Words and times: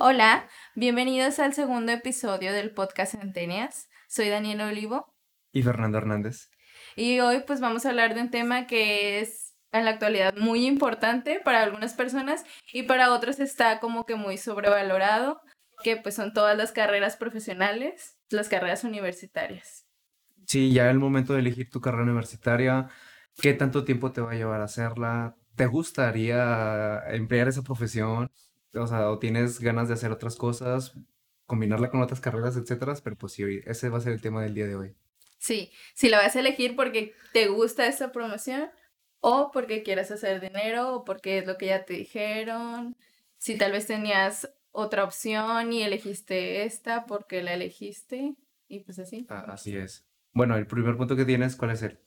Hola, 0.00 0.46
bienvenidos 0.76 1.40
al 1.40 1.54
segundo 1.54 1.90
episodio 1.90 2.52
del 2.52 2.70
podcast 2.70 3.16
Centenias. 3.18 3.88
Soy 4.06 4.28
Daniela 4.28 4.68
Olivo. 4.68 5.12
Y 5.52 5.64
Fernando 5.64 5.98
Hernández. 5.98 6.50
Y 6.94 7.18
hoy 7.18 7.42
pues 7.44 7.60
vamos 7.60 7.84
a 7.84 7.88
hablar 7.88 8.14
de 8.14 8.20
un 8.20 8.30
tema 8.30 8.68
que 8.68 9.18
es 9.18 9.56
en 9.72 9.84
la 9.84 9.90
actualidad 9.90 10.36
muy 10.36 10.66
importante 10.66 11.40
para 11.44 11.64
algunas 11.64 11.94
personas 11.94 12.44
y 12.72 12.84
para 12.84 13.10
otras 13.12 13.40
está 13.40 13.80
como 13.80 14.06
que 14.06 14.14
muy 14.14 14.38
sobrevalorado, 14.38 15.40
que 15.82 15.96
pues 15.96 16.14
son 16.14 16.32
todas 16.32 16.56
las 16.56 16.70
carreras 16.70 17.16
profesionales, 17.16 18.20
las 18.30 18.48
carreras 18.48 18.84
universitarias. 18.84 19.84
Sí, 20.46 20.72
ya 20.72 20.90
el 20.90 21.00
momento 21.00 21.32
de 21.32 21.40
elegir 21.40 21.70
tu 21.70 21.80
carrera 21.80 22.04
universitaria, 22.04 22.88
¿qué 23.42 23.52
tanto 23.52 23.82
tiempo 23.82 24.12
te 24.12 24.20
va 24.20 24.30
a 24.30 24.36
llevar 24.36 24.60
a 24.60 24.66
hacerla? 24.66 25.34
¿Te 25.56 25.66
gustaría 25.66 27.02
emplear 27.08 27.48
esa 27.48 27.62
profesión? 27.62 28.30
O 28.74 28.86
sea, 28.86 29.10
o 29.10 29.18
tienes 29.18 29.60
ganas 29.60 29.88
de 29.88 29.94
hacer 29.94 30.10
otras 30.10 30.36
cosas, 30.36 30.94
combinarla 31.46 31.90
con 31.90 32.02
otras 32.02 32.20
carreras, 32.20 32.56
etcétera, 32.56 32.94
pero 33.02 33.16
pues 33.16 33.32
sí, 33.32 33.44
ese 33.64 33.88
va 33.88 33.98
a 33.98 34.00
ser 34.02 34.12
el 34.12 34.20
tema 34.20 34.42
del 34.42 34.54
día 34.54 34.66
de 34.66 34.76
hoy. 34.76 34.94
Sí, 35.38 35.72
si 35.94 36.08
la 36.08 36.18
vas 36.18 36.36
a 36.36 36.40
elegir 36.40 36.76
porque 36.76 37.14
te 37.32 37.48
gusta 37.48 37.86
esa 37.86 38.12
promoción 38.12 38.70
o 39.20 39.50
porque 39.52 39.82
quieres 39.82 40.10
hacer 40.10 40.40
dinero 40.40 40.94
o 40.94 41.04
porque 41.04 41.38
es 41.38 41.46
lo 41.46 41.56
que 41.56 41.66
ya 41.66 41.84
te 41.84 41.94
dijeron. 41.94 42.96
Si 43.38 43.56
tal 43.56 43.72
vez 43.72 43.86
tenías 43.86 44.52
otra 44.72 45.04
opción 45.04 45.72
y 45.72 45.82
elegiste 45.82 46.64
esta 46.64 47.06
porque 47.06 47.42
la 47.42 47.54
elegiste 47.54 48.34
y 48.68 48.80
pues 48.80 48.98
así. 48.98 49.26
Ah, 49.28 49.46
así 49.48 49.76
es. 49.76 50.04
Bueno, 50.32 50.56
el 50.56 50.66
primer 50.66 50.96
punto 50.96 51.16
que 51.16 51.24
tienes, 51.24 51.56
¿cuál 51.56 51.72
es 51.72 51.82
el? 51.82 51.98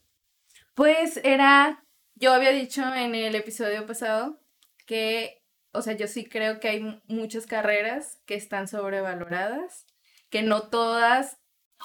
Pues 0.74 1.20
era, 1.24 1.84
yo 2.14 2.32
había 2.32 2.50
dicho 2.50 2.82
en 2.94 3.14
el 3.14 3.34
episodio 3.34 3.86
pasado 3.86 4.40
que, 4.86 5.41
o 5.72 5.82
sea, 5.82 5.94
yo 5.94 6.06
sí 6.06 6.24
creo 6.26 6.60
que 6.60 6.68
hay 6.68 7.02
muchas 7.06 7.46
carreras 7.46 8.20
que 8.26 8.34
están 8.34 8.68
sobrevaloradas, 8.68 9.86
que 10.30 10.42
no 10.42 10.68
todas, 10.68 11.38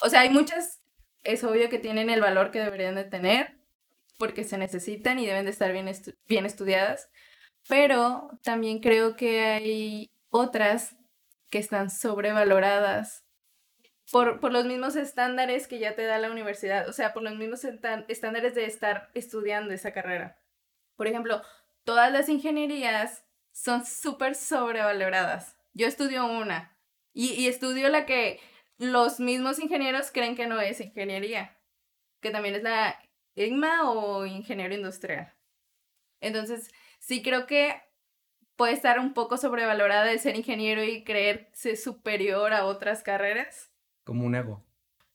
o 0.04 0.10
sea, 0.10 0.22
hay 0.22 0.30
muchas, 0.30 0.82
es 1.24 1.44
obvio 1.44 1.70
que 1.70 1.80
tienen 1.80 2.10
el 2.10 2.22
valor 2.22 2.52
que 2.52 2.60
deberían 2.60 2.96
de 2.96 3.06
tener, 3.06 3.58
porque 4.18 4.44
se 4.44 4.58
necesitan 4.58 5.20
y 5.20 5.26
deben 5.26 5.46
de 5.46 5.52
estar 5.52 5.72
bien, 5.72 5.90
bien 6.28 6.46
estudiadas, 6.46 7.10
pero 7.68 8.30
también 8.44 8.80
creo 8.80 9.16
que 9.16 9.42
hay 9.42 10.12
otras 10.30 10.96
que 11.50 11.60
están 11.60 11.90
sobrevaloradas 11.90 13.24
por, 14.12 14.40
por, 14.40 14.52
los 14.52 14.66
mismos 14.66 14.96
estándares 14.96 15.68
que 15.68 15.80
ya 15.80 15.96
te 15.96 16.04
da 16.04 16.18
la 16.18 16.32
universidad, 16.32 16.88
o 16.90 16.94
sea, 16.94 17.14
por 17.14 17.24
los 17.24 17.36
mismos 17.36 17.64
estándares 17.64 18.56
de 18.56 18.66
estar 18.66 19.10
estudiando 19.14 19.74
esa 19.74 19.92
carrera. 19.92 20.40
Por 20.96 21.08
ejemplo, 21.08 21.42
todas 21.84 22.12
las 22.12 22.30
ingenierías 22.30 23.27
son 23.58 23.86
súper 23.86 24.36
sobrevaloradas. 24.36 25.58
Yo 25.74 25.88
estudio 25.88 26.26
una 26.26 26.78
y, 27.12 27.34
y 27.34 27.48
estudio 27.48 27.90
la 27.90 28.06
que 28.06 28.40
los 28.78 29.20
mismos 29.20 29.60
ingenieros 29.60 30.12
creen 30.12 30.36
que 30.36 30.46
no 30.46 30.62
es 30.62 30.80
ingeniería, 30.80 31.58
que 32.22 32.30
también 32.30 32.54
es 32.54 32.62
la 32.62 33.00
IGMA 33.36 33.90
o 33.90 34.26
ingeniero 34.28 34.76
industrial. 34.76 35.34
Entonces, 36.22 36.72
sí 37.00 37.24
creo 37.24 37.48
que 37.48 37.82
puede 38.56 38.74
estar 38.74 39.00
un 39.00 39.14
poco 39.14 39.38
sobrevalorada 39.38 40.06
de 40.06 40.20
ser 40.20 40.36
ingeniero 40.36 40.84
y 40.84 41.04
creerse 41.04 41.76
superior 41.76 42.54
a 42.54 42.66
otras 42.66 43.02
carreras. 43.02 43.72
Como 44.04 44.24
un 44.26 44.36
ego. 44.36 44.64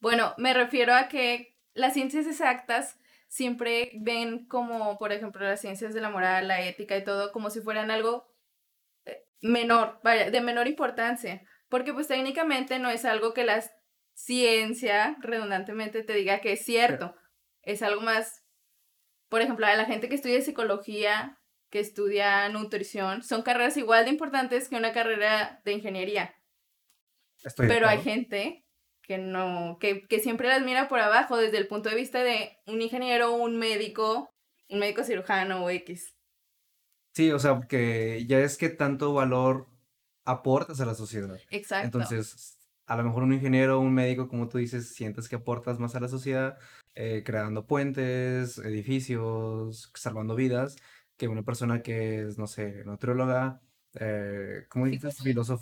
Bueno, 0.00 0.34
me 0.36 0.52
refiero 0.52 0.94
a 0.94 1.08
que 1.08 1.56
las 1.74 1.94
ciencias 1.94 2.26
exactas 2.26 2.98
siempre 3.28 3.92
ven 3.94 4.46
como, 4.46 4.98
por 4.98 5.12
ejemplo, 5.12 5.46
las 5.46 5.60
ciencias 5.60 5.94
de 5.94 6.00
la 6.00 6.10
moral, 6.10 6.48
la 6.48 6.60
ética 6.60 6.96
y 6.96 7.04
todo, 7.04 7.30
como 7.30 7.50
si 7.50 7.60
fueran 7.60 7.92
algo 7.92 8.31
menor, 9.42 10.00
vaya, 10.02 10.30
de 10.30 10.40
menor 10.40 10.66
importancia. 10.68 11.42
Porque 11.68 11.92
pues 11.92 12.08
técnicamente 12.08 12.78
no 12.78 12.88
es 12.88 13.04
algo 13.04 13.34
que 13.34 13.44
la 13.44 13.62
ciencia 14.14 15.16
redundantemente 15.20 16.02
te 16.02 16.14
diga 16.14 16.40
que 16.40 16.52
es 16.52 16.64
cierto 16.64 17.14
es 17.62 17.82
algo 17.82 18.00
más, 18.00 18.44
por 19.28 19.40
ejemplo, 19.40 19.66
a 19.66 19.74
la 19.74 19.84
gente 19.84 20.08
que 20.08 20.14
estudia 20.14 20.40
psicología, 20.40 21.38
que 21.70 21.80
estudia 21.80 22.48
nutrición, 22.48 23.22
son 23.22 23.42
carreras 23.42 23.76
igual 23.76 24.04
de 24.04 24.10
importantes 24.10 24.68
que 24.68 24.76
una 24.76 24.92
carrera 24.92 25.60
de 25.64 25.72
ingeniería. 25.72 26.34
Pero 27.56 27.88
hay 27.88 28.02
gente 28.02 28.66
que 29.02 29.18
no, 29.18 29.78
que, 29.80 30.06
que 30.06 30.20
siempre 30.20 30.48
las 30.48 30.62
mira 30.62 30.88
por 30.88 31.00
abajo 31.00 31.36
desde 31.36 31.58
el 31.58 31.66
punto 31.66 31.88
de 31.88 31.96
vista 31.96 32.22
de 32.22 32.56
un 32.66 32.82
ingeniero, 32.82 33.32
un 33.32 33.58
médico, 33.58 34.32
un 34.68 34.78
médico 34.78 35.02
cirujano 35.02 35.64
o 35.64 35.70
X. 35.70 36.14
Sí, 37.12 37.30
o 37.30 37.38
sea, 37.38 37.60
que 37.68 38.24
ya 38.26 38.40
es 38.40 38.56
que 38.56 38.68
tanto 38.70 39.12
valor 39.12 39.68
aportas 40.24 40.80
a 40.80 40.86
la 40.86 40.94
sociedad. 40.94 41.38
Exacto. 41.50 41.84
Entonces, 41.84 42.58
a 42.86 42.96
lo 42.96 43.04
mejor 43.04 43.22
un 43.22 43.32
ingeniero, 43.32 43.80
un 43.80 43.92
médico, 43.94 44.28
como 44.28 44.48
tú 44.48 44.58
dices, 44.58 44.94
sientes 44.94 45.28
que 45.28 45.36
aportas 45.36 45.78
más 45.78 45.94
a 45.94 46.00
la 46.00 46.08
sociedad, 46.08 46.58
eh, 46.94 47.22
creando 47.24 47.66
puentes, 47.66 48.58
edificios, 48.58 49.90
salvando 49.94 50.34
vidas, 50.34 50.76
que 51.16 51.28
una 51.28 51.42
persona 51.42 51.82
que 51.82 52.22
es, 52.22 52.38
no 52.38 52.46
sé, 52.46 52.84
nutrióloga, 52.84 53.60
eh, 53.94 54.66
¿cómo 54.68 54.86
dices? 54.86 55.18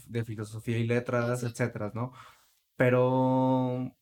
de 0.06 0.25
filosofía 0.25 0.78
y 0.78 0.87
letras, 0.87 1.43
etcétera, 1.43 1.91
¿no? 1.94 2.12
Pero 2.77 3.94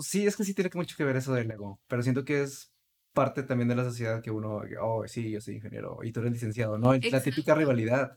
sí, 0.00 0.26
es 0.26 0.36
que 0.36 0.44
sí 0.44 0.54
tiene 0.54 0.70
mucho 0.74 0.96
que 0.96 1.04
ver 1.04 1.16
eso 1.16 1.34
del 1.34 1.50
ego, 1.50 1.80
pero 1.86 2.02
siento 2.02 2.24
que 2.24 2.42
es 2.42 2.72
parte 3.12 3.42
también 3.42 3.68
de 3.68 3.76
la 3.76 3.84
sociedad 3.84 4.22
que 4.22 4.30
uno, 4.30 4.62
oh, 4.80 5.06
sí, 5.06 5.30
yo 5.30 5.40
soy 5.40 5.56
ingeniero 5.56 5.98
y 6.02 6.12
tú 6.12 6.20
eres 6.20 6.32
licenciado, 6.32 6.78
¿no? 6.78 6.94
La 6.94 7.22
típica 7.22 7.54
rivalidad. 7.54 8.16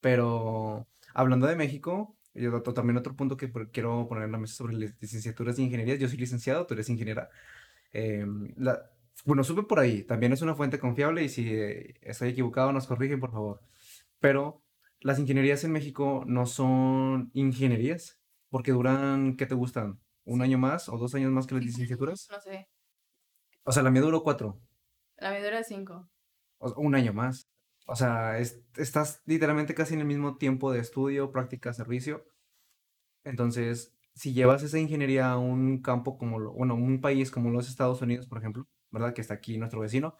Pero 0.00 0.86
hablando 1.14 1.46
de 1.46 1.56
México, 1.56 2.16
yo 2.34 2.62
también 2.62 2.96
otro 2.96 3.16
punto 3.16 3.36
que 3.36 3.50
quiero 3.72 4.06
poner 4.08 4.24
en 4.24 4.32
la 4.32 4.38
mesa 4.38 4.54
sobre 4.54 4.74
las 4.74 4.94
licenciaturas 5.00 5.56
de 5.56 5.62
ingeniería, 5.62 5.96
yo 5.96 6.08
soy 6.08 6.18
licenciado, 6.18 6.66
tú 6.66 6.74
eres 6.74 6.88
ingeniera. 6.88 7.30
Em, 7.92 8.52
la, 8.56 8.90
bueno, 9.24 9.42
supe 9.42 9.62
por 9.62 9.80
ahí, 9.80 10.02
también 10.02 10.32
es 10.32 10.42
una 10.42 10.54
fuente 10.54 10.78
confiable 10.78 11.24
y 11.24 11.28
si 11.28 11.48
eh, 11.52 11.94
estoy 12.02 12.30
equivocado 12.30 12.72
nos 12.72 12.86
corrigen, 12.86 13.20
por 13.20 13.32
favor. 13.32 13.60
Pero 14.20 14.62
las 15.00 15.18
ingenierías 15.18 15.64
en 15.64 15.72
México 15.72 16.24
no 16.26 16.46
son 16.46 17.30
ingenierías, 17.32 18.20
porque 18.50 18.72
duran, 18.72 19.36
¿qué 19.36 19.46
te 19.46 19.54
gustan? 19.54 20.00
¿Un 20.24 20.42
año 20.42 20.58
más 20.58 20.88
o 20.88 20.98
dos 20.98 21.14
años 21.14 21.32
más 21.32 21.46
que 21.46 21.54
las 21.54 21.64
licenciaturas? 21.64 22.28
No 22.30 22.40
sé. 22.40 22.68
O 23.66 23.72
sea, 23.72 23.82
la 23.82 23.90
mía 23.90 24.02
duró 24.02 24.22
cuatro. 24.22 24.60
La 25.16 25.30
mía 25.30 25.42
dura 25.44 25.62
cinco. 25.64 26.08
un 26.58 26.94
año 26.94 27.12
más. 27.12 27.48
O 27.88 27.96
sea, 27.96 28.38
estás 28.38 29.22
literalmente 29.26 29.74
casi 29.74 29.94
en 29.94 30.00
el 30.00 30.06
mismo 30.06 30.36
tiempo 30.36 30.72
de 30.72 30.80
estudio, 30.80 31.32
práctica, 31.32 31.72
servicio. 31.72 32.24
Entonces, 33.24 33.92
si 34.14 34.32
llevas 34.32 34.62
esa 34.62 34.78
ingeniería 34.78 35.32
a 35.32 35.38
un 35.38 35.82
campo 35.82 36.16
como, 36.16 36.38
lo, 36.38 36.52
bueno, 36.52 36.76
un 36.76 37.00
país 37.00 37.30
como 37.32 37.50
los 37.50 37.68
Estados 37.68 38.00
Unidos, 38.02 38.28
por 38.28 38.38
ejemplo, 38.38 38.68
¿verdad? 38.90 39.12
Que 39.14 39.20
está 39.20 39.34
aquí 39.34 39.58
nuestro 39.58 39.80
vecino, 39.80 40.16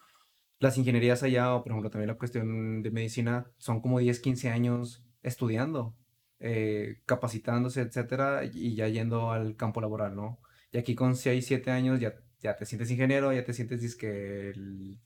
las 0.58 0.76
ingenierías 0.76 1.22
allá, 1.22 1.54
o 1.54 1.62
por 1.62 1.72
ejemplo 1.72 1.90
también 1.90 2.08
la 2.08 2.18
cuestión 2.18 2.82
de 2.82 2.90
medicina, 2.90 3.50
son 3.58 3.80
como 3.80 4.00
10, 4.00 4.20
15 4.20 4.50
años 4.50 5.04
estudiando, 5.22 5.96
eh, 6.40 7.00
capacitándose, 7.06 7.80
etcétera, 7.82 8.42
y 8.44 8.74
ya 8.74 8.88
yendo 8.88 9.30
al 9.30 9.56
campo 9.56 9.80
laboral, 9.80 10.16
¿no? 10.16 10.40
Y 10.72 10.78
aquí 10.78 10.94
con 10.94 11.14
6, 11.16 11.46
7 11.46 11.70
años 11.70 12.00
ya, 12.00 12.14
ya 12.40 12.56
te 12.56 12.66
sientes 12.66 12.90
ingeniero, 12.90 13.32
ya 13.32 13.44
te 13.44 13.52
sientes 13.52 13.80
disque 13.80 14.50
el 14.50 14.98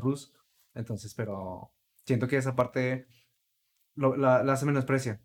rus, 0.00 0.32
entonces, 0.74 1.14
pero 1.14 1.72
siento 2.04 2.28
que 2.28 2.36
esa 2.36 2.54
parte 2.54 3.06
la, 3.94 4.42
la 4.42 4.56
se 4.56 4.66
menosprecia. 4.66 5.20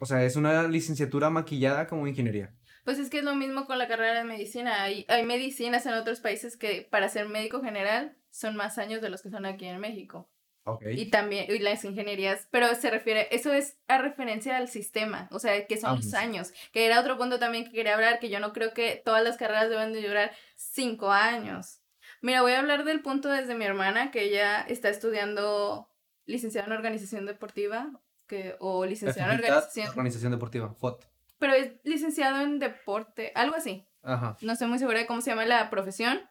O 0.00 0.06
sea, 0.06 0.24
es 0.24 0.36
una 0.36 0.68
licenciatura 0.68 1.30
maquillada 1.30 1.86
como 1.86 2.06
ingeniería. 2.06 2.54
Pues 2.84 2.98
es 2.98 3.10
que 3.10 3.18
es 3.18 3.24
lo 3.24 3.34
mismo 3.34 3.66
con 3.66 3.78
la 3.78 3.88
carrera 3.88 4.14
de 4.14 4.24
medicina. 4.24 4.82
Hay, 4.84 5.04
hay 5.08 5.24
medicinas 5.26 5.84
en 5.86 5.94
otros 5.94 6.20
países 6.20 6.56
que 6.56 6.86
para 6.90 7.08
ser 7.08 7.28
médico 7.28 7.60
general 7.60 8.16
son 8.30 8.56
más 8.56 8.78
años 8.78 9.02
de 9.02 9.10
los 9.10 9.22
que 9.22 9.30
son 9.30 9.44
aquí 9.44 9.66
en 9.66 9.80
México. 9.80 10.30
Okay. 10.74 11.00
Y 11.00 11.10
también, 11.10 11.46
y 11.48 11.58
las 11.58 11.84
ingenierías, 11.84 12.46
pero 12.50 12.74
se 12.74 12.90
refiere, 12.90 13.28
eso 13.34 13.52
es 13.52 13.78
a 13.88 13.98
referencia 13.98 14.56
al 14.56 14.68
sistema, 14.68 15.28
o 15.30 15.38
sea, 15.38 15.66
que 15.66 15.76
son 15.76 15.96
los 15.96 16.14
años, 16.14 16.52
que 16.72 16.86
era 16.86 17.00
otro 17.00 17.16
punto 17.16 17.38
también 17.38 17.64
que 17.64 17.72
quería 17.72 17.94
hablar, 17.94 18.20
que 18.20 18.28
yo 18.28 18.40
no 18.40 18.52
creo 18.52 18.74
que 18.74 19.00
todas 19.04 19.24
las 19.24 19.36
carreras 19.36 19.70
deben 19.70 19.92
de 19.92 20.06
durar 20.06 20.32
cinco 20.56 21.10
años. 21.10 21.80
Mira, 22.20 22.42
voy 22.42 22.52
a 22.52 22.58
hablar 22.58 22.84
del 22.84 23.00
punto 23.00 23.28
desde 23.28 23.54
mi 23.54 23.64
hermana, 23.64 24.10
que 24.10 24.22
ella 24.22 24.60
está 24.62 24.88
estudiando 24.88 25.88
licenciada 26.26 26.66
en 26.66 26.72
organización 26.72 27.26
deportiva, 27.26 27.90
que, 28.26 28.56
o 28.58 28.84
licenciado 28.84 29.32
en 29.32 29.38
organización. 29.38 29.88
Organización 29.88 30.32
deportiva, 30.32 30.74
FOT. 30.74 31.06
Pero 31.38 31.52
es 31.54 31.72
licenciado 31.84 32.42
en 32.42 32.58
deporte, 32.58 33.32
algo 33.34 33.56
así. 33.56 33.86
Ajá. 34.02 34.36
No 34.42 34.52
estoy 34.52 34.68
muy 34.68 34.78
segura 34.78 34.98
de 34.98 35.06
cómo 35.06 35.20
se 35.20 35.30
llama 35.30 35.46
la 35.46 35.70
profesión, 35.70 36.28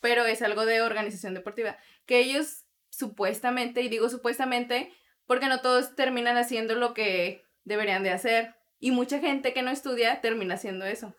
pero 0.00 0.24
es 0.26 0.42
algo 0.42 0.66
de 0.66 0.82
organización 0.82 1.32
deportiva. 1.32 1.78
Que 2.04 2.20
ellos 2.20 2.63
supuestamente, 2.96 3.82
y 3.82 3.88
digo 3.88 4.08
supuestamente, 4.08 4.92
porque 5.26 5.48
no 5.48 5.60
todos 5.60 5.94
terminan 5.94 6.36
haciendo 6.36 6.74
lo 6.74 6.94
que 6.94 7.44
deberían 7.64 8.02
de 8.02 8.10
hacer. 8.10 8.54
Y 8.78 8.90
mucha 8.90 9.18
gente 9.18 9.52
que 9.52 9.62
no 9.62 9.70
estudia 9.70 10.20
termina 10.20 10.54
haciendo 10.54 10.84
eso. 10.84 11.14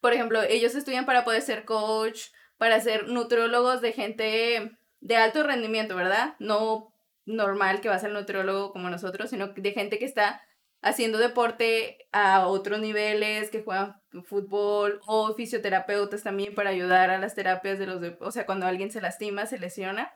Por 0.00 0.12
ejemplo, 0.12 0.42
ellos 0.42 0.74
estudian 0.74 1.06
para 1.06 1.24
poder 1.24 1.42
ser 1.42 1.64
coach, 1.64 2.28
para 2.58 2.80
ser 2.80 3.08
nutriólogos 3.08 3.80
de 3.80 3.92
gente 3.92 4.72
de 5.00 5.16
alto 5.16 5.42
rendimiento, 5.42 5.96
¿verdad? 5.96 6.34
No 6.38 6.92
normal 7.24 7.80
que 7.80 7.88
va 7.88 7.94
a 7.94 8.00
ser 8.00 8.10
nutriólogo 8.10 8.72
como 8.72 8.90
nosotros, 8.90 9.30
sino 9.30 9.48
de 9.48 9.72
gente 9.72 9.98
que 9.98 10.04
está 10.04 10.42
haciendo 10.80 11.18
deporte 11.18 12.08
a 12.10 12.46
otros 12.48 12.80
niveles, 12.80 13.50
que 13.50 13.62
juegan 13.62 14.00
fútbol 14.24 15.00
o 15.06 15.34
fisioterapeutas 15.34 16.24
también 16.24 16.54
para 16.54 16.70
ayudar 16.70 17.10
a 17.10 17.18
las 17.18 17.34
terapias 17.34 17.78
de 17.78 17.86
los, 17.86 18.02
o 18.20 18.32
sea, 18.32 18.44
cuando 18.44 18.66
alguien 18.66 18.90
se 18.90 19.00
lastima, 19.00 19.46
se 19.46 19.58
lesiona. 19.58 20.12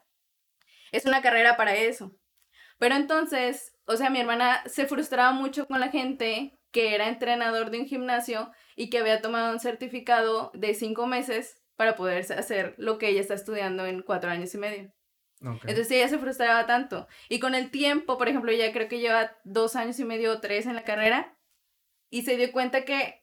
Es 0.97 1.05
una 1.05 1.23
carrera 1.23 1.57
para 1.57 1.75
eso. 1.75 2.17
Pero 2.79 2.95
entonces, 2.95 3.75
o 3.87 3.97
sea, 3.97 4.11
mi 4.11 4.21
hermana 4.21 4.63
se 4.67 4.87
frustraba 4.87 5.33
mucho 5.33 5.67
con 5.67 5.81
la 5.81 5.89
gente 5.89 6.59
que 6.71 6.95
era 6.95 7.09
entrenador 7.09 7.71
de 7.71 7.81
un 7.81 7.87
gimnasio 7.87 8.51
y 8.77 8.91
que 8.91 8.99
había 8.99 9.23
tomado 9.23 9.53
un 9.53 9.61
certificado 9.61 10.51
de 10.55 10.75
cinco 10.75 11.07
meses 11.07 11.63
para 11.77 11.97
poder 11.97 12.31
hacer 12.33 12.75
lo 12.79 12.99
que 12.99 13.09
ella 13.09 13.21
está 13.21 13.35
estudiando 13.35 13.87
en 13.87 14.03
cuatro 14.03 14.31
años 14.31 14.55
y 14.55 14.59
medio. 14.59 14.93
Entonces 15.41 15.91
ella 15.91 16.09
se 16.09 16.19
frustraba 16.19 16.67
tanto. 16.67 17.07
Y 17.29 17.41
con 17.41 17.55
el 17.55 17.71
tiempo, 17.71 18.17
por 18.17 18.29
ejemplo, 18.29 18.51
ella 18.51 18.73
creo 18.73 18.89
que 18.89 19.01
lleva 19.01 19.37
dos 19.45 19.77
años 19.77 19.99
y 20.01 20.05
medio 20.05 20.33
o 20.33 20.41
tres 20.41 20.67
en 20.67 20.75
la 20.75 20.85
carrera 20.85 21.37
y 22.11 22.23
se 22.23 22.37
dio 22.37 22.51
cuenta 22.53 22.85
que 22.85 23.23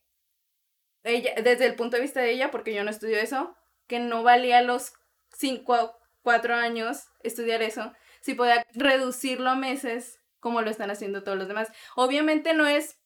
ella, 1.04 1.34
desde 1.44 1.66
el 1.66 1.76
punto 1.76 1.98
de 1.98 2.04
vista 2.04 2.22
de 2.22 2.32
ella, 2.32 2.52
porque 2.52 2.74
yo 2.74 2.84
no 2.84 2.92
estudio 2.92 3.18
eso, 3.18 3.56
que 3.88 4.00
no 4.00 4.24
valía 4.24 4.62
los 4.62 4.94
cinco, 5.32 5.98
cuatro 6.24 6.56
años 6.56 7.04
estudiar 7.22 7.62
eso, 7.62 7.94
si 8.22 8.34
podía 8.34 8.66
reducirlo 8.74 9.52
a 9.52 9.56
meses 9.56 10.20
como 10.40 10.62
lo 10.62 10.70
están 10.70 10.90
haciendo 10.90 11.24
todos 11.24 11.38
los 11.38 11.48
demás. 11.48 11.70
Obviamente 11.96 12.54
no 12.54 12.66
es 12.68 13.00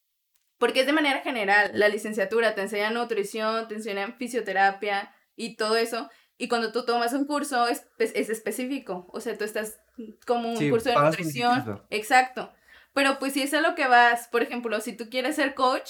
porque 0.58 0.82
es 0.82 0.86
de 0.88 0.94
manera 0.94 1.20
general, 1.20 1.72
la 1.74 1.88
licenciatura 1.88 2.56
te 2.56 2.62
enseña 2.62 2.90
nutrición, 2.90 3.68
te 3.68 3.76
enseña 3.76 4.16
fisioterapia 4.18 5.14
y 5.36 5.56
todo 5.56 5.76
eso, 5.78 6.10
y 6.38 6.48
cuando 6.48 6.72
tú 6.72 6.86
tomas 6.86 7.14
un 7.14 7.26
curso 7.26 7.68
es, 7.68 7.88
es 8.00 8.30
específico, 8.30 9.08
o 9.12 9.20
sea, 9.20 9.38
tú 9.38 9.44
estás 9.44 9.80
como 10.26 10.50
un 10.50 10.70
curso 10.70 10.90
de 10.90 10.96
nutrición. 10.96 11.84
Exacto. 11.90 12.54
Pero 12.94 13.20
pues 13.20 13.34
si 13.34 13.42
es 13.42 13.54
a 13.54 13.62
lo 13.62 13.76
que 13.76 13.88
vas, 13.88 14.28
por 14.28 14.44
ejemplo, 14.44 14.80
si 14.80 14.96
tú 14.96 15.10
quieres 15.10 15.36
ser 15.36 15.56
coach, 15.56 15.90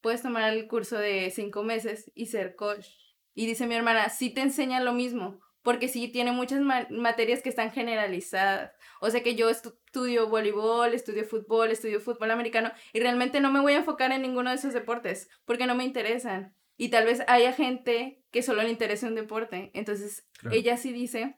puedes 0.00 0.22
tomar 0.22 0.52
el 0.52 0.66
curso 0.66 0.98
de 0.98 1.30
cinco 1.30 1.62
meses 1.62 2.10
y 2.14 2.26
ser 2.26 2.56
coach. 2.56 2.86
Y 3.34 3.46
dice 3.46 3.66
mi 3.66 3.74
hermana, 3.74 4.08
sí 4.08 4.30
te 4.30 4.40
enseña 4.40 4.80
lo 4.80 4.92
mismo, 4.92 5.40
porque 5.66 5.88
sí 5.88 6.06
tiene 6.06 6.30
muchas 6.30 6.60
materias 6.60 7.42
que 7.42 7.48
están 7.48 7.72
generalizadas. 7.72 8.70
O 9.00 9.10
sea 9.10 9.24
que 9.24 9.34
yo 9.34 9.50
estudio 9.50 10.28
voleibol, 10.28 10.94
estudio 10.94 11.24
fútbol, 11.24 11.72
estudio 11.72 12.00
fútbol 12.00 12.30
americano 12.30 12.70
y 12.92 13.00
realmente 13.00 13.40
no 13.40 13.50
me 13.50 13.58
voy 13.58 13.72
a 13.72 13.78
enfocar 13.78 14.12
en 14.12 14.22
ninguno 14.22 14.50
de 14.50 14.56
esos 14.56 14.72
deportes 14.72 15.28
porque 15.44 15.66
no 15.66 15.74
me 15.74 15.82
interesan. 15.82 16.54
Y 16.76 16.90
tal 16.90 17.04
vez 17.04 17.24
haya 17.26 17.52
gente 17.52 18.22
que 18.30 18.44
solo 18.44 18.62
le 18.62 18.70
interese 18.70 19.08
un 19.08 19.16
deporte. 19.16 19.72
Entonces, 19.74 20.28
ella 20.52 20.76
sí 20.76 20.92
dice 20.92 21.34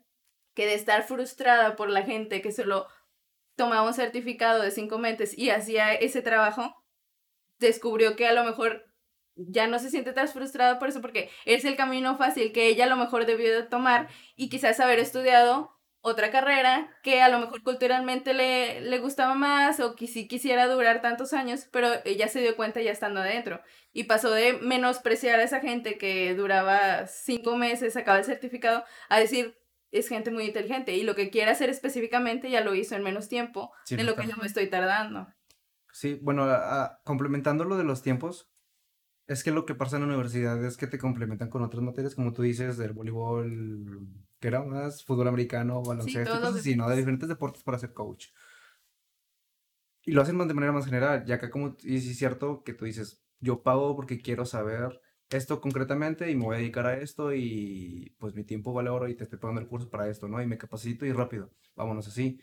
que 0.52 0.66
de 0.66 0.74
estar 0.74 1.04
frustrada 1.04 1.74
por 1.74 1.88
la 1.88 2.02
gente 2.02 2.42
que 2.42 2.52
solo 2.52 2.86
tomaba 3.56 3.88
un 3.88 3.94
certificado 3.94 4.60
de 4.60 4.72
cinco 4.72 4.98
meses 4.98 5.38
y 5.38 5.48
hacía 5.48 5.94
ese 5.94 6.20
trabajo, 6.20 6.84
descubrió 7.60 8.14
que 8.14 8.26
a 8.26 8.34
lo 8.34 8.44
mejor 8.44 8.87
ya 9.38 9.66
no 9.66 9.78
se 9.78 9.90
siente 9.90 10.12
tan 10.12 10.28
frustrada 10.28 10.78
por 10.78 10.88
eso 10.88 11.00
porque 11.00 11.30
es 11.44 11.64
el 11.64 11.76
camino 11.76 12.16
fácil 12.16 12.52
que 12.52 12.68
ella 12.68 12.84
a 12.84 12.88
lo 12.88 12.96
mejor 12.96 13.24
debió 13.24 13.54
de 13.54 13.62
tomar 13.62 14.08
y 14.36 14.48
quizás 14.48 14.80
haber 14.80 14.98
estudiado 14.98 15.78
otra 16.00 16.30
carrera 16.30 16.90
que 17.02 17.22
a 17.22 17.28
lo 17.28 17.38
mejor 17.38 17.62
culturalmente 17.62 18.34
le, 18.34 18.80
le 18.80 18.98
gustaba 18.98 19.34
más 19.34 19.80
o 19.80 19.96
que 19.96 20.06
sí 20.06 20.28
quisiera 20.28 20.66
durar 20.66 21.00
tantos 21.02 21.32
años, 21.32 21.68
pero 21.72 21.88
ella 22.04 22.28
se 22.28 22.40
dio 22.40 22.56
cuenta 22.56 22.80
ya 22.80 22.92
estando 22.92 23.20
adentro 23.20 23.60
y 23.92 24.04
pasó 24.04 24.30
de 24.30 24.54
menospreciar 24.54 25.40
a 25.40 25.42
esa 25.42 25.60
gente 25.60 25.98
que 25.98 26.34
duraba 26.34 27.06
cinco 27.06 27.56
meses, 27.56 27.94
sacaba 27.94 28.18
el 28.18 28.24
certificado, 28.24 28.84
a 29.08 29.18
decir, 29.18 29.58
es 29.90 30.08
gente 30.08 30.30
muy 30.30 30.44
inteligente 30.44 30.94
y 30.94 31.02
lo 31.02 31.14
que 31.14 31.30
quiere 31.30 31.50
hacer 31.50 31.70
específicamente 31.70 32.50
ya 32.50 32.60
lo 32.60 32.74
hizo 32.74 32.94
en 32.94 33.02
menos 33.02 33.28
tiempo 33.28 33.72
de 33.88 34.04
lo 34.04 34.16
que 34.16 34.26
yo 34.26 34.36
me 34.36 34.46
estoy 34.46 34.68
tardando. 34.68 35.28
Sí, 35.92 36.18
bueno, 36.22 36.46
complementando 37.04 37.64
lo 37.64 37.76
de 37.76 37.84
los 37.84 38.02
tiempos, 38.02 38.50
es 39.28 39.44
que 39.44 39.52
lo 39.52 39.66
que 39.66 39.74
pasa 39.74 39.96
en 39.96 40.02
la 40.02 40.08
universidad 40.08 40.64
es 40.64 40.78
que 40.78 40.86
te 40.86 40.98
complementan 40.98 41.50
con 41.50 41.62
otras 41.62 41.82
materias, 41.82 42.14
como 42.14 42.32
tú 42.32 42.42
dices, 42.42 42.78
del 42.78 42.94
voleibol, 42.94 44.08
que 44.40 44.48
era 44.48 44.62
más 44.62 45.04
fútbol 45.04 45.28
americano, 45.28 45.82
baloncesto, 45.82 46.34
sí, 46.34 46.40
cosas 46.40 46.56
así, 46.56 46.76
¿no? 46.76 46.88
De 46.88 46.96
diferentes 46.96 47.28
deportes 47.28 47.62
para 47.62 47.78
ser 47.78 47.92
coach. 47.92 48.28
Y 50.04 50.12
lo 50.12 50.22
hacen 50.22 50.38
de 50.38 50.54
manera 50.54 50.72
más 50.72 50.86
general, 50.86 51.26
ya 51.26 51.38
que 51.38 51.50
como, 51.50 51.76
y 51.82 52.00
sí 52.00 52.12
es 52.12 52.18
cierto 52.18 52.62
que 52.64 52.72
tú 52.72 52.86
dices, 52.86 53.22
yo 53.38 53.62
pago 53.62 53.94
porque 53.94 54.22
quiero 54.22 54.46
saber 54.46 54.98
esto 55.28 55.60
concretamente 55.60 56.30
y 56.30 56.34
me 56.34 56.46
voy 56.46 56.56
a 56.56 56.58
dedicar 56.60 56.86
a 56.86 56.96
esto 56.96 57.34
y 57.34 58.16
pues 58.18 58.34
mi 58.34 58.44
tiempo 58.44 58.72
vale 58.72 58.88
oro 58.88 59.08
y 59.08 59.14
te 59.14 59.24
estoy 59.24 59.38
pagando 59.38 59.60
el 59.60 59.68
curso 59.68 59.90
para 59.90 60.08
esto, 60.08 60.26
¿no? 60.26 60.40
Y 60.40 60.46
me 60.46 60.56
capacito 60.56 61.04
y 61.04 61.12
rápido, 61.12 61.50
vámonos 61.76 62.08
así. 62.08 62.40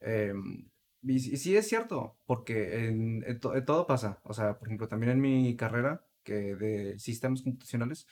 Em, 0.00 0.68
y, 1.02 1.20
sí 1.20 1.56
es 1.56 1.68
cierto, 1.68 2.18
porque 2.26 2.88
en, 2.88 3.40
todo 3.40 3.86
pasa, 3.86 4.20
o 4.24 4.34
sea, 4.34 4.58
por 4.58 4.66
ejemplo, 4.66 4.88
también 4.88 5.12
en 5.12 5.20
mi 5.20 5.56
carrera, 5.56 6.04
que 6.24 6.56
de 6.56 6.98
sistemas 6.98 7.42
computacionales, 7.42 8.06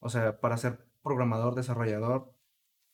o 0.00 0.08
sea, 0.08 0.40
para 0.40 0.56
ser 0.56 0.86
programador, 1.02 1.54
desarrollador, 1.54 2.32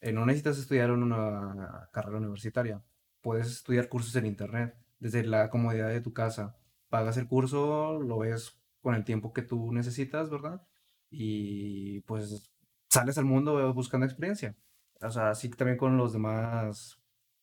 eh, 0.01 0.13
no 0.13 0.27
necesitas 0.27 0.59
estudiar 0.59 0.91
en 0.91 1.03
una 1.03 1.89
carrera 1.93 2.19
universitaria. 2.19 2.83
Puedes 3.21 3.49
estudiar 3.49 3.89
cursos 3.89 4.17
en 4.17 4.27
internet 4.27 4.77
desde 4.99 5.25
la 5.25 5.51
comodidad 5.51 5.89
de 5.91 6.01
tu 6.01 6.13
casa. 6.13 6.57
Pagas 6.91 7.17
el 7.17 7.29
curso, 7.29 8.01
lo 8.01 8.19
ves 8.19 8.61
con 8.81 8.95
el 8.95 9.05
tiempo 9.05 9.33
que 9.33 9.43
tú 9.43 9.73
necesitas, 9.73 10.31
¿verdad? 10.31 10.67
Y 11.11 12.01
pues 12.03 12.53
sales 12.91 13.19
al 13.19 13.25
mundo 13.27 13.73
buscando 13.75 14.07
experiencia. 14.07 14.57
O 15.01 15.11
sea, 15.11 15.31
así 15.31 15.49
también 15.51 15.79
con 15.79 15.97
los 15.97 16.13
demás 16.13 17.01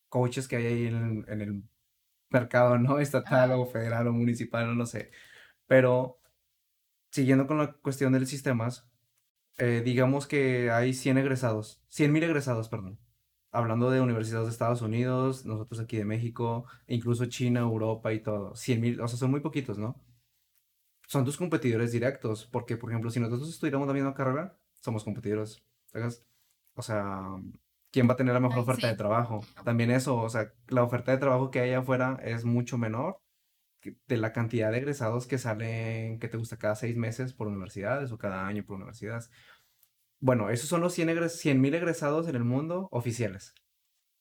coaches 0.09 0.47
que 0.47 0.57
hay 0.57 0.65
ahí 0.67 0.87
en, 0.87 1.25
en 1.27 1.41
el 1.41 1.63
mercado, 2.29 2.77
¿no? 2.77 2.99
Estatal 2.99 3.51
o 3.53 3.65
federal 3.65 4.07
o 4.07 4.13
municipal, 4.13 4.67
no 4.67 4.73
lo 4.75 4.85
sé. 4.85 5.11
Pero 5.67 6.18
siguiendo 7.11 7.47
con 7.47 7.57
la 7.57 7.73
cuestión 7.73 8.13
de 8.13 8.19
los 8.19 8.29
sistemas, 8.29 8.87
eh, 9.57 9.81
digamos 9.83 10.27
que 10.27 10.71
hay 10.71 10.93
100 10.93 11.17
egresados, 11.17 11.83
100 11.89 12.11
mil 12.11 12.23
egresados, 12.23 12.69
perdón. 12.69 12.99
Hablando 13.51 13.89
de 13.91 14.01
universidades 14.01 14.47
de 14.47 14.51
Estados 14.51 14.81
Unidos, 14.81 15.45
nosotros 15.45 15.79
aquí 15.81 15.97
de 15.97 16.05
México, 16.05 16.65
incluso 16.87 17.25
China, 17.25 17.61
Europa 17.61 18.13
y 18.13 18.21
todo. 18.21 18.55
100 18.55 18.81
mil, 18.81 19.01
o 19.01 19.07
sea, 19.07 19.17
son 19.17 19.31
muy 19.31 19.41
poquitos, 19.41 19.77
¿no? 19.79 20.01
Son 21.07 21.25
tus 21.25 21.37
competidores 21.37 21.91
directos, 21.91 22.45
porque, 22.45 22.77
por 22.77 22.91
ejemplo, 22.91 23.09
si 23.09 23.19
nosotros 23.19 23.49
estudiáramos 23.49 23.87
la 23.87 23.93
misma 23.95 24.13
carrera, 24.13 24.57
somos 24.81 25.03
competidores. 25.03 25.63
¿sabes? 25.91 26.25
O 26.75 26.81
sea, 26.81 27.23
¿quién 27.91 28.07
va 28.07 28.13
a 28.13 28.17
tener 28.17 28.33
la 28.33 28.39
mejor 28.39 28.59
oferta 28.59 28.87
de 28.87 28.95
trabajo? 28.95 29.41
También 29.65 29.91
eso, 29.91 30.17
o 30.17 30.29
sea, 30.29 30.53
la 30.67 30.83
oferta 30.83 31.11
de 31.11 31.17
trabajo 31.17 31.51
que 31.51 31.59
hay 31.59 31.73
afuera 31.73 32.19
es 32.23 32.45
mucho 32.45 32.77
menor 32.77 33.19
de 33.81 34.17
la 34.17 34.33
cantidad 34.33 34.71
de 34.71 34.79
egresados 34.79 35.27
que 35.27 35.37
salen, 35.37 36.19
que 36.19 36.27
te 36.27 36.37
gusta 36.37 36.57
cada 36.57 36.75
seis 36.75 36.97
meses 36.97 37.33
por 37.33 37.47
universidades 37.47 38.11
o 38.11 38.17
cada 38.17 38.45
año 38.45 38.65
por 38.65 38.75
universidades. 38.75 39.29
Bueno, 40.19 40.49
esos 40.49 40.67
son 40.67 40.81
los 40.81 40.93
100 40.93 41.61
mil 41.61 41.73
egresados 41.73 42.27
en 42.27 42.35
el 42.35 42.43
mundo 42.43 42.89
oficiales. 42.91 43.53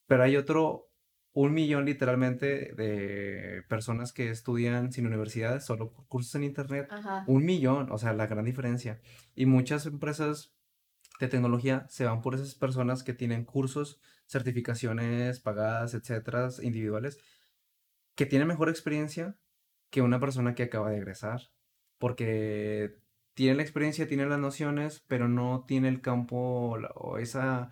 Pero 0.06 0.22
hay 0.22 0.36
otro, 0.36 0.90
un 1.32 1.52
millón 1.52 1.86
literalmente 1.86 2.72
de 2.74 3.62
personas 3.68 4.12
que 4.12 4.30
estudian 4.30 4.92
sin 4.92 5.06
universidades, 5.06 5.64
solo 5.64 5.92
por 5.92 6.06
cursos 6.06 6.34
en 6.36 6.44
internet. 6.44 6.88
Un 7.26 7.44
millón, 7.44 7.90
o 7.90 7.98
sea, 7.98 8.12
la 8.12 8.28
gran 8.28 8.44
diferencia. 8.44 9.00
Y 9.34 9.46
muchas 9.46 9.86
empresas 9.86 10.54
de 11.18 11.26
tecnología 11.26 11.84
se 11.88 12.04
van 12.04 12.22
por 12.22 12.36
esas 12.36 12.54
personas 12.54 13.02
que 13.02 13.12
tienen 13.12 13.44
cursos, 13.44 14.00
certificaciones 14.26 15.40
pagadas, 15.40 15.94
etcétera, 15.94 16.48
individuales, 16.62 17.18
que 18.14 18.26
tienen 18.26 18.46
mejor 18.46 18.68
experiencia 18.68 19.36
que 19.90 20.02
una 20.02 20.20
persona 20.20 20.54
que 20.54 20.64
acaba 20.64 20.90
de 20.90 20.98
egresar, 20.98 21.50
porque 21.98 22.96
tiene 23.34 23.56
la 23.56 23.62
experiencia, 23.62 24.08
tiene 24.08 24.26
las 24.26 24.38
nociones, 24.38 25.04
pero 25.06 25.28
no 25.28 25.64
tiene 25.66 25.88
el 25.88 26.00
campo 26.00 26.76
o 26.94 27.18
esa 27.18 27.70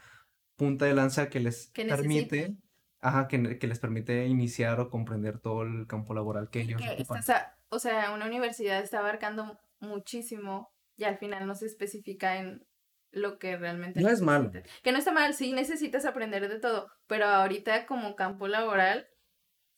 punta 0.56 0.86
de 0.86 0.94
lanza 0.94 1.28
que 1.28 1.40
les 1.40 1.72
permite, 1.74 2.56
ajá, 3.00 3.28
que, 3.28 3.38
les 3.38 3.78
permite 3.78 4.26
iniciar 4.26 4.80
o 4.80 4.90
comprender 4.90 5.38
todo 5.38 5.62
el 5.62 5.86
campo 5.86 6.14
laboral 6.14 6.50
que 6.50 6.60
ellos 6.62 6.80
ocupan. 6.80 7.22
o 7.68 7.78
sea, 7.78 8.12
una 8.12 8.26
universidad 8.26 8.80
está 8.80 9.00
abarcando 9.00 9.58
muchísimo 9.80 10.72
y 10.96 11.04
al 11.04 11.18
final 11.18 11.46
no 11.46 11.54
se 11.54 11.66
especifica 11.66 12.38
en 12.38 12.66
lo 13.10 13.38
que 13.38 13.56
realmente 13.56 14.00
no 14.00 14.08
es 14.08 14.20
malo. 14.20 14.50
que 14.82 14.92
no 14.92 14.98
está 14.98 15.12
mal 15.12 15.32
sí 15.34 15.52
necesitas 15.52 16.04
aprender 16.04 16.48
de 16.48 16.58
todo 16.58 16.90
pero 17.06 17.26
ahorita 17.26 17.86
como 17.86 18.14
campo 18.14 18.46
laboral 18.48 19.08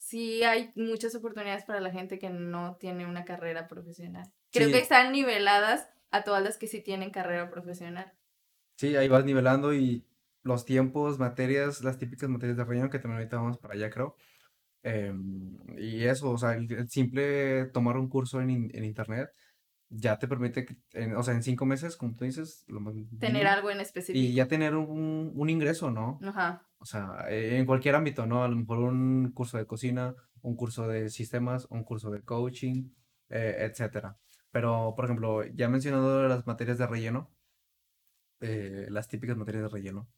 sí 0.08 0.42
hay 0.42 0.72
muchas 0.74 1.14
oportunidades 1.14 1.64
para 1.64 1.80
la 1.80 1.90
gente 1.90 2.18
que 2.18 2.30
no 2.30 2.76
tiene 2.76 3.06
una 3.06 3.24
carrera 3.24 3.68
profesional. 3.68 4.32
Creo 4.50 4.70
que 4.70 4.78
están 4.78 5.12
niveladas 5.12 5.88
a 6.10 6.24
todas 6.24 6.42
las 6.42 6.56
que 6.56 6.66
sí 6.66 6.80
tienen 6.80 7.10
carrera 7.10 7.50
profesional. 7.50 8.10
Sí, 8.76 8.96
ahí 8.96 9.08
vas 9.08 9.24
nivelando 9.24 9.74
y 9.74 10.06
los 10.42 10.64
tiempos, 10.64 11.18
materias, 11.18 11.82
las 11.84 11.98
típicas 11.98 12.30
materias 12.30 12.56
de 12.56 12.64
relleno 12.64 12.88
que 12.88 12.98
también 12.98 13.18
ahorita 13.18 13.36
vamos 13.36 13.58
para 13.58 13.74
allá, 13.74 13.90
creo. 13.90 14.16
Em, 14.82 15.58
y 15.76 16.04
eso, 16.04 16.30
o 16.30 16.38
sea, 16.38 16.54
el, 16.54 16.88
simple 16.88 17.66
tomar 17.66 17.98
un 17.98 18.08
curso 18.08 18.40
en, 18.40 18.70
en 18.72 18.84
internet 18.84 19.30
ya 19.90 20.18
te 20.18 20.28
permite, 20.28 20.66
o 21.16 21.22
sea, 21.22 21.34
en 21.34 21.42
cinco 21.42 21.66
meses, 21.66 21.96
como 21.96 22.14
tú 22.14 22.24
dices, 22.24 22.64
tener 23.18 23.46
algo 23.46 23.70
en 23.70 23.80
específico. 23.80 24.18
Y 24.18 24.34
ya 24.34 24.46
tener 24.46 24.74
un, 24.74 25.32
un 25.34 25.50
ingreso, 25.50 25.90
¿no? 25.90 26.18
Ajá. 26.22 26.67
O 26.78 26.84
sea, 26.84 27.26
en 27.28 27.66
cualquier 27.66 27.94
ámbito, 27.94 28.26
¿no? 28.26 28.44
A 28.44 28.48
lo 28.48 28.56
mejor 28.56 28.78
un 28.78 29.32
curso 29.32 29.58
de 29.58 29.66
cocina, 29.66 30.14
un 30.42 30.56
curso 30.56 30.86
de 30.86 31.10
sistemas, 31.10 31.66
un 31.70 31.84
curso 31.84 32.10
de 32.10 32.22
coaching, 32.22 32.90
eh, 33.28 33.56
etcétera. 33.60 34.16
Pero, 34.50 34.94
por 34.96 35.04
ejemplo, 35.04 35.44
ya 35.44 35.68
mencionado 35.68 36.26
las 36.28 36.46
materias 36.46 36.78
de 36.78 36.86
relleno, 36.86 37.30
eh, 38.40 38.86
las 38.90 39.08
típicas 39.08 39.36
materias 39.36 39.64
de 39.64 39.68
relleno, 39.68 40.08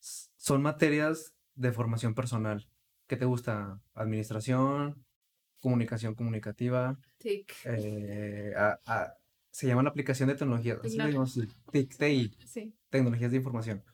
son 0.00 0.62
materias 0.62 1.34
de 1.54 1.72
formación 1.72 2.14
personal. 2.14 2.68
¿Qué 3.06 3.16
te 3.16 3.24
gusta? 3.24 3.80
Administración, 3.94 5.04
comunicación 5.60 6.14
comunicativa. 6.14 6.98
TIC. 7.18 7.52
Eh, 7.64 8.54
se 9.50 9.66
llama 9.66 9.82
la 9.82 9.90
aplicación 9.90 10.28
de 10.28 10.36
tecnología. 10.36 10.78
TIC, 11.72 11.92
Sí. 12.46 12.74
Tecnologías 12.90 13.30
de 13.30 13.38
información. 13.38 13.84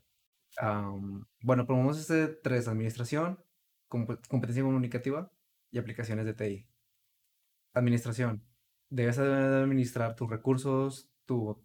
Bueno, 1.43 1.67
promovemos 1.67 1.99
este 1.99 2.29
tres, 2.29 2.69
administración, 2.69 3.39
competencia 3.89 4.63
comunicativa 4.63 5.31
y 5.71 5.79
aplicaciones 5.79 6.27
de 6.27 6.35
TI. 6.35 6.69
Administración. 7.75 8.45
Debes 8.91 9.19
administrar 9.19 10.15
tus 10.17 10.31
recursos, 10.31 11.11
tu 11.27 11.65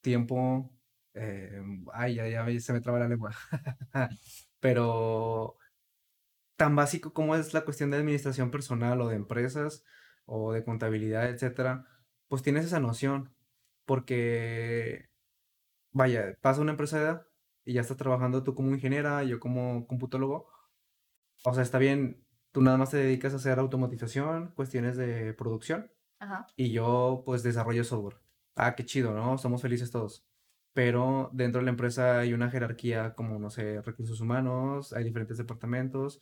tiempo. 0.00 0.70
Eh, 1.14 1.62
ay, 1.92 2.14
ya, 2.14 2.28
ya 2.28 2.60
se 2.60 2.72
me 2.72 2.80
traba 2.80 2.98
la 3.00 3.08
lengua. 3.08 3.32
Pero 4.60 5.56
tan 6.56 6.76
básico 6.76 7.12
como 7.14 7.36
es 7.36 7.54
la 7.54 7.62
cuestión 7.64 7.90
de 7.90 7.96
administración 7.98 8.50
personal 8.50 9.00
o 9.00 9.08
de 9.08 9.16
empresas 9.16 9.84
o 10.26 10.52
de 10.52 10.64
contabilidad, 10.64 11.30
etcétera, 11.30 11.86
pues 12.28 12.42
tienes 12.42 12.66
esa 12.66 12.80
noción. 12.80 13.34
Porque, 13.86 15.10
vaya, 15.92 16.36
pasa 16.42 16.60
una 16.60 16.72
empresa 16.72 17.26
y 17.70 17.74
ya 17.74 17.82
estás 17.82 17.96
trabajando 17.96 18.42
tú 18.42 18.56
como 18.56 18.74
ingeniera, 18.74 19.22
yo 19.22 19.38
como 19.38 19.86
computólogo. 19.86 20.48
O 21.44 21.54
sea, 21.54 21.62
está 21.62 21.78
bien, 21.78 22.26
tú 22.50 22.62
nada 22.62 22.76
más 22.76 22.90
te 22.90 22.96
dedicas 22.96 23.32
a 23.32 23.36
hacer 23.36 23.60
automatización, 23.60 24.52
cuestiones 24.56 24.96
de 24.96 25.34
producción. 25.34 25.92
Y 26.56 26.72
yo, 26.72 27.22
pues, 27.24 27.44
desarrollo 27.44 27.84
software. 27.84 28.16
Ah, 28.56 28.74
qué 28.74 28.84
chido, 28.84 29.14
¿no? 29.14 29.38
Somos 29.38 29.62
felices 29.62 29.92
todos. 29.92 30.26
Pero 30.72 31.30
dentro 31.32 31.60
de 31.60 31.66
la 31.66 31.70
empresa 31.70 32.18
hay 32.18 32.32
una 32.32 32.50
jerarquía 32.50 33.14
como, 33.14 33.38
no 33.38 33.50
sé, 33.50 33.80
recursos 33.82 34.20
humanos, 34.20 34.92
hay 34.92 35.04
diferentes 35.04 35.38
departamentos. 35.38 36.20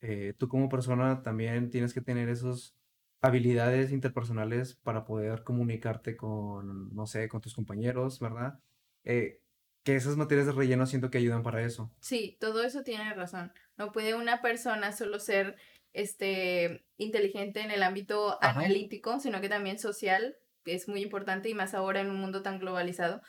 Eh, 0.00 0.34
tú 0.38 0.48
como 0.48 0.70
persona 0.70 1.22
también 1.22 1.70
tienes 1.70 1.92
que 1.92 2.00
tener 2.00 2.30
esas 2.30 2.74
habilidades 3.20 3.92
interpersonales 3.92 4.74
para 4.76 5.04
poder 5.04 5.44
comunicarte 5.44 6.16
con, 6.16 6.94
no 6.94 7.06
sé, 7.06 7.28
con 7.28 7.42
tus 7.42 7.54
compañeros, 7.54 8.20
¿verdad? 8.20 8.58
Eh, 9.04 9.42
que 9.88 9.96
esas 9.96 10.18
materias 10.18 10.44
de 10.44 10.52
relleno 10.52 10.84
siento 10.84 11.10
que 11.10 11.16
ayudan 11.16 11.42
para 11.42 11.62
eso. 11.62 11.90
Sí, 12.00 12.36
todo 12.40 12.62
eso 12.62 12.82
tiene 12.82 13.14
razón. 13.14 13.54
No 13.78 13.90
puede 13.90 14.14
una 14.14 14.42
persona 14.42 14.92
solo 14.92 15.18
ser 15.18 15.56
este 15.94 16.84
inteligente 16.98 17.62
en 17.62 17.70
el 17.70 17.82
ámbito 17.82 18.36
analítico, 18.42 19.18
sino 19.18 19.40
que 19.40 19.48
también 19.48 19.78
social, 19.78 20.36
que 20.62 20.74
es 20.74 20.88
muy 20.88 21.00
importante 21.00 21.48
y 21.48 21.54
más 21.54 21.72
ahora 21.72 22.02
en 22.02 22.10
un 22.10 22.20
mundo 22.20 22.42
tan 22.42 22.58
globalizado. 22.58 23.22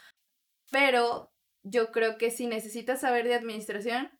Pero 0.69 1.31
yo 1.63 1.91
creo 1.91 2.17
que 2.17 2.29
si 2.29 2.45
necesitas 2.45 2.99
saber 2.99 3.25
de 3.25 3.35
administración, 3.35 4.11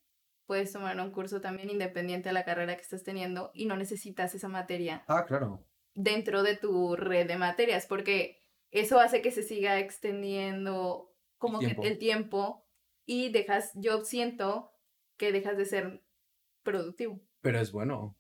puedes 0.46 0.72
tomar 0.72 0.98
un 0.98 1.12
curso 1.12 1.42
también 1.42 1.70
independiente 1.70 2.30
a 2.30 2.34
la 2.34 2.46
carrera 2.46 2.78
que 2.78 2.84
estás 2.84 3.04
teniendo 3.04 3.52
y 3.54 3.66
no 3.66 3.76
necesitas 3.76 4.34
esa 4.34 4.48
materia. 4.48 5.04
Ah, 5.10 5.26
claro. 5.26 5.68
Dentro 5.94 6.42
de 6.44 6.56
tu 6.56 6.96
red 6.96 7.28
de 7.28 7.36
materias, 7.36 7.86
porque 7.86 8.46
eso 8.72 8.98
hace 9.02 9.22
que 9.22 9.32
se 9.32 9.44
siga 9.44 9.78
extendiendo 9.80 11.09
como 11.40 11.60
que 11.60 11.76
el 11.82 11.98
tiempo 11.98 12.68
y 13.06 13.32
dejas, 13.32 13.72
yo 13.74 14.06
siento 14.06 14.72
que 15.18 15.32
dejas 15.32 15.58
de 15.58 15.66
ser 15.66 16.04
productivo. 16.62 17.20
Pero 17.42 17.60
es 17.60 17.72
bueno. 17.72 18.16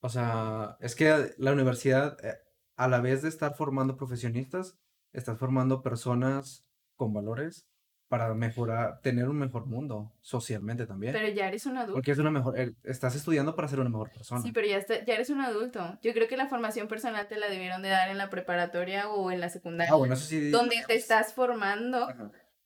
O 0.00 0.08
sea, 0.08 0.76
es 0.80 0.94
que 0.94 1.34
la 1.36 1.52
universidad, 1.52 2.16
eh, 2.24 2.38
a 2.76 2.88
la 2.88 3.00
vez 3.00 3.22
de 3.22 3.28
estar 3.28 3.54
formando 3.54 3.96
profesionistas, 3.96 4.78
estás 5.12 5.38
formando 5.38 5.82
personas 5.82 6.66
con 6.96 7.12
valores 7.12 7.66
para 8.08 8.32
mejorar, 8.34 9.00
tener 9.00 9.28
un 9.28 9.38
mejor 9.38 9.66
mundo 9.66 10.12
socialmente 10.20 10.86
también. 10.86 11.12
Pero 11.12 11.28
ya 11.28 11.48
eres 11.48 11.66
un 11.66 11.76
adulto. 11.76 11.94
Porque 11.94 12.12
es 12.12 12.18
una 12.18 12.30
mejor, 12.30 12.54
estás 12.84 13.16
estudiando 13.16 13.56
para 13.56 13.68
ser 13.68 13.80
una 13.80 13.90
mejor 13.90 14.10
persona. 14.10 14.40
Sí, 14.40 14.52
pero 14.52 14.66
ya, 14.66 14.86
ya 14.86 15.14
eres 15.14 15.30
un 15.30 15.40
adulto. 15.40 15.98
Yo 16.02 16.12
creo 16.12 16.28
que 16.28 16.36
la 16.36 16.46
formación 16.46 16.86
personal 16.86 17.26
te 17.26 17.38
la 17.38 17.48
debieron 17.48 17.82
de 17.82 17.88
dar 17.88 18.10
en 18.10 18.18
la 18.18 18.30
preparatoria 18.30 19.08
o 19.08 19.30
en 19.30 19.40
la 19.40 19.48
secundaria. 19.48 19.92
Ah, 19.92 19.96
bueno, 19.96 20.14
eso 20.14 20.26
sí. 20.26 20.50
Donde 20.50 20.76
te 20.86 20.94
estás 20.94 21.34
formando 21.34 22.08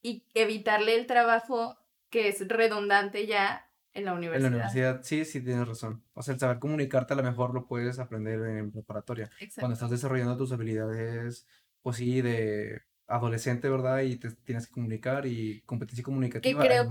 y 0.02 0.24
evitarle 0.34 0.94
el 0.94 1.06
trabajo 1.06 1.76
que 2.10 2.28
es 2.28 2.46
redundante 2.48 3.26
ya 3.26 3.70
en 3.92 4.04
la 4.04 4.14
universidad. 4.14 4.46
En 4.46 4.52
la 4.52 4.56
universidad, 4.58 5.02
sí, 5.02 5.24
sí, 5.24 5.42
tienes 5.42 5.66
razón. 5.66 6.04
O 6.14 6.22
sea, 6.22 6.34
el 6.34 6.40
saber 6.40 6.58
comunicarte 6.58 7.14
a 7.14 7.16
lo 7.16 7.22
mejor 7.22 7.54
lo 7.54 7.66
puedes 7.66 7.98
aprender 7.98 8.40
en 8.40 8.70
preparatoria. 8.70 9.24
Exacto. 9.40 9.60
Cuando 9.60 9.74
estás 9.74 9.90
desarrollando 9.90 10.36
tus 10.36 10.52
habilidades, 10.52 11.46
pues 11.82 11.96
sí, 11.96 12.20
de 12.22 12.82
adolescente, 13.08 13.68
¿verdad? 13.68 14.00
Y 14.02 14.16
te 14.16 14.30
tienes 14.30 14.66
que 14.66 14.72
comunicar 14.72 15.26
y 15.26 15.62
competencia 15.62 16.04
comunicativa. 16.04 16.64
Y 16.64 16.68
creo 16.68 16.88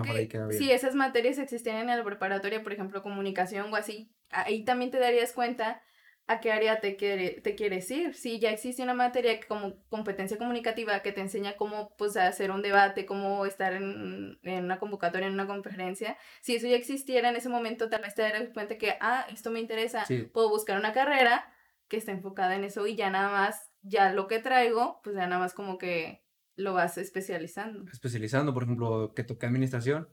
que 0.49 0.57
si 0.57 0.71
esas 0.71 0.95
materias 0.95 1.37
existían 1.37 1.77
en 1.77 1.97
la 1.97 2.03
preparatoria, 2.03 2.63
por 2.63 2.73
ejemplo, 2.73 3.03
comunicación 3.03 3.71
o 3.71 3.75
así, 3.75 4.11
ahí 4.31 4.65
también 4.65 4.91
te 4.91 4.99
darías 4.99 5.31
cuenta 5.31 5.81
a 6.27 6.41
qué 6.41 6.51
área 6.51 6.81
te, 6.81 6.97
quiere, 6.97 7.41
te 7.41 7.55
quieres 7.55 7.89
ir. 7.89 8.13
Si 8.13 8.39
ya 8.39 8.51
existe 8.51 8.83
una 8.83 8.93
materia 8.93 9.39
como 9.47 9.81
competencia 9.87 10.37
comunicativa 10.37 11.01
que 11.01 11.13
te 11.13 11.21
enseña 11.21 11.55
cómo 11.55 11.95
pues, 11.97 12.17
hacer 12.17 12.51
un 12.51 12.61
debate, 12.61 13.05
cómo 13.05 13.45
estar 13.45 13.73
en, 13.73 14.37
en, 14.43 14.65
una 14.65 14.77
convocatoria, 14.77 15.27
en 15.27 15.33
una 15.33 15.47
conferencia, 15.47 16.17
si 16.41 16.55
eso 16.55 16.67
ya 16.67 16.75
existiera 16.75 17.29
en 17.29 17.37
ese 17.37 17.47
momento, 17.47 17.89
tal 17.89 18.01
vez 18.01 18.13
te 18.13 18.23
darías 18.23 18.49
cuenta 18.53 18.77
que, 18.77 18.95
ah, 18.99 19.25
esto 19.31 19.51
me 19.51 19.61
interesa, 19.61 20.03
puedo 20.33 20.49
buscar 20.49 20.77
una 20.77 20.91
carrera 20.91 21.49
que 21.87 21.97
esté 21.97 22.11
enfocada 22.11 22.55
en 22.55 22.65
eso 22.65 22.85
y 22.87 22.97
ya 22.97 23.09
nada 23.09 23.29
más, 23.29 23.71
ya 23.81 24.11
lo 24.11 24.27
que 24.27 24.39
traigo, 24.39 24.99
pues 25.03 25.15
ya 25.15 25.27
nada 25.27 25.39
más 25.39 25.53
como 25.53 25.77
que 25.77 26.25
lo 26.57 26.73
vas 26.73 26.97
especializando. 26.97 27.89
Especializando, 27.89 28.53
por 28.53 28.63
ejemplo, 28.63 29.13
que 29.15 29.23
toque 29.23 29.45
administración, 29.45 30.09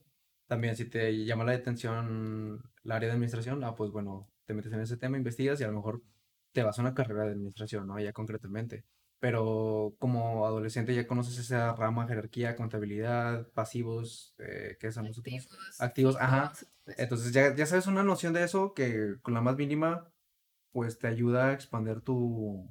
también 0.46 0.76
si 0.76 0.84
te 0.84 1.24
llama 1.24 1.42
la 1.42 1.52
atención 1.52 2.70
la 2.84 2.96
área 2.96 3.08
de 3.08 3.14
administración, 3.14 3.64
ah, 3.64 3.74
pues 3.74 3.90
bueno, 3.90 4.30
te 4.46 4.54
metes 4.54 4.72
en 4.72 4.80
ese 4.80 4.96
tema, 4.96 5.16
investigas 5.16 5.60
y 5.60 5.64
a 5.64 5.68
lo 5.68 5.74
mejor 5.74 6.02
te 6.52 6.62
vas 6.62 6.78
a 6.78 6.82
una 6.82 6.94
carrera 6.94 7.24
de 7.24 7.32
administración, 7.32 7.86
¿no? 7.86 7.98
Ya 7.98 8.12
concretamente. 8.12 8.84
Pero 9.20 9.94
como 9.98 10.46
adolescente 10.46 10.94
ya 10.94 11.06
conoces 11.06 11.38
esa 11.38 11.74
rama, 11.74 12.06
jerarquía, 12.06 12.56
contabilidad, 12.56 13.48
pasivos, 13.52 14.34
eh, 14.38 14.76
¿qué 14.78 14.92
son 14.92 15.06
nosotros? 15.06 15.34
Activos. 15.34 15.80
Activos, 15.80 16.16
ajá. 16.20 16.52
Entonces 16.98 17.32
ya, 17.32 17.54
ya 17.54 17.66
sabes 17.66 17.86
una 17.86 18.02
noción 18.02 18.34
de 18.34 18.44
eso 18.44 18.74
que 18.74 19.16
con 19.22 19.32
la 19.34 19.40
más 19.40 19.56
mínima, 19.56 20.12
pues 20.72 20.98
te 20.98 21.06
ayuda 21.06 21.48
a 21.48 21.52
expandir 21.54 22.02
tu, 22.02 22.68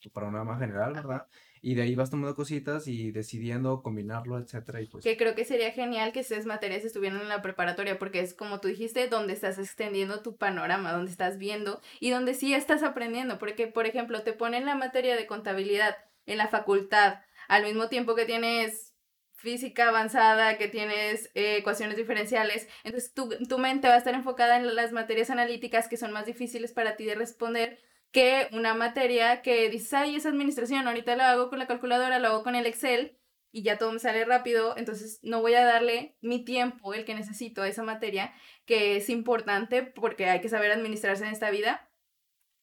tu 0.00 0.10
panorama 0.10 0.58
general, 0.58 0.94
¿verdad? 0.94 1.28
Y 1.66 1.74
de 1.74 1.82
ahí 1.82 1.96
vas 1.96 2.10
tomando 2.10 2.36
cositas 2.36 2.86
y 2.86 3.10
decidiendo 3.10 3.82
combinarlo, 3.82 4.38
etcétera, 4.38 4.80
y 4.80 4.86
pues... 4.86 5.02
Que 5.02 5.16
creo 5.16 5.34
que 5.34 5.44
sería 5.44 5.72
genial 5.72 6.12
que 6.12 6.20
esas 6.20 6.46
materias 6.46 6.84
estuvieran 6.84 7.20
en 7.20 7.28
la 7.28 7.42
preparatoria, 7.42 7.98
porque 7.98 8.20
es 8.20 8.34
como 8.34 8.60
tú 8.60 8.68
dijiste, 8.68 9.08
donde 9.08 9.32
estás 9.32 9.58
extendiendo 9.58 10.22
tu 10.22 10.36
panorama, 10.36 10.92
donde 10.92 11.10
estás 11.10 11.38
viendo 11.38 11.80
y 11.98 12.10
donde 12.10 12.34
sí 12.34 12.54
estás 12.54 12.84
aprendiendo, 12.84 13.40
porque, 13.40 13.66
por 13.66 13.84
ejemplo, 13.84 14.22
te 14.22 14.32
ponen 14.32 14.64
la 14.64 14.76
materia 14.76 15.16
de 15.16 15.26
contabilidad 15.26 15.96
en 16.26 16.38
la 16.38 16.46
facultad, 16.46 17.18
al 17.48 17.64
mismo 17.64 17.88
tiempo 17.88 18.14
que 18.14 18.26
tienes 18.26 18.94
física 19.34 19.88
avanzada, 19.88 20.58
que 20.58 20.68
tienes 20.68 21.32
eh, 21.34 21.56
ecuaciones 21.56 21.96
diferenciales, 21.96 22.68
entonces 22.84 23.12
tu, 23.12 23.28
tu 23.48 23.58
mente 23.58 23.88
va 23.88 23.94
a 23.94 23.98
estar 23.98 24.14
enfocada 24.14 24.56
en 24.56 24.72
las 24.76 24.92
materias 24.92 25.30
analíticas 25.30 25.88
que 25.88 25.96
son 25.96 26.12
más 26.12 26.26
difíciles 26.26 26.72
para 26.72 26.94
ti 26.94 27.06
de 27.06 27.16
responder, 27.16 27.80
que 28.12 28.48
una 28.52 28.74
materia 28.74 29.42
que 29.42 29.68
dices, 29.68 29.92
ay, 29.94 30.16
es 30.16 30.26
administración, 30.26 30.86
ahorita 30.86 31.16
lo 31.16 31.22
hago 31.24 31.50
con 31.50 31.58
la 31.58 31.66
calculadora, 31.66 32.18
lo 32.18 32.28
hago 32.28 32.42
con 32.42 32.54
el 32.54 32.66
Excel 32.66 33.18
y 33.52 33.62
ya 33.62 33.78
todo 33.78 33.92
me 33.92 33.98
sale 33.98 34.24
rápido, 34.24 34.76
entonces 34.76 35.18
no 35.22 35.40
voy 35.40 35.54
a 35.54 35.64
darle 35.64 36.16
mi 36.20 36.44
tiempo, 36.44 36.94
el 36.94 37.04
que 37.04 37.14
necesito 37.14 37.62
a 37.62 37.68
esa 37.68 37.82
materia, 37.82 38.34
que 38.66 38.96
es 38.96 39.08
importante 39.08 39.82
porque 39.82 40.26
hay 40.26 40.40
que 40.40 40.48
saber 40.48 40.72
administrarse 40.72 41.24
en 41.24 41.32
esta 41.32 41.50
vida, 41.50 41.90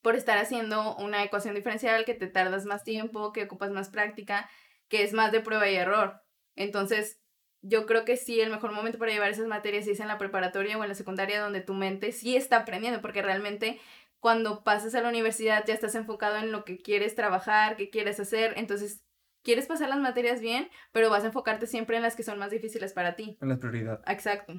por 0.04 0.16
estar 0.16 0.38
haciendo 0.38 0.96
una 0.98 1.24
ecuación 1.24 1.56
diferencial 1.56 2.06
que 2.06 2.14
te 2.14 2.28
tardas 2.28 2.66
más 2.66 2.84
tiempo, 2.84 3.32
que 3.32 3.44
ocupas 3.44 3.72
más 3.72 3.90
práctica, 3.90 4.50
que 4.90 5.02
es 5.02 5.14
más 5.14 5.32
de 5.32 5.40
prueba 5.40 5.68
y 5.70 5.76
error. 5.76 6.22
Entonces, 6.56 7.22
yo 7.62 7.86
creo 7.86 8.04
que 8.04 8.18
sí, 8.18 8.42
el 8.42 8.52
mejor 8.52 8.74
momento 8.74 9.00
para 9.00 9.14
llevar 9.14 9.32
esas 9.32 9.48
materias 9.48 9.88
es 9.88 10.02
en 10.02 10.10
la 10.10 10.18
preparatoria 10.18 10.78
o 10.78 10.84
en 10.84 10.90
la 10.90 10.96
secundaria, 10.96 11.42
donde 11.42 11.62
tu 11.62 11.74
mente 11.74 12.12
sí 12.12 12.36
está 12.36 12.58
aprendiendo, 12.58 13.02
porque 13.02 13.22
realmente 13.22 13.80
cuando 14.24 14.64
pasas 14.64 14.96
a 14.96 15.02
la 15.02 15.10
universidad 15.10 15.66
ya 15.68 15.74
estás 15.74 15.96
enfocado 15.96 16.38
en 16.38 16.54
lo 16.54 16.64
que 16.64 16.78
quieres 16.78 17.14
trabajar, 17.14 17.76
qué 17.76 17.90
quieres 17.90 18.22
hacer, 18.22 18.54
entonces 18.56 19.04
quieres 19.44 19.68
pasar 19.68 19.90
las 19.90 20.00
materias 20.00 20.40
bien, 20.40 20.70
pero 20.94 21.10
vas 21.10 21.26
a 21.26 21.28
enfocarte 21.28 21.68
siempre 21.68 21.98
en 21.98 22.04
las 22.04 22.16
que 22.16 22.24
son 22.24 22.40
más 22.40 22.50
difíciles 22.50 22.94
para 22.94 23.18
ti. 23.18 23.38
En 23.42 23.50
la 23.50 23.60
prioridad. 23.60 24.02
Exacto, 24.08 24.54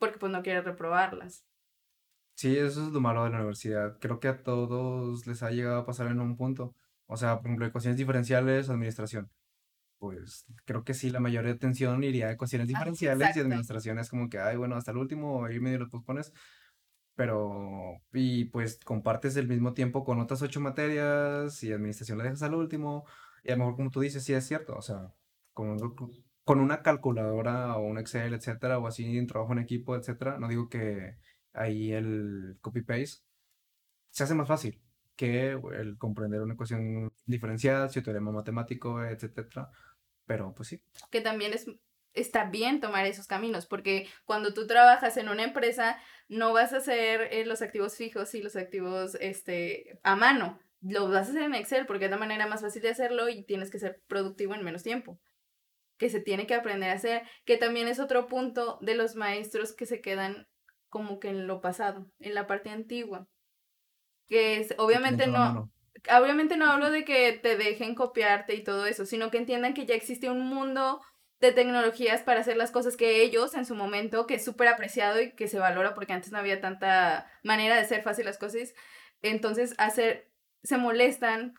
porque 0.00 0.18
pues 0.18 0.32
no 0.32 0.42
quieres 0.42 0.64
reprobarlas. 0.64 1.46
Sí, 2.34 2.58
eso 2.58 2.84
es 2.84 2.92
lo 2.92 3.00
malo 3.00 3.22
de 3.22 3.30
la 3.30 3.36
universidad. 3.36 3.96
Creo 4.00 4.18
que 4.18 4.26
a 4.26 4.42
todos 4.42 5.24
les 5.28 5.40
ha 5.44 5.52
llegado 5.52 5.78
a 5.78 5.86
pasar 5.86 6.08
en 6.08 6.18
un 6.18 6.36
punto. 6.36 6.74
O 7.06 7.16
sea, 7.16 7.36
por 7.36 7.46
ejemplo, 7.46 7.64
ecuaciones 7.64 7.98
diferenciales, 7.98 8.70
administración. 8.70 9.30
Pues 9.98 10.46
creo 10.64 10.82
que 10.82 10.94
sí, 10.94 11.10
la 11.10 11.20
mayor 11.20 11.46
atención 11.46 12.02
iría 12.02 12.26
a 12.26 12.32
ecuaciones 12.32 12.66
ah, 12.66 12.70
diferenciales 12.70 13.36
y 13.36 13.38
administración 13.38 14.00
es 14.00 14.10
como 14.10 14.28
que, 14.28 14.40
ay, 14.40 14.56
bueno, 14.56 14.74
hasta 14.74 14.90
el 14.90 14.96
último, 14.96 15.44
ahí 15.44 15.60
medio 15.60 15.78
lo 15.78 15.88
pospones 15.88 16.32
pero, 17.16 18.02
y 18.12 18.44
pues 18.46 18.78
compartes 18.84 19.36
el 19.36 19.48
mismo 19.48 19.74
tiempo 19.74 20.04
con 20.04 20.20
otras 20.20 20.42
ocho 20.42 20.60
materias 20.60 21.62
y 21.64 21.72
administración 21.72 22.18
la 22.18 22.24
dejas 22.24 22.42
al 22.42 22.54
último, 22.54 23.06
y 23.42 23.50
a 23.50 23.56
lo 23.56 23.60
mejor 23.60 23.76
como 23.76 23.90
tú 23.90 24.00
dices, 24.00 24.22
sí 24.22 24.34
es 24.34 24.46
cierto, 24.46 24.76
o 24.76 24.82
sea, 24.82 25.14
con, 25.54 25.80
una 26.60 26.82
calculadora 26.82 27.76
o 27.76 27.86
un 27.86 27.98
Excel, 27.98 28.34
etcétera, 28.34 28.78
o 28.78 28.86
así 28.86 29.18
en 29.18 29.26
trabajo 29.26 29.52
en 29.52 29.60
equipo, 29.60 29.96
etcétera, 29.96 30.38
no 30.38 30.48
digo 30.48 30.68
que 30.68 31.16
ahí 31.54 31.92
el 31.92 32.58
copy-paste 32.60 33.22
se 34.10 34.24
hace 34.24 34.34
más 34.34 34.48
fácil 34.48 34.80
que 35.16 35.52
el 35.52 35.96
comprender 35.98 36.42
una 36.42 36.54
ecuación 36.54 37.10
diferencial, 37.24 37.90
su 37.90 38.02
teorema 38.02 38.30
matemático, 38.30 39.02
etcétera, 39.02 39.70
pero 40.26 40.54
pues 40.54 40.68
sí. 40.68 40.82
Que 41.10 41.22
también 41.22 41.54
es 41.54 41.66
está 42.16 42.44
bien 42.44 42.80
tomar 42.80 43.06
esos 43.06 43.26
caminos, 43.26 43.66
porque 43.66 44.08
cuando 44.24 44.54
tú 44.54 44.66
trabajas 44.66 45.16
en 45.16 45.28
una 45.28 45.44
empresa, 45.44 45.98
no 46.28 46.52
vas 46.52 46.72
a 46.72 46.78
hacer 46.78 47.28
eh, 47.30 47.46
los 47.46 47.62
activos 47.62 47.96
fijos 47.96 48.34
y 48.34 48.42
los 48.42 48.56
activos 48.56 49.16
este, 49.20 49.98
a 50.02 50.16
mano. 50.16 50.58
Lo 50.80 51.08
vas 51.08 51.28
a 51.28 51.30
hacer 51.30 51.42
en 51.42 51.54
Excel 51.54 51.86
porque 51.86 52.06
es 52.06 52.10
la 52.10 52.18
manera 52.18 52.46
más 52.46 52.62
fácil 52.62 52.82
de 52.82 52.90
hacerlo 52.90 53.28
y 53.28 53.44
tienes 53.44 53.70
que 53.70 53.78
ser 53.78 54.00
productivo 54.08 54.54
en 54.54 54.64
menos 54.64 54.82
tiempo. 54.82 55.18
Que 55.98 56.10
se 56.10 56.20
tiene 56.20 56.46
que 56.46 56.54
aprender 56.54 56.90
a 56.90 56.94
hacer, 56.94 57.22
que 57.44 57.56
también 57.56 57.88
es 57.88 58.00
otro 58.00 58.26
punto 58.26 58.78
de 58.82 58.94
los 58.94 59.14
maestros 59.14 59.72
que 59.72 59.86
se 59.86 60.00
quedan 60.00 60.48
como 60.88 61.18
que 61.18 61.28
en 61.28 61.46
lo 61.46 61.60
pasado, 61.60 62.10
en 62.18 62.34
la 62.34 62.46
parte 62.46 62.70
antigua. 62.70 63.26
Que 64.26 64.58
es, 64.58 64.74
obviamente 64.78 65.26
no, 65.26 65.70
obviamente 66.18 66.56
no 66.56 66.70
hablo 66.70 66.90
de 66.90 67.04
que 67.04 67.32
te 67.32 67.56
dejen 67.56 67.94
copiarte 67.94 68.54
y 68.54 68.64
todo 68.64 68.86
eso, 68.86 69.06
sino 69.06 69.30
que 69.30 69.38
entiendan 69.38 69.74
que 69.74 69.86
ya 69.86 69.94
existe 69.94 70.30
un 70.30 70.40
mundo 70.40 71.00
de 71.40 71.52
tecnologías 71.52 72.22
para 72.22 72.40
hacer 72.40 72.56
las 72.56 72.70
cosas 72.70 72.96
que 72.96 73.22
ellos 73.22 73.54
en 73.54 73.66
su 73.66 73.74
momento, 73.74 74.26
que 74.26 74.34
es 74.34 74.44
súper 74.44 74.68
apreciado 74.68 75.20
y 75.20 75.32
que 75.32 75.48
se 75.48 75.58
valora 75.58 75.94
porque 75.94 76.12
antes 76.12 76.32
no 76.32 76.38
había 76.38 76.60
tanta 76.60 77.30
manera 77.42 77.74
de 77.74 77.82
hacer 77.82 78.02
fácil 78.02 78.24
las 78.24 78.38
cosas, 78.38 78.74
entonces 79.22 79.74
hacer, 79.78 80.30
se 80.62 80.78
molestan 80.78 81.54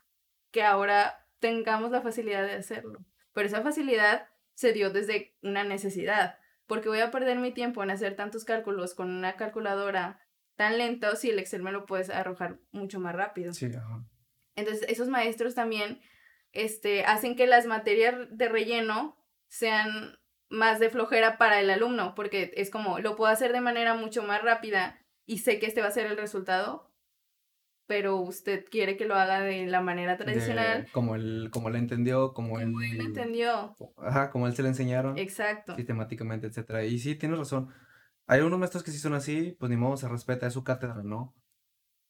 que 0.50 0.64
ahora 0.64 1.26
tengamos 1.38 1.90
la 1.90 2.02
facilidad 2.02 2.44
de 2.44 2.54
hacerlo. 2.54 3.04
Pero 3.32 3.46
esa 3.46 3.62
facilidad 3.62 4.28
se 4.54 4.72
dio 4.72 4.90
desde 4.90 5.36
una 5.42 5.62
necesidad, 5.62 6.38
porque 6.66 6.88
voy 6.88 7.00
a 7.00 7.12
perder 7.12 7.38
mi 7.38 7.52
tiempo 7.52 7.82
en 7.82 7.90
hacer 7.90 8.16
tantos 8.16 8.44
cálculos 8.44 8.94
con 8.94 9.10
una 9.10 9.36
calculadora 9.36 10.20
tan 10.56 10.76
lento 10.76 11.14
si 11.14 11.30
el 11.30 11.38
Excel 11.38 11.62
me 11.62 11.70
lo 11.70 11.86
puedes 11.86 12.10
arrojar 12.10 12.58
mucho 12.72 12.98
más 12.98 13.14
rápido. 13.14 13.52
Sí, 13.52 13.70
Entonces, 14.56 14.84
esos 14.88 15.08
maestros 15.08 15.54
también 15.54 16.00
este, 16.50 17.04
hacen 17.04 17.36
que 17.36 17.46
las 17.46 17.66
materias 17.66 18.16
de 18.30 18.48
relleno 18.48 19.16
sean 19.48 20.18
más 20.50 20.78
de 20.78 20.90
flojera 20.90 21.38
para 21.38 21.60
el 21.60 21.70
alumno, 21.70 22.14
porque 22.14 22.52
es 22.56 22.70
como, 22.70 22.98
lo 23.00 23.16
puedo 23.16 23.30
hacer 23.30 23.52
de 23.52 23.60
manera 23.60 23.94
mucho 23.94 24.22
más 24.22 24.42
rápida 24.42 24.98
y 25.26 25.38
sé 25.38 25.58
que 25.58 25.66
este 25.66 25.82
va 25.82 25.88
a 25.88 25.92
ser 25.92 26.06
el 26.06 26.16
resultado, 26.16 26.90
pero 27.86 28.16
usted 28.16 28.64
quiere 28.70 28.96
que 28.96 29.06
lo 29.06 29.14
haga 29.14 29.40
de 29.40 29.66
la 29.66 29.80
manera 29.80 30.16
tradicional. 30.16 30.86
como 30.92 31.14
él, 31.14 31.48
como 31.52 31.68
él 31.68 31.76
entendió, 31.76 32.32
como, 32.34 32.60
él, 32.60 32.74
entendió. 33.00 33.76
Ajá, 33.96 34.30
como 34.30 34.46
él 34.46 34.54
se 34.54 34.62
le 34.62 34.68
enseñaron. 34.68 35.16
Exacto. 35.18 35.74
Sistemáticamente, 35.74 36.46
etcétera. 36.46 36.84
Y 36.84 36.98
sí, 36.98 37.14
tienes 37.14 37.38
razón. 37.38 37.68
Hay 38.26 38.40
unos 38.40 38.58
maestros 38.58 38.82
que 38.82 38.90
sí 38.90 38.98
son 38.98 39.14
así, 39.14 39.56
pues 39.58 39.70
ni 39.70 39.76
modo, 39.76 39.96
se 39.96 40.08
respeta, 40.08 40.46
es 40.46 40.52
su 40.52 40.64
cátedra, 40.64 41.02
¿no? 41.02 41.34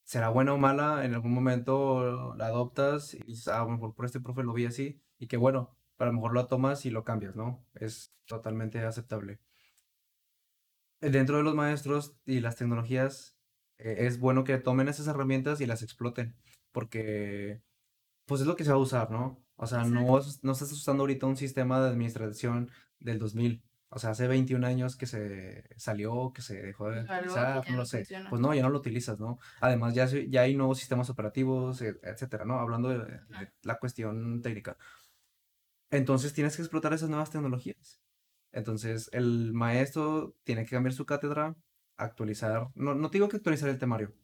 Será 0.02 0.30
buena 0.30 0.52
o 0.52 0.59
mala, 0.59 1.04
en 1.04 1.14
algún 1.14 1.33
momento 1.33 2.35
la 2.35 2.47
adoptas 2.47 3.14
y 3.14 3.23
dices, 3.23 3.49
ah, 3.49 3.62
bueno, 3.62 3.95
por 3.95 4.04
este 4.04 4.21
profe 4.21 4.42
lo 4.42 4.52
vi 4.52 4.66
así, 4.66 5.00
y 5.18 5.28
qué 5.28 5.37
bueno, 5.37 5.77
a 5.99 6.07
lo 6.07 6.12
mejor 6.12 6.33
lo 6.33 6.47
tomas 6.47 6.87
y 6.87 6.90
lo 6.90 7.05
cambias, 7.05 7.37
¿no? 7.37 7.64
Es 7.75 8.14
totalmente 8.26 8.81
aceptable. 8.81 9.41
Dentro 11.00 11.37
de 11.37 11.43
los 11.43 11.54
maestros 11.54 12.17
y 12.26 12.41
las 12.41 12.56
tecnologías, 12.56 13.37
eh, 13.78 14.06
es 14.06 14.19
bueno 14.19 14.45
que 14.45 14.58
tomen 14.58 14.89
esas 14.89 15.06
herramientas 15.06 15.61
y 15.61 15.67
las 15.67 15.82
exploten, 15.82 16.37
porque 16.73 17.63
pues 18.26 18.41
es 18.41 18.47
lo 18.47 18.56
que 18.56 18.65
se 18.65 18.71
va 18.71 18.76
a 18.76 18.80
usar, 18.80 19.11
¿no? 19.11 19.43
O 19.56 19.67
sea, 19.67 19.84
no, 19.84 20.21
no 20.43 20.52
estás 20.52 20.73
usando 20.73 21.02
ahorita 21.02 21.26
un 21.26 21.37
sistema 21.37 21.80
de 21.80 21.89
administración 21.89 22.71
del 23.00 23.19
2000. 23.19 23.65
O 23.91 23.99
sea, 23.99 24.11
hace 24.11 24.26
21 24.26 24.67
años 24.67 24.97
que 24.97 25.06
se 25.06 25.65
salió, 25.76 26.32
que 26.34 26.43
se 26.43 26.61
dejó 26.61 26.91
de 26.91 27.00
utilizar, 27.00 27.69
no 27.71 27.76
lo 27.78 27.87
sé. 27.87 28.06
Pues 28.28 28.41
no, 28.41 28.52
ya 28.52 28.63
no 28.63 28.69
lo 28.69 28.78
utilizas, 28.78 29.19
¿no? 29.19 29.39
Además, 29.61 29.95
ya, 29.95 30.06
ya 30.06 30.43
hay 30.43 30.54
nuevos 30.54 30.78
sistemas 30.78 31.08
operativos, 31.08 31.80
e, 31.80 31.99
etcétera, 32.02 32.45
¿no? 32.45 32.61
Hablando 32.61 32.91
de 32.91 33.21
la 33.63 33.78
cuestión 33.78 34.43
técnica. 34.43 34.76
Entonces 35.91 36.35
tienes 36.35 36.57
que 36.57 36.63
explotar 36.63 36.93
esas 36.93 37.09
nuevas 37.09 37.31
tecnologías. 37.31 38.01
Entonces 38.53 39.09
el 39.13 39.53
maestro 39.53 40.35
tiene 40.45 40.65
que 40.65 40.71
cambiar 40.71 40.93
su 40.93 41.07
cátedra, 41.07 41.55
actualizar, 41.97 42.69
no, 42.75 42.95
no 42.95 43.09
digo 43.09 43.29
que 43.29 43.37
actualizar 43.37 43.69
el 43.69 43.79
temario, 43.79 44.15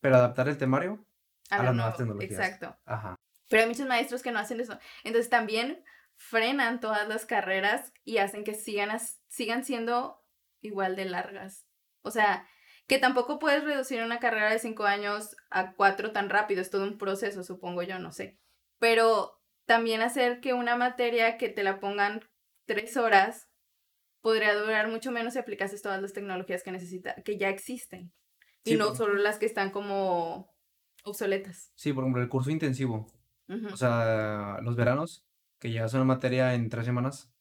pero 0.00 0.16
adaptar 0.16 0.48
el 0.48 0.58
temario 0.58 1.06
a, 1.50 1.62
las 1.62 1.74
nuevas 1.74 1.96
tecnologías. 1.96 2.32
Exacto. 2.32 2.76
Ajá. 2.84 3.16
Pero 3.48 3.62
hay 3.62 3.68
muchos 3.68 3.86
maestros 3.86 4.22
que 4.22 4.32
no 4.32 4.38
hacen 4.38 4.60
eso. 4.60 4.78
Entonces 5.04 5.30
también 5.30 5.84
frenan 6.16 6.80
todas 6.80 7.08
las 7.08 7.26
carreras 7.26 7.92
y 8.04 8.18
hacen 8.18 8.44
que 8.44 8.54
sigan, 8.54 8.98
sigan 9.28 9.64
siendo 9.64 10.24
igual 10.60 10.96
de 10.96 11.04
largas. 11.04 11.66
O 12.02 12.10
sea, 12.10 12.46
que 12.86 12.98
tampoco 12.98 13.38
puedes 13.38 13.64
reducir 13.64 14.02
una 14.02 14.20
carrera 14.20 14.50
de 14.50 14.58
cinco 14.58 14.84
años 14.84 15.36
a 15.50 15.74
cuatro 15.74 16.12
tan 16.12 16.30
rápido, 16.30 16.60
es 16.60 16.70
todo 16.70 16.84
un 16.84 16.98
proceso, 16.98 17.42
supongo 17.42 17.82
yo, 17.82 17.98
no 17.98 18.12
sé. 18.12 18.38
Pero 18.78 19.41
también 19.72 20.02
hacer 20.02 20.40
que 20.40 20.52
una 20.52 20.76
materia 20.76 21.38
que 21.38 21.48
te 21.48 21.62
la 21.62 21.80
pongan 21.80 22.20
tres 22.66 22.98
horas 22.98 23.48
podría 24.20 24.54
durar 24.54 24.88
mucho 24.88 25.10
menos 25.10 25.32
si 25.32 25.38
aplicases 25.38 25.80
todas 25.80 26.02
las 26.02 26.12
tecnologías 26.12 26.62
que 26.62 26.72
necesita, 26.72 27.14
que 27.24 27.38
ya 27.38 27.48
existen. 27.48 28.12
y 28.64 28.76
no 28.76 28.94
solo 28.94 29.14
las 29.14 29.38
que 29.38 29.46
están 29.46 29.70
como 29.70 30.54
obsoletas. 31.04 31.72
Sí, 31.74 31.94
por 31.94 32.04
ejemplo, 32.04 32.20
el 32.20 32.28
curso 32.28 32.50
intensivo. 32.50 33.06
O 33.72 33.76
sea, 33.78 34.58
los 34.62 34.76
veranos, 34.76 35.24
que 35.58 35.70
llevas 35.70 35.94
una 35.94 36.04
materia 36.04 36.52
en 36.52 36.68
tres 36.68 36.84
semanas, 36.84 37.32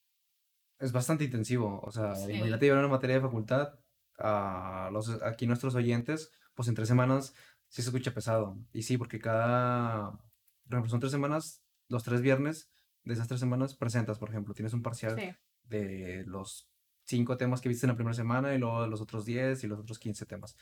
es 0.79 0.93
bastante 0.93 1.25
intensivo. 1.25 1.81
O 1.83 1.91
sea, 1.91 2.13
imagínate 2.29 2.65
llevar 2.65 2.79
una 2.79 2.87
materia 2.95 3.17
de 3.17 3.23
facultad 3.23 3.77
a 4.19 4.89
los, 4.93 5.21
aquí 5.21 5.47
nuestros 5.47 5.75
oyentes, 5.75 6.31
pues 6.55 6.69
en 6.69 6.75
tres 6.75 6.87
semanas 6.87 7.35
sí 7.67 7.81
se 7.81 7.89
escucha 7.89 8.13
pesado. 8.13 8.57
Y 8.71 8.83
sí, 8.83 8.97
porque 8.97 9.19
cada, 9.19 10.11
por 10.11 10.75
ejemplo, 10.75 10.89
son 10.91 11.01
tres 11.01 11.11
semanas, 11.11 11.61
los 11.91 12.03
tres 12.03 12.21
viernes 12.21 12.71
de 13.03 13.13
esas 13.13 13.27
tres 13.27 13.39
semanas 13.39 13.75
presentas, 13.75 14.17
por 14.17 14.29
ejemplo, 14.29 14.53
tienes 14.53 14.73
un 14.73 14.81
parcial 14.81 15.37
de 15.63 16.23
los 16.25 16.69
cinco 17.03 17.37
temas 17.37 17.61
que 17.61 17.69
viste 17.69 17.85
en 17.85 17.89
la 17.89 17.95
primera 17.95 18.13
semana 18.13 18.53
y 18.53 18.57
luego 18.57 18.87
los 18.87 19.01
otros 19.01 19.25
diez 19.25 19.63
y 19.63 19.67
los 19.67 19.79
otros 19.79 19.99
quince 19.99 20.25
temas, 20.25 20.55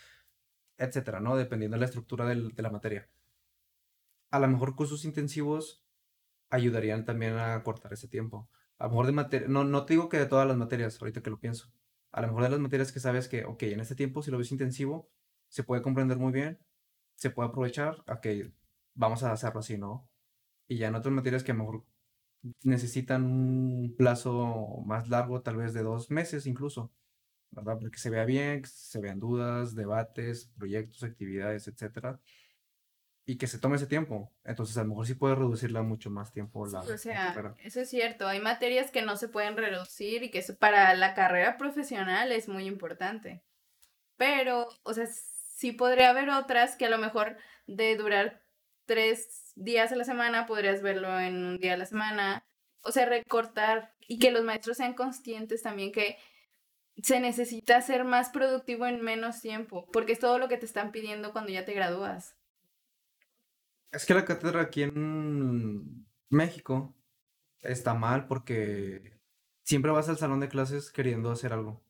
etcétera, 0.77 1.19
¿no? 1.19 1.35
Dependiendo 1.35 1.75
de 1.75 1.81
la 1.81 1.85
estructura 1.85 2.25
del, 2.25 2.49
de 2.49 2.63
la 2.63 2.69
materia. 2.69 3.09
A 4.31 4.39
lo 4.39 4.47
mejor 4.47 4.75
cursos 4.75 5.05
intensivos 5.05 5.83
ayudarían 6.49 7.05
también 7.05 7.37
a 7.37 7.61
cortar 7.63 7.93
ese 7.93 8.07
tiempo. 8.07 8.49
A 8.77 8.85
lo 8.85 8.89
mejor 8.91 9.05
de 9.05 9.11
materia, 9.11 9.47
no, 9.47 9.63
no 9.63 9.85
te 9.85 9.93
digo 9.93 10.09
que 10.09 10.17
de 10.17 10.25
todas 10.25 10.47
las 10.47 10.57
materias, 10.57 10.99
ahorita 10.99 11.21
que 11.21 11.29
lo 11.29 11.39
pienso. 11.39 11.71
A 12.11 12.21
lo 12.21 12.27
mejor 12.27 12.43
de 12.43 12.49
las 12.49 12.59
materias 12.59 12.91
que 12.91 12.99
sabes 12.99 13.27
que, 13.27 13.45
ok, 13.45 13.63
en 13.63 13.81
este 13.81 13.95
tiempo, 13.95 14.23
si 14.23 14.31
lo 14.31 14.37
ves 14.37 14.51
intensivo, 14.51 15.09
se 15.47 15.63
puede 15.63 15.81
comprender 15.81 16.17
muy 16.17 16.31
bien, 16.31 16.59
se 17.15 17.29
puede 17.29 17.49
aprovechar, 17.49 18.03
ok, 18.07 18.51
vamos 18.93 19.23
a 19.23 19.31
hacerlo 19.31 19.59
así, 19.59 19.77
¿no? 19.77 20.09
Y 20.69 20.77
ya 20.77 20.87
en 20.87 20.95
otras 20.95 21.13
materias 21.13 21.43
que 21.43 21.51
a 21.51 21.55
lo 21.55 21.63
mejor 21.63 21.83
necesitan 22.63 23.25
un 23.25 23.95
plazo 23.97 24.83
más 24.85 25.09
largo, 25.09 25.41
tal 25.41 25.57
vez 25.57 25.73
de 25.73 25.81
dos 25.81 26.11
meses 26.11 26.45
incluso, 26.45 26.93
¿verdad? 27.49 27.77
Porque 27.81 27.97
se 27.97 28.11
vea 28.11 28.23
bien, 28.23 28.61
que 28.61 28.69
se 28.69 29.01
vean 29.01 29.19
dudas, 29.19 29.73
debates, 29.73 30.51
proyectos, 30.55 31.03
actividades, 31.03 31.67
etcétera. 31.67 32.19
Y 33.25 33.37
que 33.37 33.47
se 33.47 33.57
tome 33.57 33.77
ese 33.77 33.87
tiempo. 33.87 34.31
Entonces, 34.43 34.77
a 34.77 34.83
lo 34.83 34.89
mejor 34.89 35.07
sí 35.07 35.15
puede 35.15 35.35
reducirla 35.35 35.81
mucho 35.81 36.11
más 36.11 36.31
tiempo. 36.31 36.65
La, 36.67 36.81
o 36.81 36.97
sea, 36.97 37.55
eso 37.63 37.81
es 37.81 37.89
cierto. 37.89 38.27
Hay 38.27 38.39
materias 38.39 38.91
que 38.91 39.01
no 39.01 39.17
se 39.17 39.27
pueden 39.27 39.57
reducir 39.57 40.23
y 40.23 40.31
que 40.31 40.39
eso 40.39 40.55
para 40.55 40.93
la 40.93 41.15
carrera 41.15 41.57
profesional 41.57 42.31
es 42.31 42.47
muy 42.47 42.65
importante. 42.65 43.43
Pero, 44.17 44.67
o 44.83 44.93
sea, 44.93 45.07
sí 45.07 45.71
podría 45.71 46.11
haber 46.11 46.29
otras 46.29 46.75
que 46.75 46.85
a 46.85 46.89
lo 46.89 46.97
mejor 46.99 47.37
de 47.67 47.95
durar 47.97 48.43
tres 48.89 49.53
días 49.55 49.91
a 49.91 49.95
la 49.95 50.03
semana, 50.03 50.47
podrías 50.47 50.81
verlo 50.81 51.19
en 51.19 51.45
un 51.45 51.57
día 51.59 51.75
a 51.75 51.77
la 51.77 51.85
semana. 51.85 52.43
O 52.81 52.91
sea, 52.91 53.05
recortar 53.05 53.93
y 54.07 54.17
que 54.17 54.31
los 54.31 54.43
maestros 54.43 54.77
sean 54.77 54.95
conscientes 54.95 55.61
también 55.61 55.91
que 55.91 56.17
se 56.97 57.19
necesita 57.19 57.79
ser 57.83 58.03
más 58.03 58.29
productivo 58.29 58.87
en 58.87 59.03
menos 59.03 59.41
tiempo, 59.41 59.87
porque 59.93 60.13
es 60.13 60.19
todo 60.19 60.39
lo 60.39 60.47
que 60.47 60.57
te 60.57 60.65
están 60.65 60.91
pidiendo 60.91 61.33
cuando 61.33 61.51
ya 61.51 61.65
te 61.65 61.73
gradúas. 61.75 62.35
Es 63.91 64.07
que 64.07 64.15
la 64.15 64.25
cátedra 64.25 64.61
aquí 64.61 64.81
en 64.81 66.07
México 66.29 66.95
está 67.61 67.93
mal 67.93 68.25
porque 68.25 69.19
siempre 69.61 69.91
vas 69.91 70.09
al 70.09 70.17
salón 70.17 70.39
de 70.39 70.49
clases 70.49 70.91
queriendo 70.91 71.29
hacer 71.29 71.53
algo. 71.53 71.83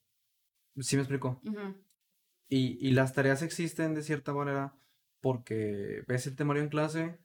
¿Sí 0.78 0.98
me 0.98 1.04
explico? 1.04 1.42
y, 2.50 2.86
y 2.86 2.92
las 2.92 3.14
tareas 3.14 3.42
existen 3.42 3.96
de 3.96 4.04
cierta 4.04 4.34
manera 4.34 4.76
porque 5.22 6.04
ves 6.08 6.28
el 6.28 6.36
temario 6.36 6.64
en 6.64 6.70
clase 6.70 7.20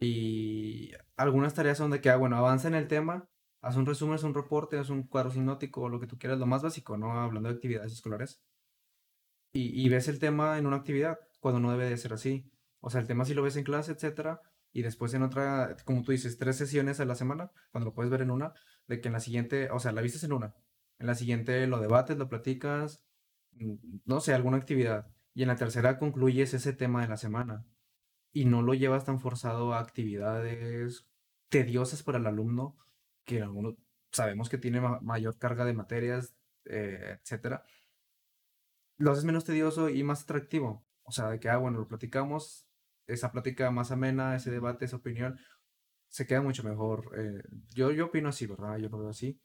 y 0.00 0.92
algunas 1.16 1.54
tareas 1.54 1.78
son 1.78 1.90
de 1.90 2.00
que, 2.00 2.10
ah, 2.10 2.16
bueno, 2.16 2.36
avanza 2.36 2.68
en 2.68 2.74
el 2.74 2.88
tema, 2.88 3.28
haz 3.62 3.76
un 3.76 3.86
resumen, 3.86 4.16
haz 4.16 4.24
un 4.24 4.34
reporte, 4.34 4.78
haz 4.78 4.90
un 4.90 5.04
cuadro 5.04 5.30
sinótico, 5.30 5.88
lo 5.88 6.00
que 6.00 6.06
tú 6.06 6.18
quieras, 6.18 6.38
lo 6.38 6.46
más 6.46 6.62
básico, 6.62 6.96
¿no? 6.96 7.12
Hablando 7.20 7.48
de 7.48 7.56
actividades 7.56 7.92
escolares. 7.92 8.40
y, 9.52 9.84
y, 9.84 9.88
ves 9.88 10.08
el 10.08 10.18
tema 10.18 10.58
en 10.58 10.66
una 10.66 10.76
actividad 10.76 11.18
cuando 11.40 11.60
no 11.60 11.70
debe 11.72 11.88
de 11.88 11.96
ser 11.96 12.12
así. 12.12 12.50
O 12.80 12.90
sea, 12.90 13.00
el 13.00 13.06
tema 13.06 13.24
sí 13.24 13.34
lo 13.34 13.42
ves 13.42 13.56
en 13.56 13.64
clase, 13.64 13.92
etcétera, 13.92 14.40
y 14.72 14.82
después 14.82 15.14
en 15.14 15.22
otra, 15.22 15.76
como 15.84 16.02
tú 16.02 16.12
dices, 16.12 16.38
tres 16.38 16.56
sesiones 16.56 17.00
a 17.00 17.04
la 17.04 17.14
semana, 17.14 17.50
cuando 17.70 17.86
lo 17.90 17.94
puedes 17.94 18.10
ver 18.10 18.22
en 18.22 18.30
una, 18.30 18.52
de 18.86 19.00
que 19.00 19.08
en 19.08 19.14
la 19.14 19.20
siguiente, 19.20 19.70
o 19.70 19.80
sea, 19.80 19.92
la 19.92 20.02
vistes 20.02 20.24
en 20.24 20.32
una, 20.32 20.54
en 20.98 21.06
la 21.06 21.14
siguiente 21.14 21.66
lo 21.66 21.80
debates, 21.80 22.18
lo 22.18 22.28
platicas, 22.28 23.02
mm, 23.52 23.74
no 24.04 24.20
sé, 24.20 24.34
alguna 24.34 24.58
actividad, 24.58 25.06
y 25.34 25.42
en 25.42 25.48
la 25.48 25.56
tercera 25.56 25.98
concluyes 25.98 26.54
ese 26.54 26.72
tema 26.72 27.02
de 27.02 27.08
la 27.08 27.16
semana, 27.16 27.66
y 28.32 28.44
no 28.44 28.62
lo 28.62 28.74
llevas 28.74 29.04
tan 29.04 29.20
forzado 29.20 29.72
a 29.72 29.80
actividades 29.80 31.06
tediosas 31.48 32.02
para 32.02 32.18
el 32.18 32.26
alumno, 32.26 32.76
que 33.24 33.42
algunos 33.42 33.74
sabemos 34.10 34.48
que 34.48 34.58
tiene 34.58 34.80
mayor 34.80 35.38
carga 35.38 35.64
de 35.64 35.74
materias, 35.74 36.34
eh, 36.64 37.18
etcétera, 37.20 37.64
lo 38.98 39.12
haces 39.12 39.24
menos 39.24 39.44
tedioso 39.44 39.88
y 39.88 40.02
más 40.02 40.22
atractivo. 40.24 40.84
O 41.04 41.12
sea, 41.12 41.30
de 41.30 41.40
que, 41.40 41.48
ah, 41.48 41.56
bueno, 41.56 41.78
lo 41.78 41.88
platicamos, 41.88 42.66
esa 43.06 43.32
plática 43.32 43.70
más 43.70 43.90
amena, 43.90 44.36
ese 44.36 44.50
debate, 44.50 44.84
esa 44.84 44.96
opinión, 44.96 45.38
se 46.08 46.26
queda 46.26 46.42
mucho 46.42 46.64
mejor. 46.64 47.10
Eh, 47.16 47.42
yo, 47.74 47.90
yo 47.92 48.06
opino 48.06 48.28
así, 48.28 48.46
¿verdad? 48.46 48.76
Yo 48.78 48.88
lo 48.88 48.98
veo 48.98 49.08
así. 49.08 49.40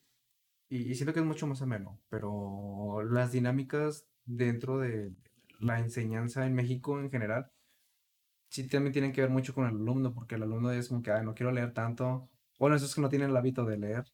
Y, 0.70 0.96
siento 0.96 1.14
que 1.14 1.20
es 1.20 1.26
mucho 1.26 1.48
más 1.48 1.62
ameno, 1.62 2.02
pero 2.10 3.04
las 3.04 3.32
dinámicas 3.32 4.08
dentro 4.26 4.80
de 4.80 5.14
la 5.64 5.80
enseñanza 5.80 6.46
en 6.46 6.54
México 6.54 7.00
en 7.00 7.10
general, 7.10 7.52
sí 8.50 8.68
también 8.68 8.94
tienen 8.94 9.14
que 9.14 9.22
ver 9.22 9.30
mucho 9.30 9.54
con 9.54 9.66
el 9.66 9.76
alumno, 9.76 10.14
porque 10.14 10.36
el 10.36 10.44
alumno 10.44 10.72
es 10.72 10.90
como 10.90 11.02
que, 11.02 11.12
no 11.24 11.34
quiero 11.34 11.52
leer 11.52 11.74
tanto. 11.74 12.30
Bueno, 12.60 12.76
esos 12.76 12.94
que 12.94 13.02
no 13.02 13.10
tienen 13.10 13.32
el 13.32 13.38
hábito 13.38 13.66
de 13.66 13.78
leer. 13.78 14.06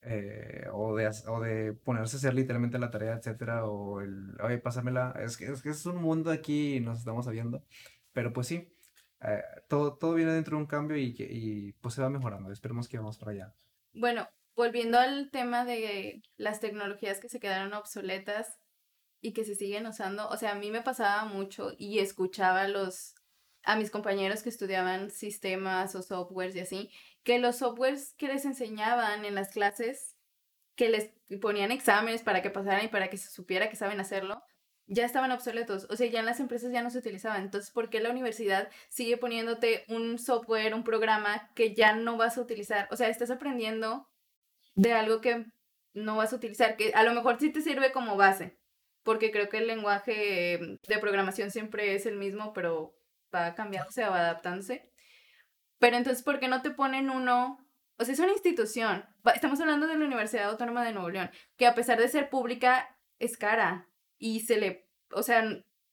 Eh, 0.00 0.66
o, 0.72 0.96
de, 0.96 1.10
o 1.26 1.40
de 1.40 1.72
ponerse 1.72 2.16
a 2.16 2.18
hacer 2.18 2.34
literalmente 2.34 2.78
la 2.78 2.90
tarea, 2.90 3.14
etcétera, 3.14 3.66
o 3.66 4.00
el, 4.00 4.40
oye, 4.40 4.58
pásamela, 4.58 5.12
es 5.18 5.36
que, 5.36 5.46
es 5.46 5.60
que 5.60 5.70
es 5.70 5.84
un 5.86 5.96
mundo 5.96 6.30
aquí 6.30 6.76
y 6.76 6.80
nos 6.80 7.00
estamos 7.00 7.24
sabiendo, 7.24 7.64
pero 8.12 8.32
pues 8.32 8.46
sí, 8.46 8.72
eh, 9.20 9.42
todo, 9.66 9.96
todo 9.96 10.14
viene 10.14 10.32
dentro 10.32 10.56
de 10.56 10.62
un 10.62 10.68
cambio 10.68 10.96
y, 10.96 11.16
y 11.18 11.72
pues 11.80 11.94
se 11.94 12.02
va 12.02 12.10
mejorando, 12.10 12.52
esperemos 12.52 12.88
que 12.88 12.98
vamos 12.98 13.18
para 13.18 13.32
allá. 13.32 13.54
Bueno, 13.92 14.28
volviendo 14.54 14.98
al 14.98 15.30
tema 15.30 15.64
de 15.64 16.22
las 16.36 16.60
tecnologías 16.60 17.18
que 17.18 17.28
se 17.28 17.40
quedaron 17.40 17.74
obsoletas 17.74 18.57
y 19.20 19.32
que 19.32 19.44
se 19.44 19.54
siguen 19.54 19.86
usando, 19.86 20.28
o 20.28 20.36
sea, 20.36 20.52
a 20.52 20.54
mí 20.54 20.70
me 20.70 20.82
pasaba 20.82 21.24
mucho 21.24 21.72
y 21.76 21.98
escuchaba 21.98 22.62
a 22.62 22.68
los 22.68 23.14
a 23.64 23.76
mis 23.76 23.90
compañeros 23.90 24.42
que 24.42 24.48
estudiaban 24.48 25.10
sistemas 25.10 25.94
o 25.94 26.02
softwares 26.02 26.56
y 26.56 26.60
así, 26.60 26.90
que 27.22 27.38
los 27.38 27.56
softwares 27.56 28.14
que 28.16 28.28
les 28.28 28.44
enseñaban 28.46 29.24
en 29.26 29.34
las 29.34 29.50
clases, 29.50 30.16
que 30.74 30.88
les 30.88 31.10
ponían 31.40 31.72
exámenes 31.72 32.22
para 32.22 32.40
que 32.40 32.50
pasaran 32.50 32.86
y 32.86 32.88
para 32.88 33.10
que 33.10 33.18
se 33.18 33.30
supiera 33.30 33.68
que 33.68 33.76
saben 33.76 34.00
hacerlo, 34.00 34.42
ya 34.86 35.04
estaban 35.04 35.32
obsoletos. 35.32 35.86
O 35.90 35.96
sea, 35.96 36.08
ya 36.08 36.20
en 36.20 36.26
las 36.26 36.40
empresas 36.40 36.72
ya 36.72 36.82
no 36.82 36.90
se 36.90 36.98
utilizaban. 36.98 37.42
Entonces, 37.42 37.70
¿por 37.70 37.90
qué 37.90 38.00
la 38.00 38.10
universidad 38.10 38.70
sigue 38.88 39.18
poniéndote 39.18 39.84
un 39.88 40.18
software, 40.18 40.74
un 40.74 40.84
programa 40.84 41.50
que 41.54 41.74
ya 41.74 41.94
no 41.94 42.16
vas 42.16 42.38
a 42.38 42.40
utilizar? 42.40 42.88
O 42.90 42.96
sea, 42.96 43.08
estás 43.08 43.30
aprendiendo 43.30 44.08
de 44.74 44.92
algo 44.94 45.20
que 45.20 45.44
no 45.92 46.16
vas 46.16 46.32
a 46.32 46.36
utilizar, 46.36 46.76
que 46.76 46.92
a 46.94 47.02
lo 47.02 47.12
mejor 47.12 47.38
sí 47.38 47.50
te 47.50 47.60
sirve 47.60 47.92
como 47.92 48.16
base, 48.16 48.57
porque 49.02 49.30
creo 49.30 49.48
que 49.48 49.58
el 49.58 49.66
lenguaje 49.66 50.78
de 50.86 50.98
programación 50.98 51.50
siempre 51.50 51.94
es 51.94 52.06
el 52.06 52.16
mismo, 52.16 52.52
pero 52.52 52.94
va 53.34 53.54
cambiándose, 53.54 54.02
va 54.02 54.20
adaptándose. 54.20 54.90
Pero 55.78 55.96
entonces, 55.96 56.22
¿por 56.22 56.40
qué 56.40 56.48
no 56.48 56.62
te 56.62 56.70
ponen 56.70 57.10
uno? 57.10 57.64
O 57.98 58.04
sea, 58.04 58.14
es 58.14 58.20
una 58.20 58.32
institución. 58.32 59.04
Estamos 59.34 59.60
hablando 59.60 59.86
de 59.86 59.96
la 59.96 60.06
Universidad 60.06 60.50
Autónoma 60.50 60.84
de 60.84 60.92
Nuevo 60.92 61.10
León, 61.10 61.30
que 61.56 61.66
a 61.66 61.74
pesar 61.74 61.98
de 61.98 62.08
ser 62.08 62.30
pública, 62.30 62.96
es 63.18 63.36
cara. 63.36 63.88
Y 64.18 64.40
se 64.40 64.56
le, 64.56 64.88
o 65.12 65.22
sea, 65.22 65.44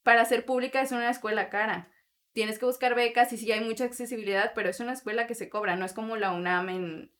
para 0.02 0.24
ser 0.24 0.44
pública 0.44 0.80
es 0.80 0.92
una 0.92 1.10
escuela 1.10 1.50
cara. 1.50 1.90
Tienes 2.32 2.58
que 2.58 2.66
buscar 2.66 2.94
becas 2.94 3.32
y 3.32 3.38
sí 3.38 3.50
hay 3.50 3.60
mucha 3.60 3.84
accesibilidad, 3.84 4.52
pero 4.54 4.68
es 4.68 4.80
una 4.80 4.92
escuela 4.92 5.26
que 5.26 5.34
se 5.34 5.48
cobra, 5.48 5.76
no 5.76 5.86
es 5.86 5.94
como 5.94 6.16
la 6.16 6.32
UNAM 6.32 6.68
en, 6.68 7.12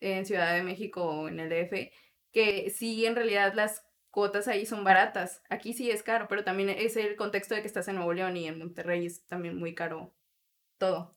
en 0.00 0.26
Ciudad 0.26 0.54
de 0.54 0.62
México 0.62 1.04
o 1.04 1.28
en 1.28 1.40
el 1.40 1.48
DF, 1.48 1.92
que 2.32 2.70
sí 2.70 3.06
en 3.06 3.14
realidad 3.14 3.54
las 3.54 3.86
cuotas 4.14 4.46
ahí 4.46 4.64
son 4.64 4.84
baratas. 4.84 5.42
Aquí 5.50 5.74
sí 5.74 5.90
es 5.90 6.04
caro, 6.04 6.28
pero 6.28 6.44
también 6.44 6.70
es 6.70 6.96
el 6.96 7.16
contexto 7.16 7.54
de 7.54 7.62
que 7.62 7.66
estás 7.66 7.88
en 7.88 7.96
Nuevo 7.96 8.12
León 8.12 8.36
y 8.36 8.46
en 8.46 8.58
Monterrey 8.58 9.04
es 9.04 9.26
también 9.26 9.58
muy 9.58 9.74
caro 9.74 10.14
todo. 10.78 11.16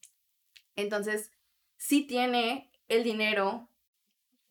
Entonces, 0.75 1.31
sí 1.77 2.07
tiene 2.07 2.71
el 2.87 3.03
dinero 3.03 3.69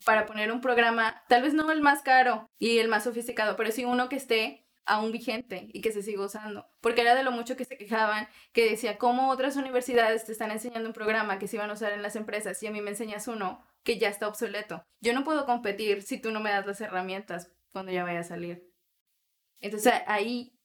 para 0.04 0.26
poner 0.26 0.52
un 0.52 0.61
programa, 0.61 1.24
tal 1.28 1.42
vez 1.42 1.54
no 1.54 1.72
el 1.72 1.80
más 1.80 2.02
caro 2.02 2.48
y 2.59 2.78
el 2.78 2.87
más 2.87 3.04
sofisticado, 3.04 3.56
pero 3.56 3.72
sí 3.72 3.85
uno 3.85 4.09
que 4.09 4.16
esté 4.16 4.64
aún 4.85 5.11
vigente 5.11 5.68
y 5.72 5.80
que 5.80 5.90
se 5.90 6.02
siga 6.02 6.24
usando. 6.24 6.68
Porque 6.80 7.00
era 7.00 7.16
de 7.16 7.24
lo 7.24 7.32
mucho 7.32 7.56
que 7.56 7.64
se 7.64 7.76
quejaban, 7.76 8.28
que 8.52 8.70
decía, 8.70 8.96
¿cómo 8.96 9.28
otras 9.30 9.56
universidades 9.56 10.24
te 10.24 10.30
están 10.30 10.52
enseñando 10.52 10.88
un 10.88 10.94
programa 10.94 11.40
que 11.40 11.48
se 11.48 11.56
iban 11.56 11.70
a 11.70 11.72
usar 11.72 11.92
en 11.92 12.02
las 12.02 12.14
empresas 12.14 12.62
y 12.62 12.68
a 12.68 12.70
mí 12.70 12.80
me 12.80 12.90
enseñas 12.90 13.26
uno 13.26 13.61
que 13.82 13.98
ya 13.98 14.09
está 14.09 14.28
obsoleto? 14.28 14.85
Yo 15.00 15.12
no 15.12 15.24
puedo 15.24 15.46
competir 15.46 16.02
si 16.02 16.20
tú 16.20 16.30
no 16.30 16.38
me 16.38 16.50
das 16.50 16.66
las 16.66 16.80
herramientas 16.80 17.50
cuando 17.76 17.92
ya 17.92 18.04
vaya 18.04 18.20
a 18.20 18.24
salir. 18.24 18.66
Entonces 19.60 19.92
ahí 20.06 20.58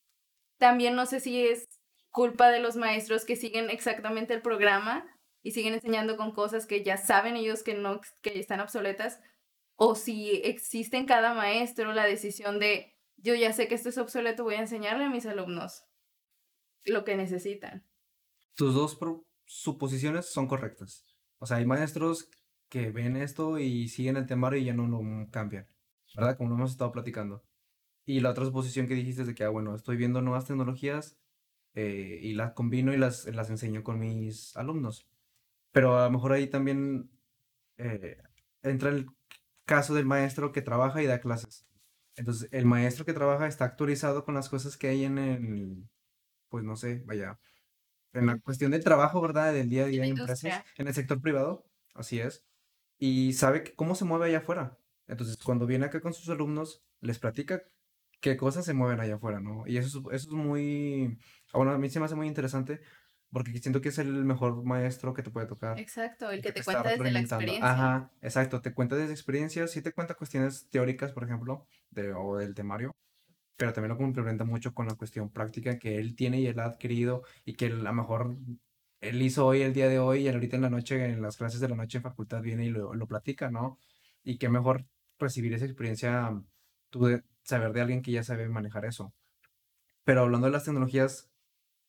también 0.57 0.95
no 0.95 1.05
sé 1.05 1.19
si 1.19 1.45
es 1.45 1.67
culpa 2.09 2.49
de 2.49 2.59
los 2.59 2.77
maestros 2.77 3.25
que 3.25 3.35
siguen 3.35 3.69
exactamente 3.69 4.33
el 4.33 4.41
programa 4.41 5.05
y 5.43 5.51
siguen 5.51 5.73
enseñando 5.73 6.15
con 6.15 6.31
cosas 6.31 6.65
que 6.65 6.85
ya 6.85 6.95
saben 6.95 7.35
ellos 7.35 7.63
que 7.63 7.73
no 7.73 7.99
que 8.21 8.39
están 8.39 8.61
obsoletas 8.61 9.19
o 9.75 9.95
si 9.95 10.37
existe 10.45 10.95
en 10.95 11.05
cada 11.05 11.33
maestro 11.33 11.91
la 11.91 12.05
decisión 12.05 12.59
de 12.59 12.97
yo 13.17 13.35
ya 13.35 13.51
sé 13.51 13.67
que 13.67 13.75
esto 13.75 13.89
es 13.89 13.97
obsoleto, 13.97 14.45
voy 14.45 14.55
a 14.55 14.61
enseñarle 14.61 15.03
a 15.03 15.09
mis 15.09 15.25
alumnos 15.25 15.83
lo 16.85 17.03
que 17.03 17.17
necesitan. 17.17 17.85
Tus 18.55 18.73
dos 18.73 18.97
suposiciones 19.45 20.31
son 20.31 20.47
correctas. 20.47 21.05
O 21.39 21.45
sea, 21.45 21.57
hay 21.57 21.65
maestros 21.65 22.29
que 22.69 22.89
ven 22.89 23.17
esto 23.17 23.59
y 23.59 23.89
siguen 23.89 24.15
el 24.15 24.27
temario 24.27 24.61
y 24.61 24.63
ya 24.63 24.73
no 24.73 24.87
lo 24.87 25.01
cambian, 25.29 25.67
¿verdad? 26.15 26.37
Como 26.37 26.49
lo 26.49 26.55
hemos 26.55 26.71
estado 26.71 26.91
platicando. 26.91 27.43
Y 28.05 28.19
la 28.19 28.31
otra 28.31 28.45
suposición 28.45 28.87
que 28.87 28.95
dijiste 28.95 29.21
es 29.21 29.27
de 29.27 29.35
que, 29.35 29.43
ah, 29.43 29.49
bueno, 29.49 29.75
estoy 29.75 29.97
viendo 29.97 30.21
nuevas 30.21 30.45
tecnologías 30.45 31.17
eh, 31.73 32.19
y 32.21 32.33
las 32.33 32.53
combino 32.53 32.93
y 32.93 32.97
las, 32.97 33.25
las 33.25 33.49
enseño 33.49 33.83
con 33.83 33.99
mis 33.99 34.55
alumnos. 34.57 35.07
Pero 35.71 35.97
a 35.97 36.05
lo 36.05 36.11
mejor 36.11 36.33
ahí 36.33 36.47
también 36.47 37.11
eh, 37.77 38.17
entra 38.63 38.89
el 38.89 39.07
caso 39.65 39.93
del 39.93 40.05
maestro 40.05 40.51
que 40.51 40.61
trabaja 40.61 41.01
y 41.01 41.07
da 41.07 41.21
clases. 41.21 41.65
Entonces, 42.15 42.49
el 42.51 42.65
maestro 42.65 43.05
que 43.05 43.13
trabaja 43.13 43.47
está 43.47 43.65
actualizado 43.65 44.25
con 44.25 44.35
las 44.35 44.49
cosas 44.49 44.77
que 44.77 44.87
hay 44.87 45.05
en 45.05 45.17
el, 45.17 45.89
pues 46.49 46.63
no 46.63 46.75
sé, 46.75 47.03
vaya, 47.05 47.39
en 48.13 48.25
la 48.25 48.39
cuestión 48.39 48.71
del 48.71 48.83
trabajo, 48.83 49.21
¿verdad? 49.21 49.53
Del 49.53 49.69
día 49.69 49.83
a 49.83 49.87
día 49.87 50.03
en 50.03 50.17
empresas, 50.17 50.63
en 50.77 50.87
el 50.87 50.93
sector 50.93 51.21
privado, 51.21 51.65
así 51.93 52.19
es. 52.19 52.45
Y 52.97 53.33
sabe 53.33 53.73
cómo 53.75 53.95
se 53.95 54.05
mueve 54.05 54.25
allá 54.27 54.39
afuera. 54.39 54.77
Entonces, 55.11 55.37
cuando 55.37 55.65
viene 55.67 55.85
acá 55.85 55.99
con 55.99 56.13
sus 56.13 56.29
alumnos, 56.29 56.81
les 57.01 57.19
platica 57.19 57.61
qué 58.21 58.37
cosas 58.37 58.63
se 58.63 58.73
mueven 58.73 59.01
allá 59.01 59.15
afuera, 59.15 59.41
¿no? 59.41 59.67
Y 59.67 59.77
eso, 59.77 59.99
eso 60.11 60.29
es 60.29 60.29
muy, 60.29 61.19
bueno, 61.53 61.71
a 61.71 61.77
mí 61.77 61.89
se 61.89 61.99
me 61.99 62.05
hace 62.05 62.15
muy 62.15 62.27
interesante 62.27 62.79
porque 63.29 63.57
siento 63.59 63.81
que 63.81 63.89
es 63.89 63.97
el 63.97 64.23
mejor 64.23 64.63
maestro 64.63 65.13
que 65.13 65.21
te 65.21 65.29
puede 65.29 65.47
tocar. 65.47 65.77
Exacto, 65.79 66.31
el 66.31 66.41
que, 66.41 66.53
te, 66.53 66.63
cuenta 66.63 66.89
desde 66.89 67.11
la 67.11 67.19
experiencia. 67.19 67.69
Ajá, 67.69 68.11
exacto, 68.21 68.61
te 68.61 68.73
cuenta 68.73 68.95
desde 68.95 69.11
experiencia, 69.11 69.67
sí 69.67 69.81
te 69.81 69.91
cuenta 69.91 70.15
cuestiones 70.15 70.69
teóricas, 70.69 71.11
por 71.11 71.25
ejemplo, 71.25 71.67
de, 71.89 72.13
o 72.13 72.37
del 72.37 72.55
temario, 72.55 72.91
pero 73.57 73.73
también 73.73 73.89
lo 73.89 73.97
complementa 73.97 74.45
mucho 74.45 74.73
con 74.73 74.87
la 74.87 74.95
cuestión 74.95 75.29
práctica 75.29 75.77
que 75.77 75.97
él 75.97 76.15
tiene 76.15 76.39
y 76.39 76.47
él 76.47 76.59
ha 76.61 76.65
adquirido 76.65 77.23
y 77.43 77.55
que 77.55 77.65
a 77.65 77.69
lo 77.69 77.93
mejor 77.93 78.37
él 79.01 79.21
hizo 79.21 79.45
hoy, 79.45 79.61
el 79.61 79.73
día 79.73 79.89
de 79.89 79.99
hoy, 79.99 80.21
y 80.21 80.29
ahorita 80.29 80.55
en 80.55 80.61
la 80.61 80.69
noche, 80.69 81.03
en 81.05 81.21
las 81.21 81.35
clases 81.35 81.59
de 81.59 81.67
la 81.67 81.75
noche 81.75 81.97
en 81.97 82.03
facultad 82.03 82.41
viene 82.41 82.65
y 82.65 82.69
lo, 82.69 82.93
lo 82.93 83.07
platica, 83.07 83.49
¿no? 83.49 83.77
Y 84.23 84.37
qué 84.37 84.47
mejor 84.47 84.85
recibir 85.21 85.53
esa 85.53 85.65
experiencia, 85.65 86.41
tú 86.89 87.05
de 87.05 87.23
saber 87.43 87.73
de 87.73 87.81
alguien 87.81 88.01
que 88.01 88.11
ya 88.11 88.23
sabe 88.23 88.47
manejar 88.49 88.85
eso. 88.85 89.13
Pero 90.03 90.21
hablando 90.21 90.47
de 90.47 90.53
las 90.53 90.65
tecnologías 90.65 91.31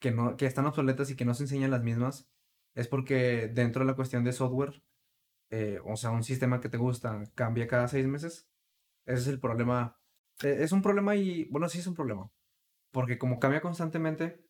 que, 0.01 0.11
no, 0.11 0.37
que 0.37 0.47
están 0.47 0.67
obsoletas 0.67 1.11
y 1.11 1.17
que 1.17 1.25
no 1.25 1.35
se 1.35 1.45
enseñan 1.45 1.71
las 1.71 1.83
mismas, 1.83 2.29
es 2.75 2.89
porque 2.89 3.49
dentro 3.49 3.81
de 3.81 3.87
la 3.87 3.97
cuestión 3.97 4.25
de 4.25 4.33
software, 4.33 4.83
eh, 5.51 5.81
o 5.85 5.97
sea, 5.97 6.11
un 6.11 6.25
sistema 6.25 6.61
que 6.61 6.69
te 6.69 6.79
gusta 6.79 7.25
cambia 7.35 7.69
cada 7.69 7.89
seis 7.89 8.07
meses. 8.07 8.49
Ese 9.07 9.23
es 9.23 9.29
el 9.29 9.41
problema. 9.41 9.99
E, 10.43 10.63
es 10.65 10.73
un 10.73 10.83
problema 10.83 11.17
y, 11.17 11.45
bueno, 11.51 11.69
sí 11.69 11.79
es 11.79 11.87
un 11.87 11.95
problema. 11.95 12.31
Porque 12.93 13.19
como 13.19 13.39
cambia 13.41 13.61
constantemente, 13.61 14.45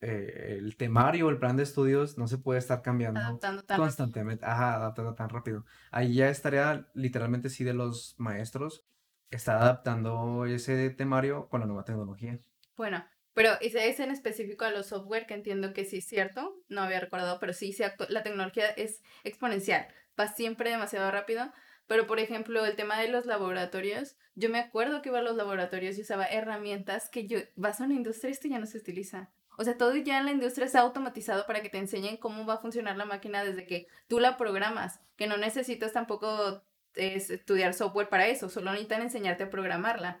eh, 0.00 0.56
el 0.58 0.76
temario, 0.76 1.28
el 1.28 1.38
plan 1.38 1.56
de 1.56 1.62
estudios 1.62 2.16
no 2.16 2.26
se 2.26 2.38
puede 2.38 2.58
estar 2.58 2.82
cambiando 2.82 3.38
constantemente. 3.76 4.46
Ajá, 4.46 4.76
adaptando 4.76 5.14
tan 5.14 5.28
rápido. 5.28 5.66
Ahí 5.90 6.14
ya 6.14 6.28
estaría 6.30 6.88
literalmente 6.94 7.50
sí 7.50 7.64
de 7.64 7.74
los 7.74 8.14
maestros, 8.18 8.84
está 9.30 9.60
adaptando 9.60 10.46
ese 10.46 10.90
temario 10.90 11.48
con 11.48 11.60
la 11.60 11.66
nueva 11.66 11.84
tecnología. 11.84 12.38
Bueno, 12.76 13.04
pero 13.34 13.50
ese 13.60 13.88
es 13.88 14.00
en 14.00 14.10
específico 14.10 14.64
a 14.64 14.70
los 14.70 14.86
software, 14.86 15.26
que 15.26 15.34
entiendo 15.34 15.72
que 15.72 15.84
sí 15.84 15.98
es 15.98 16.06
cierto, 16.06 16.56
no 16.68 16.80
había 16.82 17.00
recordado, 17.00 17.38
pero 17.38 17.52
sí, 17.52 17.76
la 18.08 18.22
tecnología 18.22 18.70
es 18.70 19.02
exponencial, 19.22 19.86
va 20.18 20.28
siempre 20.28 20.70
demasiado 20.70 21.10
rápido, 21.10 21.52
Pero, 21.86 22.06
por 22.06 22.20
ejemplo, 22.20 22.64
el 22.64 22.76
tema 22.76 23.00
de 23.00 23.08
los 23.08 23.26
laboratorios, 23.26 24.16
yo 24.36 24.48
me 24.48 24.60
acuerdo 24.60 25.02
que 25.02 25.08
iba 25.08 25.18
a 25.18 25.22
los 25.22 25.36
laboratorios 25.36 25.98
y 25.98 26.02
usaba 26.02 26.24
herramientas 26.24 27.08
que 27.10 27.26
yo, 27.26 27.40
vas 27.56 27.80
a 27.80 27.84
una 27.84 27.94
industria, 27.94 28.30
esto 28.30 28.46
ya 28.48 28.60
no 28.60 28.66
se 28.66 28.78
utiliza. 28.78 29.32
O 29.60 29.64
sea, 29.64 29.76
todo 29.76 29.94
ya 29.94 30.18
en 30.18 30.24
la 30.24 30.30
industria 30.30 30.64
está 30.64 30.80
automatizado 30.80 31.44
para 31.46 31.60
que 31.60 31.68
te 31.68 31.76
enseñen 31.76 32.16
cómo 32.16 32.46
va 32.46 32.54
a 32.54 32.60
funcionar 32.62 32.96
la 32.96 33.04
máquina 33.04 33.44
desde 33.44 33.66
que 33.66 33.88
tú 34.08 34.18
la 34.18 34.38
programas, 34.38 35.00
que 35.16 35.26
no 35.26 35.36
necesitas 35.36 35.92
tampoco 35.92 36.64
estudiar 36.94 37.74
software 37.74 38.08
para 38.08 38.26
eso, 38.26 38.48
solo 38.48 38.70
necesitan 38.70 39.02
enseñarte 39.02 39.42
a 39.42 39.50
programarla, 39.50 40.18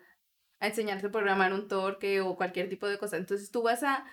a 0.58 0.66
enseñarte 0.66 1.06
a 1.06 1.10
programar 1.10 1.54
un 1.54 1.68
torque 1.68 2.20
o 2.20 2.36
cualquier 2.36 2.68
tipo 2.68 2.86
de 2.86 2.98
cosa. 2.98 3.16
Entonces 3.16 3.50
tú 3.50 3.62
vas 3.62 3.82
a 3.82 4.04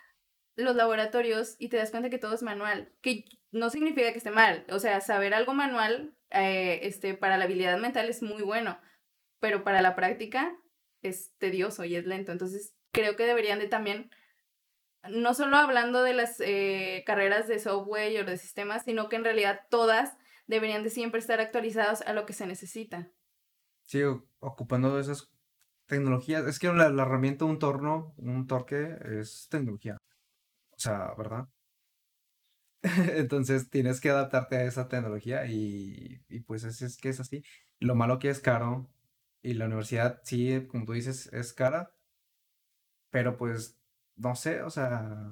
los 0.55 0.77
laboratorios 0.77 1.57
y 1.59 1.67
te 1.67 1.75
das 1.75 1.91
cuenta 1.91 2.09
que 2.09 2.19
todo 2.19 2.33
es 2.33 2.41
manual, 2.41 2.93
que 3.01 3.25
no 3.51 3.69
significa 3.69 4.13
que 4.13 4.19
esté 4.19 4.31
mal, 4.31 4.65
o 4.69 4.79
sea, 4.79 5.01
saber 5.01 5.33
algo 5.33 5.53
manual 5.53 6.15
eh, 6.29 6.79
este, 6.83 7.15
para 7.15 7.37
la 7.37 7.43
habilidad 7.43 7.77
mental 7.79 8.07
es 8.07 8.23
muy 8.23 8.43
bueno, 8.43 8.79
pero 9.41 9.65
para 9.65 9.81
la 9.81 9.93
práctica 9.93 10.57
es 11.01 11.35
tedioso 11.37 11.83
y 11.83 11.97
es 11.97 12.05
lento. 12.05 12.31
Entonces, 12.31 12.77
creo 12.93 13.17
que 13.17 13.25
deberían 13.25 13.59
de 13.59 13.67
también, 13.67 14.09
no 15.09 15.33
solo 15.33 15.57
hablando 15.57 16.03
de 16.03 16.13
las 16.13 16.39
eh, 16.39 17.03
carreras 17.05 17.47
de 17.47 17.59
software 17.59 18.21
o 18.21 18.25
de 18.25 18.37
sistemas, 18.37 18.83
sino 18.85 19.09
que 19.09 19.15
en 19.15 19.23
realidad 19.23 19.61
todas 19.69 20.17
deberían 20.47 20.83
de 20.83 20.89
siempre 20.89 21.19
estar 21.19 21.39
actualizadas 21.39 22.01
a 22.01 22.13
lo 22.13 22.25
que 22.25 22.33
se 22.33 22.47
necesita. 22.47 23.09
Sí, 23.83 24.01
ocupando 24.39 24.99
esas 24.99 25.29
tecnologías. 25.85 26.45
Es 26.45 26.59
que 26.59 26.67
la, 26.71 26.89
la 26.89 27.03
herramienta, 27.03 27.45
un 27.45 27.59
torno, 27.59 28.13
un 28.17 28.47
torque, 28.47 28.97
es 29.19 29.47
tecnología. 29.49 29.97
O 30.71 30.79
sea, 30.79 31.13
¿verdad? 31.17 31.47
Entonces 33.15 33.69
tienes 33.69 34.01
que 34.01 34.09
adaptarte 34.09 34.57
a 34.57 34.63
esa 34.63 34.87
tecnología 34.87 35.45
y, 35.47 36.19
pues 36.45 36.63
es, 36.63 36.97
que 36.97 37.09
es 37.09 37.19
así. 37.19 37.43
Lo 37.79 37.95
malo 37.95 38.19
que 38.19 38.29
es 38.29 38.39
caro 38.39 38.89
y 39.41 39.53
la 39.53 39.65
universidad 39.65 40.21
sí, 40.23 40.67
como 40.67 40.85
tú 40.85 40.93
dices, 40.93 41.31
es 41.33 41.53
cara, 41.53 41.91
pero 43.09 43.37
pues 43.37 43.76
no 44.17 44.35
sé, 44.35 44.61
o 44.63 44.69
sea, 44.69 45.31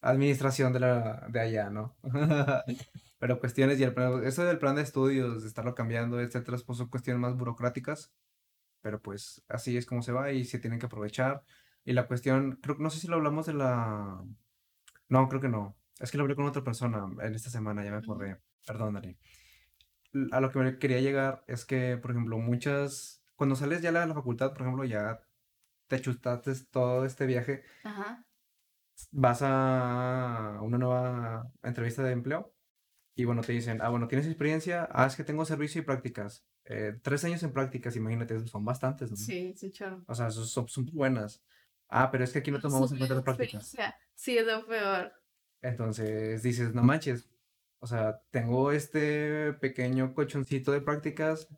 administración 0.00 0.72
de, 0.72 0.80
la, 0.80 1.26
de 1.28 1.40
allá, 1.40 1.70
¿no? 1.70 1.96
pero 3.18 3.40
cuestiones 3.40 3.80
y 3.80 3.84
el 3.84 3.94
eso 4.24 4.44
del 4.44 4.58
plan 4.58 4.76
de 4.76 4.82
estudios, 4.82 5.42
de 5.42 5.48
estarlo 5.48 5.74
cambiando, 5.74 6.20
etcétera, 6.20 6.58
pues 6.66 6.78
son 6.78 6.88
cuestiones 6.88 7.20
más 7.20 7.36
burocráticas, 7.36 8.12
pero 8.82 9.00
pues 9.00 9.42
así 9.48 9.76
es 9.76 9.86
como 9.86 10.02
se 10.02 10.12
va 10.12 10.32
y 10.32 10.44
se 10.44 10.58
tienen 10.58 10.78
que 10.78 10.86
aprovechar. 10.86 11.42
Y 11.84 11.92
la 11.92 12.06
cuestión, 12.08 12.58
creo 12.62 12.76
no 12.78 12.90
sé 12.90 13.00
si 13.00 13.08
lo 13.08 13.16
hablamos 13.16 13.46
de 13.46 13.54
la... 13.54 14.22
No, 15.08 15.28
creo 15.28 15.40
que 15.40 15.48
no. 15.48 15.76
Es 16.00 16.10
que 16.10 16.18
lo 16.18 16.24
hablé 16.24 16.34
con 16.36 16.46
otra 16.46 16.64
persona 16.64 17.06
en 17.22 17.34
esta 17.34 17.50
semana, 17.50 17.84
ya 17.84 17.92
me 17.92 17.98
acordé. 17.98 18.40
Perdón, 18.66 18.94
Dani. 18.94 19.16
A 20.32 20.40
lo 20.40 20.50
que 20.50 20.58
me 20.58 20.78
quería 20.78 21.00
llegar 21.00 21.44
es 21.46 21.64
que, 21.64 21.96
por 21.96 22.10
ejemplo, 22.10 22.38
muchas. 22.38 23.22
Cuando 23.36 23.54
sales 23.54 23.82
ya 23.82 23.92
de 23.92 24.06
la 24.06 24.14
facultad, 24.14 24.52
por 24.52 24.62
ejemplo, 24.62 24.84
ya 24.84 25.25
te 25.86 26.00
chustaste 26.00 26.52
todo 26.70 27.04
este 27.04 27.26
viaje. 27.26 27.62
Ajá. 27.84 28.24
Vas 29.10 29.40
a 29.42 30.58
una 30.62 30.78
nueva 30.78 31.50
entrevista 31.62 32.02
de 32.02 32.12
empleo. 32.12 32.52
Y 33.14 33.24
bueno, 33.24 33.42
te 33.42 33.52
dicen, 33.52 33.80
ah, 33.80 33.88
bueno, 33.88 34.08
¿tienes 34.08 34.26
experiencia? 34.26 34.88
Ah, 34.92 35.06
es 35.06 35.16
que 35.16 35.24
tengo 35.24 35.44
servicio 35.44 35.80
y 35.80 35.84
prácticas. 35.84 36.44
Eh, 36.64 36.98
tres 37.02 37.24
años 37.24 37.42
en 37.42 37.52
prácticas, 37.52 37.96
imagínate, 37.96 38.46
son 38.46 38.64
bastantes, 38.64 39.10
¿no? 39.10 39.16
Sí, 39.16 39.54
sí, 39.56 39.70
claro. 39.70 40.04
O 40.06 40.14
sea, 40.14 40.30
son, 40.30 40.68
son 40.68 40.86
buenas. 40.92 41.42
Ah, 41.88 42.10
pero 42.10 42.24
es 42.24 42.32
que 42.32 42.40
aquí 42.40 42.50
no 42.50 42.60
tomamos 42.60 42.92
en 42.92 42.98
cuenta 42.98 43.14
las 43.14 43.24
prácticas. 43.24 43.74
Sí, 44.14 44.36
es 44.36 44.46
lo 44.46 44.66
peor. 44.66 45.12
Entonces 45.62 46.42
dices, 46.42 46.74
no 46.74 46.82
manches, 46.82 47.28
o 47.78 47.86
sea, 47.86 48.20
tengo 48.30 48.72
este 48.72 49.52
pequeño 49.54 50.14
cochoncito 50.14 50.72
de 50.72 50.80
prácticas, 50.80 51.48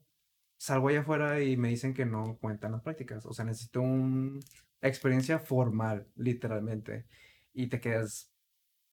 salgo 0.59 0.89
allá 0.89 1.01
afuera 1.01 1.41
y 1.41 1.57
me 1.57 1.69
dicen 1.69 1.95
que 1.95 2.05
no 2.05 2.37
cuentan 2.39 2.73
las 2.73 2.83
prácticas. 2.83 3.25
O 3.25 3.33
sea, 3.33 3.45
necesito 3.45 3.81
una 3.81 4.41
experiencia 4.83 5.39
formal, 5.39 6.07
literalmente. 6.17 7.07
Y 7.55 7.69
te 7.69 7.81
quedas, 7.81 8.31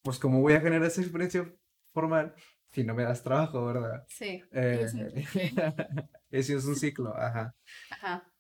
pues, 0.02 0.20
¿cómo 0.20 0.42
voy 0.42 0.54
a 0.54 0.62
generar 0.62 0.88
esa 0.88 1.02
experiencia 1.02 1.52
formal 1.94 2.34
si 2.72 2.84
no 2.84 2.94
me 2.94 3.04
das 3.04 3.24
trabajo, 3.24 3.66
verdad? 3.66 4.06
Sí. 4.08 4.42
Eh, 4.52 4.86
eso 6.32 6.58
es 6.58 6.66
un 6.66 6.76
ciclo, 6.76 7.16
ajá. 7.18 7.56
Ajá. 7.90 8.32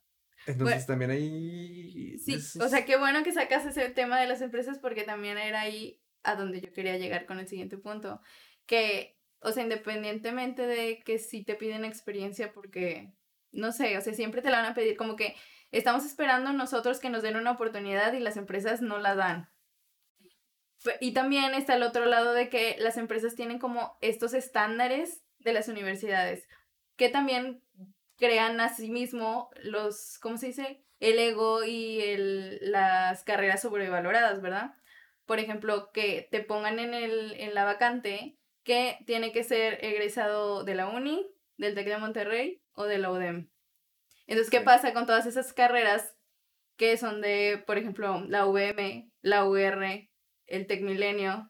Entonces 0.48 0.86
también 0.86 1.10
ahí... 1.12 2.18
Sí, 2.20 2.36
o 2.60 2.68
sea, 2.68 2.86
qué 2.86 2.98
bueno 2.98 3.24
que 3.24 3.34
sacas 3.34 3.66
ese 3.66 3.90
tema 3.90 4.20
de 4.20 4.28
las 4.28 4.42
empresas 4.42 4.78
porque 4.78 5.04
también 5.04 5.40
era 5.40 5.62
ahí 5.62 6.00
a 6.24 6.36
donde 6.36 6.62
yo 6.62 6.72
quería 6.72 6.98
llegar 6.98 7.26
con 7.26 7.40
el 7.40 7.48
siguiente 7.48 7.78
punto, 7.78 8.22
que, 8.66 9.14
o 9.46 9.52
sea, 9.52 9.64
independientemente 9.64 10.66
de 10.66 11.02
que 11.04 11.20
si 11.20 11.44
te 11.44 11.56
piden 11.56 11.86
experiencia, 11.86 12.52
porque, 12.54 13.14
no 13.52 13.72
sé, 13.72 13.98
o 13.98 14.02
sea, 14.02 14.14
siempre 14.14 14.42
te 14.42 14.50
la 14.50 14.62
van 14.62 14.72
a 14.72 14.74
pedir 14.74 14.98
como 14.98 15.16
que 15.16 15.36
estamos 15.72 16.06
esperando 16.06 16.52
nosotros 16.54 17.00
que 17.00 17.10
nos 17.10 17.22
den 17.22 17.38
una 17.38 17.52
oportunidad 17.52 18.14
y 18.14 18.20
las 18.20 18.38
empresas 18.38 18.82
no 18.82 19.00
la 19.00 19.16
dan. 19.16 19.50
Y 21.00 21.14
también 21.14 21.54
está 21.54 21.76
el 21.76 21.84
otro 21.84 22.06
lado 22.06 22.34
de 22.34 22.50
que 22.50 22.76
las 22.80 22.98
empresas 22.98 23.36
tienen 23.36 23.60
como 23.60 23.98
estos 24.02 24.34
estándares 24.34 25.24
de 25.40 25.54
las 25.54 25.68
universidades, 25.68 26.48
que 26.96 27.10
también 27.10 27.64
crean 28.18 28.60
a 28.60 28.70
sí 28.70 28.90
mismo 28.92 29.50
los, 29.64 30.20
¿cómo 30.20 30.38
se 30.38 30.48
dice? 30.48 30.84
El 31.00 31.20
ego 31.20 31.64
y 31.64 32.02
las 32.62 33.24
carreras 33.24 33.62
sobrevaloradas, 33.62 34.42
¿verdad? 34.42 34.76
por 35.26 35.40
ejemplo, 35.40 35.92
que 35.92 36.28
te 36.32 36.42
pongan 36.42 36.80
en, 36.80 36.94
el, 36.94 37.34
en 37.40 37.54
la 37.54 37.66
vacante 37.66 38.38
que 38.65 38.97
tiene 39.06 39.32
que 39.32 39.45
ser 39.45 39.78
egresado 39.86 40.65
de 40.65 40.75
la 40.75 40.89
UNI, 40.89 41.25
del 41.58 41.75
TEC 41.75 41.88
de 41.88 41.97
Monterrey 41.97 42.62
o 42.73 42.84
de 42.84 42.97
la 42.97 43.12
UDEM. 43.12 43.47
Entonces, 44.28 44.51
¿qué 44.51 44.60
pasa 44.60 44.91
con 44.91 45.06
todas 45.06 45.28
esas 45.28 45.54
carreras 45.54 46.15
que 46.75 46.97
son 46.97 47.21
de, 47.21 47.63
por 47.65 47.78
ejemplo, 47.78 48.25
la 48.28 48.47
UVM, 48.47 49.10
la 49.21 49.45
UR, 49.45 50.10
el 50.47 50.67
TEC 50.67 50.82
Milenio, 50.82 51.49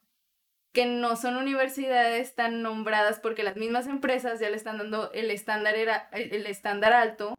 que 0.73 0.85
no 0.85 1.15
son 1.15 1.37
universidades 1.37 2.35
tan 2.35 2.61
nombradas 2.61 3.19
porque 3.21 3.43
las 3.43 3.55
mismas 3.55 3.87
empresas 3.87 4.41
ya 4.41 4.49
le 4.49 4.57
están 4.57 4.77
dando 4.77 5.11
el 5.13 5.31
estándar, 5.31 5.75
era, 5.75 6.09
el 6.11 6.45
estándar 6.45 6.91
alto 6.91 7.33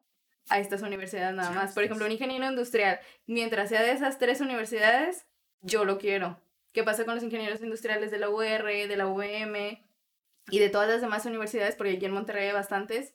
a 0.48 0.58
estas 0.58 0.80
universidades 0.80 1.36
nada 1.36 1.50
más. 1.50 1.74
Por 1.74 1.84
ejemplo, 1.84 2.06
un 2.06 2.12
ingeniero 2.12 2.48
industrial, 2.48 2.98
mientras 3.26 3.68
sea 3.68 3.82
de 3.82 3.92
esas 3.92 4.18
tres 4.18 4.40
universidades, 4.40 5.26
yo 5.60 5.84
lo 5.84 5.98
quiero. 5.98 6.40
¿Qué 6.76 6.84
pasa 6.84 7.06
con 7.06 7.14
los 7.14 7.24
ingenieros 7.24 7.62
industriales 7.62 8.10
de 8.10 8.18
la 8.18 8.28
UR, 8.28 8.66
de 8.66 8.96
la 8.98 9.06
UVM 9.06 9.82
y 10.50 10.58
de 10.58 10.68
todas 10.68 10.86
las 10.86 11.00
demás 11.00 11.24
universidades? 11.24 11.74
Porque 11.74 11.94
aquí 11.94 12.04
en 12.04 12.12
Monterrey 12.12 12.48
hay 12.48 12.52
bastantes 12.52 13.14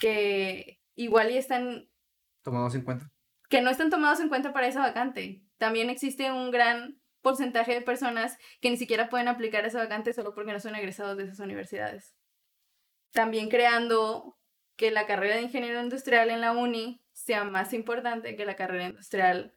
que 0.00 0.82
igual 0.96 1.30
y 1.30 1.36
están... 1.36 1.88
Tomados 2.42 2.74
en 2.74 2.82
cuenta. 2.82 3.08
Que 3.48 3.60
no 3.60 3.70
están 3.70 3.88
tomados 3.88 4.18
en 4.18 4.28
cuenta 4.28 4.52
para 4.52 4.66
esa 4.66 4.80
vacante. 4.80 5.44
También 5.58 5.90
existe 5.90 6.32
un 6.32 6.50
gran 6.50 7.00
porcentaje 7.20 7.72
de 7.72 7.82
personas 7.82 8.36
que 8.60 8.68
ni 8.68 8.78
siquiera 8.78 9.08
pueden 9.08 9.28
aplicar 9.28 9.64
esa 9.64 9.78
vacante 9.78 10.12
solo 10.12 10.34
porque 10.34 10.52
no 10.52 10.58
son 10.58 10.74
egresados 10.74 11.16
de 11.16 11.22
esas 11.22 11.38
universidades. 11.38 12.16
También 13.12 13.48
creando 13.48 14.40
que 14.74 14.90
la 14.90 15.06
carrera 15.06 15.36
de 15.36 15.42
ingeniero 15.42 15.80
industrial 15.80 16.30
en 16.30 16.40
la 16.40 16.50
uni 16.50 17.00
sea 17.12 17.44
más 17.44 17.72
importante 17.72 18.34
que 18.34 18.44
la 18.44 18.56
carrera 18.56 18.86
industrial 18.86 19.54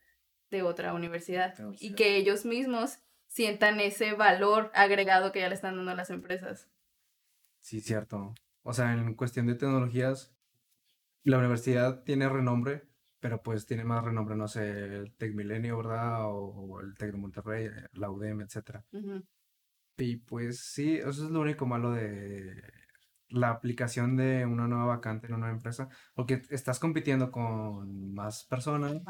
de 0.50 0.64
otra 0.64 0.94
universidad 0.94 1.56
y 1.80 1.94
que 1.94 2.18
ellos 2.18 2.46
mismos 2.46 3.00
sientan 3.28 3.80
ese 3.80 4.14
valor 4.14 4.72
agregado 4.74 5.32
que 5.32 5.42
ya 5.42 5.50
le 5.50 5.56
están 5.56 5.76
dando 5.76 5.94
las 5.96 6.10
empresas. 6.10 6.70
Sí, 7.60 7.82
cierto. 7.82 8.34
O 8.64 8.74
sea, 8.74 8.94
en 8.94 9.14
cuestión 9.14 9.48
de 9.48 9.56
tecnologías, 9.56 10.36
la 11.24 11.38
universidad 11.38 12.04
tiene 12.04 12.30
renombre, 12.30 12.88
pero 13.20 13.42
pues 13.44 13.66
tiene 13.66 13.84
más 13.84 14.04
renombre, 14.04 14.36
no 14.36 14.48
sé, 14.48 14.96
el 14.96 15.14
Tec 15.16 15.34
Milenio, 15.36 15.78
¿verdad? 15.78 16.26
O, 16.26 16.80
el 16.82 16.96
Tec 16.96 17.12
de 17.12 17.18
Monterrey, 17.18 17.70
la 17.94 18.10
UDEM, 18.10 18.42
etc. 18.42 18.82
Y 19.98 20.18
pues 20.18 20.60
sí, 20.60 20.96
eso 20.96 21.26
es 21.26 21.32
lo 21.32 21.42
único 21.42 21.66
malo 21.66 21.92
de 21.92 22.62
la 23.30 23.50
aplicación 23.50 24.16
de 24.16 24.46
una 24.46 24.68
nueva 24.68 24.86
vacante 24.86 25.28
en 25.28 25.34
una 25.34 25.48
nueva 25.48 25.58
empresa, 25.58 25.90
porque 26.14 26.44
estás 26.50 26.80
compitiendo 26.80 27.32
con 27.32 28.14
más 28.14 28.46
personas 28.46 29.02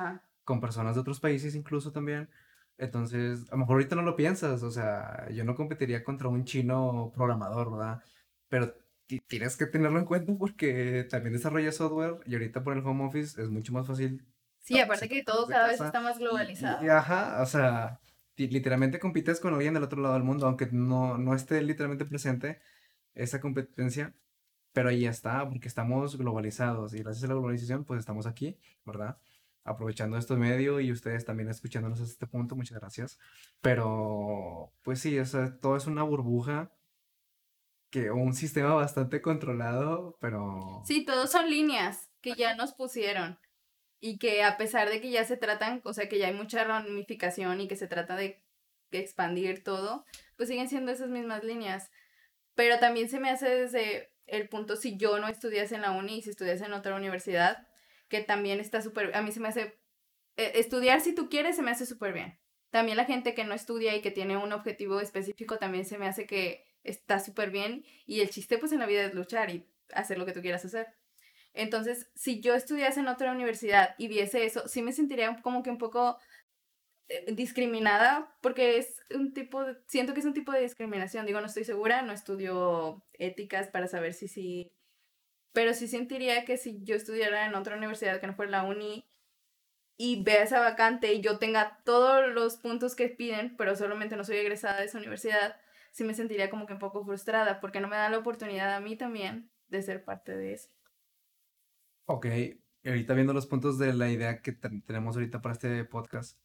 con 0.48 0.62
personas 0.62 0.96
de 0.96 1.02
otros 1.02 1.20
países 1.20 1.56
incluso 1.56 1.92
también. 1.92 2.30
Entonces, 2.78 3.46
a 3.50 3.56
lo 3.56 3.58
mejor 3.58 3.74
ahorita 3.76 3.98
no 3.98 4.02
lo 4.04 4.16
piensas, 4.16 4.64
o 4.64 4.72
sea, 4.72 5.28
yo 5.30 5.44
no 5.44 5.56
competiría 5.56 6.06
contra 6.06 6.30
un 6.30 6.46
chino 6.46 7.12
programador, 7.14 7.70
¿verdad? 7.70 8.02
Pero 8.48 8.74
tienes 9.28 9.58
que 9.58 9.66
tenerlo 9.66 10.00
en 10.00 10.06
cuenta 10.06 10.34
porque 10.40 11.06
también 11.10 11.34
desarrolla 11.34 11.74
software 11.74 12.20
y 12.26 12.34
ahorita 12.36 12.64
por 12.64 12.78
el 12.78 12.86
home 12.86 13.06
office 13.06 13.42
es 13.42 13.50
mucho 13.50 13.74
más 13.74 13.88
fácil. 13.88 14.26
Sí, 14.60 14.80
aparte 14.80 15.10
que 15.10 15.22
todo 15.22 15.48
cada 15.48 15.68
vez 15.68 15.82
está 15.82 16.00
más 16.00 16.18
globalizado. 16.18 16.86
Y, 16.86 16.88
ajá, 16.88 17.42
o 17.42 17.46
sea, 17.46 18.00
literalmente 18.38 19.00
compites 19.00 19.42
con 19.42 19.54
alguien 19.54 19.74
del 19.74 19.84
otro 19.84 20.02
lado 20.02 20.14
del 20.14 20.24
mundo, 20.24 20.48
aunque 20.48 20.68
no, 20.72 21.18
no 21.18 21.36
esté 21.36 21.62
literalmente 21.62 22.06
presente 22.06 22.62
esa 23.16 23.42
competencia, 23.42 24.14
pero 24.72 24.88
ahí 24.90 25.06
está, 25.06 25.46
porque 25.50 25.68
estamos 25.68 26.18
globalizados 26.18 26.94
y 26.94 27.00
gracias 27.00 27.26
a 27.26 27.28
la 27.28 27.34
globalización, 27.34 27.84
pues 27.84 28.00
estamos 28.00 28.28
aquí, 28.28 28.58
¿verdad? 28.86 29.18
Aprovechando 29.68 30.18
este 30.18 30.36
medio 30.36 30.80
y 30.80 30.92
ustedes 30.92 31.26
también 31.26 31.50
escuchándonos 31.50 32.00
hasta 32.00 32.14
este 32.14 32.28
punto, 32.28 32.56
muchas 32.56 32.80
gracias. 32.80 33.20
Pero, 33.62 34.72
pues 34.82 35.00
sí, 35.00 35.18
todo 35.62 35.76
es 35.76 35.86
una 35.86 36.04
burbuja 36.04 36.72
que 37.90 38.12
un 38.12 38.34
sistema 38.34 38.74
bastante 38.74 39.22
controlado, 39.22 40.18
pero... 40.20 40.82
Sí, 40.86 41.06
todos 41.06 41.32
son 41.32 41.50
líneas 41.50 42.10
que 42.22 42.34
ya 42.34 42.56
nos 42.56 42.74
pusieron 42.74 43.38
y 44.00 44.18
que 44.20 44.44
a 44.44 44.58
pesar 44.58 44.90
de 44.90 45.02
que 45.02 45.12
ya 45.12 45.24
se 45.26 45.38
tratan, 45.38 45.82
o 45.84 45.94
sea, 45.94 46.08
que 46.08 46.18
ya 46.18 46.28
hay 46.28 46.34
mucha 46.34 46.64
ramificación 46.64 47.62
y 47.62 47.68
que 47.68 47.76
se 47.76 47.88
trata 47.88 48.16
de 48.16 48.44
expandir 48.92 49.64
todo, 49.64 50.06
pues 50.36 50.50
siguen 50.50 50.70
siendo 50.70 50.92
esas 50.92 51.10
mismas 51.10 51.44
líneas. 51.44 51.92
Pero 52.56 52.80
también 52.80 53.10
se 53.10 53.20
me 53.20 53.30
hace 53.30 53.50
desde 53.50 54.12
el 54.26 54.50
punto 54.50 54.76
si 54.76 54.98
yo 54.98 55.20
no 55.20 55.28
estudiase 55.28 55.76
en 55.76 55.82
la 55.82 55.92
uni 55.92 56.20
y 56.20 56.22
si 56.22 56.30
estudiase 56.30 56.66
en 56.66 56.74
otra 56.74 56.96
universidad, 56.96 57.68
que 58.10 58.22
también 58.22 58.60
está 58.60 58.82
súper, 58.82 59.16
a 59.16 59.22
mí 59.22 59.32
se 59.32 59.40
me 59.40 59.48
hace, 59.50 59.80
eh, 60.38 60.52
estudiar 60.56 61.02
si 61.02 61.14
tú 61.14 61.30
quieres 61.30 61.56
se 61.56 61.62
me 61.62 61.72
hace 61.72 61.86
súper 61.86 62.14
bien. 62.14 62.40
También 62.70 62.98
la 62.98 63.06
gente 63.06 63.34
que 63.34 63.46
no 63.46 63.54
estudia 63.54 63.96
y 63.96 64.02
que 64.02 64.12
tiene 64.12 64.38
un 64.38 64.52
objetivo 64.54 65.00
específico 65.00 65.58
también 65.58 65.86
se 65.86 65.98
me 65.98 66.08
hace 66.08 66.26
que 66.26 66.66
está 66.84 67.20
súper 67.20 67.52
bien 67.52 67.86
y 68.06 68.22
el 68.22 68.30
chiste 68.30 68.58
pues 68.58 68.72
en 68.72 68.80
la 68.80 68.86
vida 68.86 69.04
es 69.04 69.14
luchar 69.14 69.50
y 69.50 69.68
hacer 69.94 70.18
lo 70.18 70.26
que 70.26 70.34
tú 70.34 70.42
quieras 70.42 70.66
hacer. 70.66 70.88
Entonces, 71.54 72.12
si 72.14 72.40
yo 72.40 72.54
estudiase 72.54 73.00
en 73.00 73.08
otra 73.08 73.32
universidad 73.32 73.96
y 73.98 74.08
viese 74.08 74.46
eso, 74.46 74.68
sí 74.68 74.82
me 74.82 74.92
sentiría 74.92 75.42
como 75.42 75.64
que 75.64 75.72
un 75.72 75.78
poco 75.78 76.18
eh, 77.10 77.34
discriminada 77.34 78.36
porque 78.42 78.78
es 78.78 79.02
un 79.16 79.34
tipo 79.34 79.64
siento 79.88 80.14
que 80.14 80.20
es 80.20 80.26
un 80.26 80.34
tipo 80.34 80.52
de 80.52 80.60
discriminación 80.60 81.26
digo 81.26 81.40
no 81.40 81.48
estoy 81.48 81.64
segura 81.64 82.02
no 82.02 82.12
estudio 82.12 83.02
éticas 83.14 83.70
para 83.70 83.88
saber 83.88 84.14
si 84.14 84.28
sí 84.28 84.74
pero 85.54 85.74
sí 85.74 85.88
sentiría 85.88 86.46
que 86.46 86.58
si 86.58 86.84
yo 86.84 86.96
estudiara 86.96 87.46
en 87.46 87.56
otra 87.56 87.78
universidad 87.78 88.20
que 88.20 88.28
no 88.28 88.36
fuera 88.36 88.52
la 88.52 88.64
uni 88.64 89.10
y 89.98 90.24
vea 90.24 90.44
esa 90.44 90.60
vacante 90.60 91.14
y 91.14 91.22
yo 91.22 91.40
tenga 91.40 91.82
todos 91.84 92.32
los 92.34 92.58
puntos 92.58 92.96
que 92.96 93.10
piden 93.10 93.56
pero 93.58 93.76
solamente 93.76 94.16
no 94.16 94.24
soy 94.24 94.38
egresada 94.38 94.80
de 94.80 94.86
esa 94.86 94.98
universidad 94.98 95.60
sí 95.92 96.04
me 96.04 96.14
sentiría 96.14 96.50
como 96.50 96.68
que 96.68 96.74
un 96.74 96.80
poco 96.80 97.04
frustrada 97.04 97.60
porque 97.60 97.80
no 97.80 97.88
me 97.88 97.96
da 97.96 98.10
la 98.10 98.20
oportunidad 98.20 98.74
a 98.74 98.80
mí 98.80 98.96
también 98.96 99.50
de 99.68 99.82
ser 99.82 100.04
parte 100.04 100.36
de 100.36 100.54
eso 100.54 100.70
Ok, 102.10 102.26
ahorita 102.86 103.14
viendo 103.16 103.34
los 103.34 103.48
puntos 103.48 103.78
de 103.78 103.94
la 103.94 104.10
idea 104.10 104.42
que 104.42 104.54
tenemos 104.54 105.16
ahorita 105.16 105.42
para 105.42 105.54
este 105.54 105.84
podcast 105.84 106.40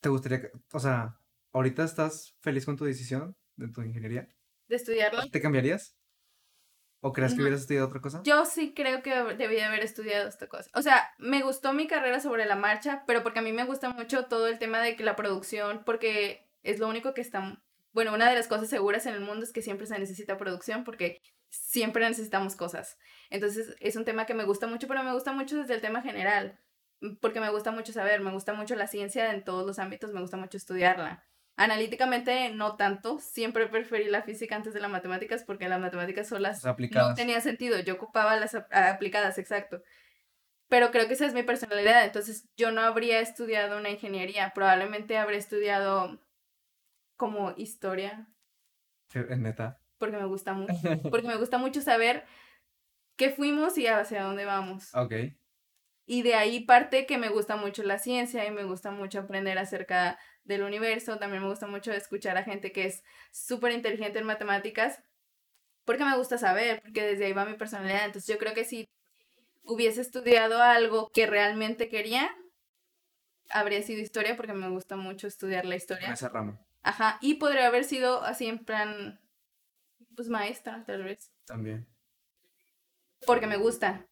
¿Te 0.00 0.08
gustaría, 0.08 0.50
o 0.72 0.80
sea, 0.80 1.18
ahorita 1.52 1.84
estás 1.84 2.34
feliz 2.40 2.64
con 2.64 2.76
tu 2.76 2.86
decisión 2.86 3.36
de 3.56 3.68
tu 3.68 3.82
ingeniería? 3.82 4.28
¿De 4.66 4.76
estudiarlo? 4.76 5.28
¿Te 5.30 5.42
cambiarías? 5.42 5.99
¿O 7.00 7.12
crees 7.12 7.34
que 7.34 7.40
hubieras 7.40 7.62
estudiado 7.62 7.86
otra 7.86 8.00
cosa? 8.00 8.20
Yo 8.24 8.44
sí 8.44 8.74
creo 8.74 9.02
que 9.02 9.14
debí 9.34 9.58
haber 9.60 9.80
estudiado 9.80 10.28
esta 10.28 10.48
cosa. 10.48 10.70
O 10.74 10.82
sea, 10.82 11.10
me 11.18 11.42
gustó 11.42 11.72
mi 11.72 11.86
carrera 11.86 12.20
sobre 12.20 12.44
la 12.44 12.56
marcha, 12.56 13.04
pero 13.06 13.22
porque 13.22 13.38
a 13.38 13.42
mí 13.42 13.52
me 13.52 13.64
gusta 13.64 13.90
mucho 13.90 14.26
todo 14.26 14.46
el 14.48 14.58
tema 14.58 14.80
de 14.80 14.96
que 14.96 15.04
la 15.04 15.16
producción, 15.16 15.82
porque 15.84 16.46
es 16.62 16.78
lo 16.78 16.88
único 16.88 17.14
que 17.14 17.22
está... 17.22 17.62
Bueno, 17.92 18.12
una 18.12 18.28
de 18.28 18.36
las 18.36 18.48
cosas 18.48 18.68
seguras 18.68 19.06
en 19.06 19.14
el 19.14 19.20
mundo 19.20 19.44
es 19.44 19.52
que 19.52 19.62
siempre 19.62 19.86
se 19.86 19.98
necesita 19.98 20.36
producción 20.36 20.84
porque 20.84 21.22
siempre 21.48 22.06
necesitamos 22.08 22.54
cosas. 22.54 22.98
Entonces, 23.30 23.74
es 23.80 23.96
un 23.96 24.04
tema 24.04 24.26
que 24.26 24.34
me 24.34 24.44
gusta 24.44 24.66
mucho, 24.66 24.86
pero 24.86 25.02
me 25.02 25.12
gusta 25.12 25.32
mucho 25.32 25.56
desde 25.56 25.74
el 25.74 25.80
tema 25.80 26.02
general 26.02 26.60
porque 27.20 27.40
me 27.40 27.50
gusta 27.50 27.70
mucho 27.70 27.92
saber, 27.92 28.20
me 28.20 28.32
gusta 28.32 28.52
mucho 28.52 28.74
la 28.76 28.86
ciencia 28.86 29.32
en 29.32 29.44
todos 29.44 29.66
los 29.66 29.78
ámbitos, 29.78 30.12
me 30.12 30.20
gusta 30.20 30.36
mucho 30.36 30.56
estudiarla. 30.56 31.24
Analíticamente 31.56 32.50
no 32.50 32.76
tanto, 32.76 33.18
siempre 33.18 33.66
preferí 33.66 34.08
la 34.08 34.22
física 34.22 34.56
antes 34.56 34.72
de 34.72 34.80
las 34.80 34.90
matemáticas 34.90 35.44
porque 35.44 35.68
las 35.68 35.80
matemáticas 35.80 36.28
solas 36.28 36.64
no 36.64 37.14
tenía 37.14 37.40
sentido, 37.40 37.78
yo 37.80 37.94
ocupaba 37.94 38.36
las 38.36 38.54
aplicadas, 38.54 39.36
exacto. 39.38 39.82
Pero 40.68 40.90
creo 40.90 41.06
que 41.06 41.14
esa 41.14 41.26
es 41.26 41.34
mi 41.34 41.42
personalidad, 41.42 42.04
entonces 42.04 42.48
yo 42.56 42.70
no 42.70 42.80
habría 42.80 43.20
estudiado 43.20 43.76
una 43.76 43.90
ingeniería, 43.90 44.52
probablemente 44.54 45.18
habría 45.18 45.38
estudiado 45.38 46.20
como 47.16 47.52
historia. 47.56 48.28
En 49.12 49.42
neta. 49.42 49.80
Porque 49.98 50.16
me 50.16 50.26
gusta 50.26 50.54
mucho, 50.54 50.72
porque 51.10 51.26
me 51.26 51.36
gusta 51.36 51.58
mucho 51.58 51.82
saber 51.82 52.24
qué 53.16 53.30
fuimos 53.30 53.76
y 53.76 53.86
hacia 53.86 54.22
dónde 54.22 54.46
vamos. 54.46 54.94
Ok. 54.94 55.12
Y 56.12 56.22
de 56.22 56.34
ahí 56.34 56.58
parte 56.58 57.06
que 57.06 57.18
me 57.18 57.28
gusta 57.28 57.54
mucho 57.54 57.84
la 57.84 58.00
ciencia 58.00 58.44
y 58.44 58.50
me 58.50 58.64
gusta 58.64 58.90
mucho 58.90 59.20
aprender 59.20 59.56
acerca 59.58 60.18
del 60.42 60.64
universo. 60.64 61.20
También 61.20 61.40
me 61.40 61.48
gusta 61.48 61.68
mucho 61.68 61.92
escuchar 61.92 62.36
a 62.36 62.42
gente 62.42 62.72
que 62.72 62.86
es 62.86 63.04
súper 63.30 63.70
inteligente 63.70 64.18
en 64.18 64.26
matemáticas 64.26 65.00
porque 65.84 66.04
me 66.04 66.16
gusta 66.16 66.36
saber, 66.36 66.82
porque 66.82 67.04
desde 67.04 67.26
ahí 67.26 67.32
va 67.32 67.44
mi 67.44 67.54
personalidad. 67.54 68.06
Entonces 68.06 68.28
yo 68.28 68.38
creo 68.38 68.54
que 68.54 68.64
si 68.64 68.88
hubiese 69.62 70.00
estudiado 70.00 70.60
algo 70.60 71.12
que 71.14 71.28
realmente 71.28 71.88
quería, 71.88 72.28
habría 73.48 73.80
sido 73.80 74.00
historia 74.00 74.34
porque 74.34 74.52
me 74.52 74.68
gusta 74.68 74.96
mucho 74.96 75.28
estudiar 75.28 75.64
la 75.64 75.76
historia. 75.76 76.12
Esa 76.12 76.28
rama. 76.28 76.60
Ajá, 76.82 77.18
y 77.20 77.34
podría 77.34 77.68
haber 77.68 77.84
sido 77.84 78.24
así 78.24 78.48
en 78.48 78.64
plan, 78.64 79.20
pues 80.16 80.28
maestra, 80.28 80.82
tal 80.84 81.04
vez. 81.04 81.30
También. 81.44 81.86
Porque 83.24 83.46
me 83.46 83.58
gusta. 83.58 84.09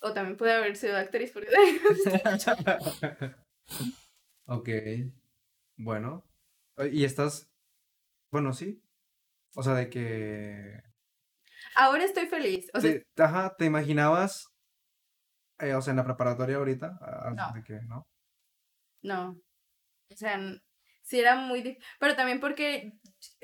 O 0.00 0.12
también 0.12 0.36
puede 0.36 0.54
haber 0.54 0.76
sido 0.76 0.96
actriz 0.96 1.32
porque... 1.32 1.48
ok. 4.46 4.68
Bueno. 5.76 6.24
¿Y 6.92 7.04
estás? 7.04 7.50
Bueno, 8.30 8.52
sí. 8.52 8.82
O 9.56 9.62
sea, 9.62 9.74
de 9.74 9.90
que... 9.90 10.82
Ahora 11.74 12.04
estoy 12.04 12.26
feliz. 12.26 12.70
O 12.74 12.80
sea... 12.80 13.00
Ajá, 13.16 13.56
¿te 13.56 13.64
imaginabas? 13.64 14.48
Eh, 15.58 15.74
o 15.74 15.82
sea, 15.82 15.90
en 15.90 15.96
la 15.96 16.04
preparatoria 16.04 16.56
ahorita. 16.56 16.98
No. 17.34 17.52
De 17.52 17.62
que, 17.64 17.80
¿no? 17.82 18.06
No. 19.02 19.40
O 20.10 20.16
sea, 20.16 20.38
sí 21.02 21.18
era 21.18 21.34
muy... 21.36 21.78
Pero 21.98 22.14
también 22.14 22.40
porque, 22.40 22.92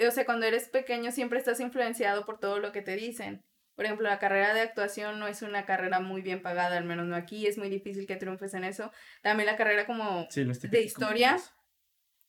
o 0.06 0.10
sea, 0.10 0.24
cuando 0.24 0.46
eres 0.46 0.68
pequeño 0.68 1.10
siempre 1.10 1.38
estás 1.38 1.60
influenciado 1.60 2.24
por 2.24 2.38
todo 2.38 2.60
lo 2.60 2.72
que 2.72 2.82
te 2.82 2.94
dicen. 2.94 3.42
Por 3.74 3.84
ejemplo, 3.84 4.08
la 4.08 4.18
carrera 4.18 4.54
de 4.54 4.60
actuación 4.60 5.18
no 5.18 5.26
es 5.26 5.42
una 5.42 5.64
carrera 5.64 5.98
muy 6.00 6.22
bien 6.22 6.42
pagada, 6.42 6.76
al 6.76 6.84
menos 6.84 7.06
no 7.06 7.16
aquí, 7.16 7.46
es 7.46 7.58
muy 7.58 7.68
difícil 7.68 8.06
que 8.06 8.16
triunfes 8.16 8.54
en 8.54 8.64
eso. 8.64 8.92
También 9.22 9.46
la 9.46 9.56
carrera 9.56 9.84
como 9.86 10.28
de 10.32 10.82
historia, 10.82 11.36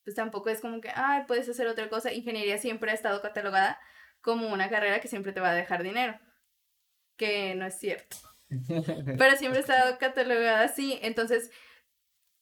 pues 0.03 0.15
tampoco 0.15 0.49
es 0.49 0.61
como 0.61 0.81
que, 0.81 0.89
ay, 0.93 1.23
puedes 1.27 1.47
hacer 1.47 1.67
otra 1.67 1.89
cosa. 1.89 2.11
Ingeniería 2.11 2.57
siempre 2.57 2.91
ha 2.91 2.95
estado 2.95 3.21
catalogada 3.21 3.79
como 4.21 4.51
una 4.51 4.69
carrera 4.69 4.99
que 4.99 5.07
siempre 5.07 5.33
te 5.33 5.39
va 5.39 5.51
a 5.51 5.55
dejar 5.55 5.83
dinero, 5.83 6.19
que 7.15 7.53
no 7.55 7.67
es 7.67 7.77
cierto. 7.77 8.17
Pero 9.17 9.37
siempre 9.37 9.59
ha 9.59 9.61
estado 9.61 9.97
catalogada 9.99 10.63
así, 10.63 10.99
entonces, 11.03 11.51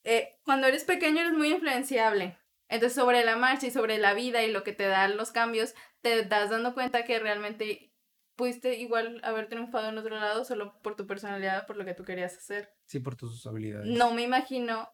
eh, 0.06 0.40
cuando 0.44 0.68
eres 0.68 0.86
pequeño 0.86 1.22
eres 1.22 1.34
muy 1.34 1.52
influenciable. 1.52 2.38
Entonces, 2.70 2.96
sobre 2.96 3.24
la 3.26 3.36
marcha 3.36 3.68
y 3.68 3.72
sobre 3.72 3.98
la 3.98 4.14
vida 4.14 4.44
y 4.44 4.52
lo 4.52 4.64
que 4.64 4.74
te 4.74 4.88
dan 4.88 5.18
los 5.18 5.32
cambios, 5.32 5.76
te 6.02 6.24
das 6.24 6.50
dando 6.50 6.74
cuenta 6.74 7.04
que 7.04 7.20
realmente 7.20 7.93
pudiste 8.36 8.80
igual 8.80 9.22
haber 9.24 9.48
triunfado 9.48 9.90
en 9.90 9.98
otro 9.98 10.16
lado 10.16 10.46
solo 10.46 10.80
por 10.82 10.96
tu 10.96 11.06
personalidad, 11.08 11.66
por 11.68 11.78
lo 11.78 11.86
que 11.86 11.94
tú 11.94 12.04
querías 12.04 12.38
hacer. 12.38 12.74
Sí, 12.86 13.00
por 13.00 13.16
tus 13.16 13.46
habilidades. 13.46 13.88
No 13.88 14.14
me 14.14 14.24
imagino, 14.24 14.90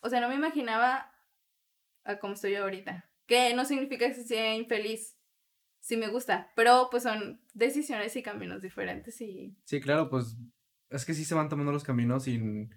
o 0.00 0.08
sea, 0.08 0.20
no 0.20 0.28
me 0.28 0.34
imaginaba 0.34 1.12
a 2.04 2.18
cómo 2.18 2.34
estoy 2.34 2.54
ahorita. 2.54 3.08
Que 3.26 3.54
no 3.54 3.64
significa 3.64 4.08
que 4.08 4.14
sea 4.14 4.54
infeliz. 4.54 5.16
Sí 5.80 5.96
me 5.96 6.08
gusta, 6.08 6.52
pero 6.54 6.88
pues 6.90 7.02
son 7.02 7.40
decisiones 7.54 8.14
y 8.14 8.22
caminos 8.22 8.62
diferentes 8.62 9.20
y... 9.20 9.56
Sí, 9.64 9.80
claro, 9.80 10.08
pues 10.08 10.36
es 10.90 11.04
que 11.04 11.14
sí 11.14 11.24
se 11.24 11.34
van 11.34 11.48
tomando 11.48 11.72
los 11.72 11.82
caminos 11.82 12.28
y, 12.28 12.68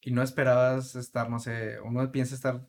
y 0.00 0.10
no 0.10 0.22
esperabas 0.22 0.94
estar, 0.96 1.28
no 1.28 1.38
sé, 1.38 1.78
uno 1.80 2.10
piensa 2.12 2.34
estar, 2.34 2.66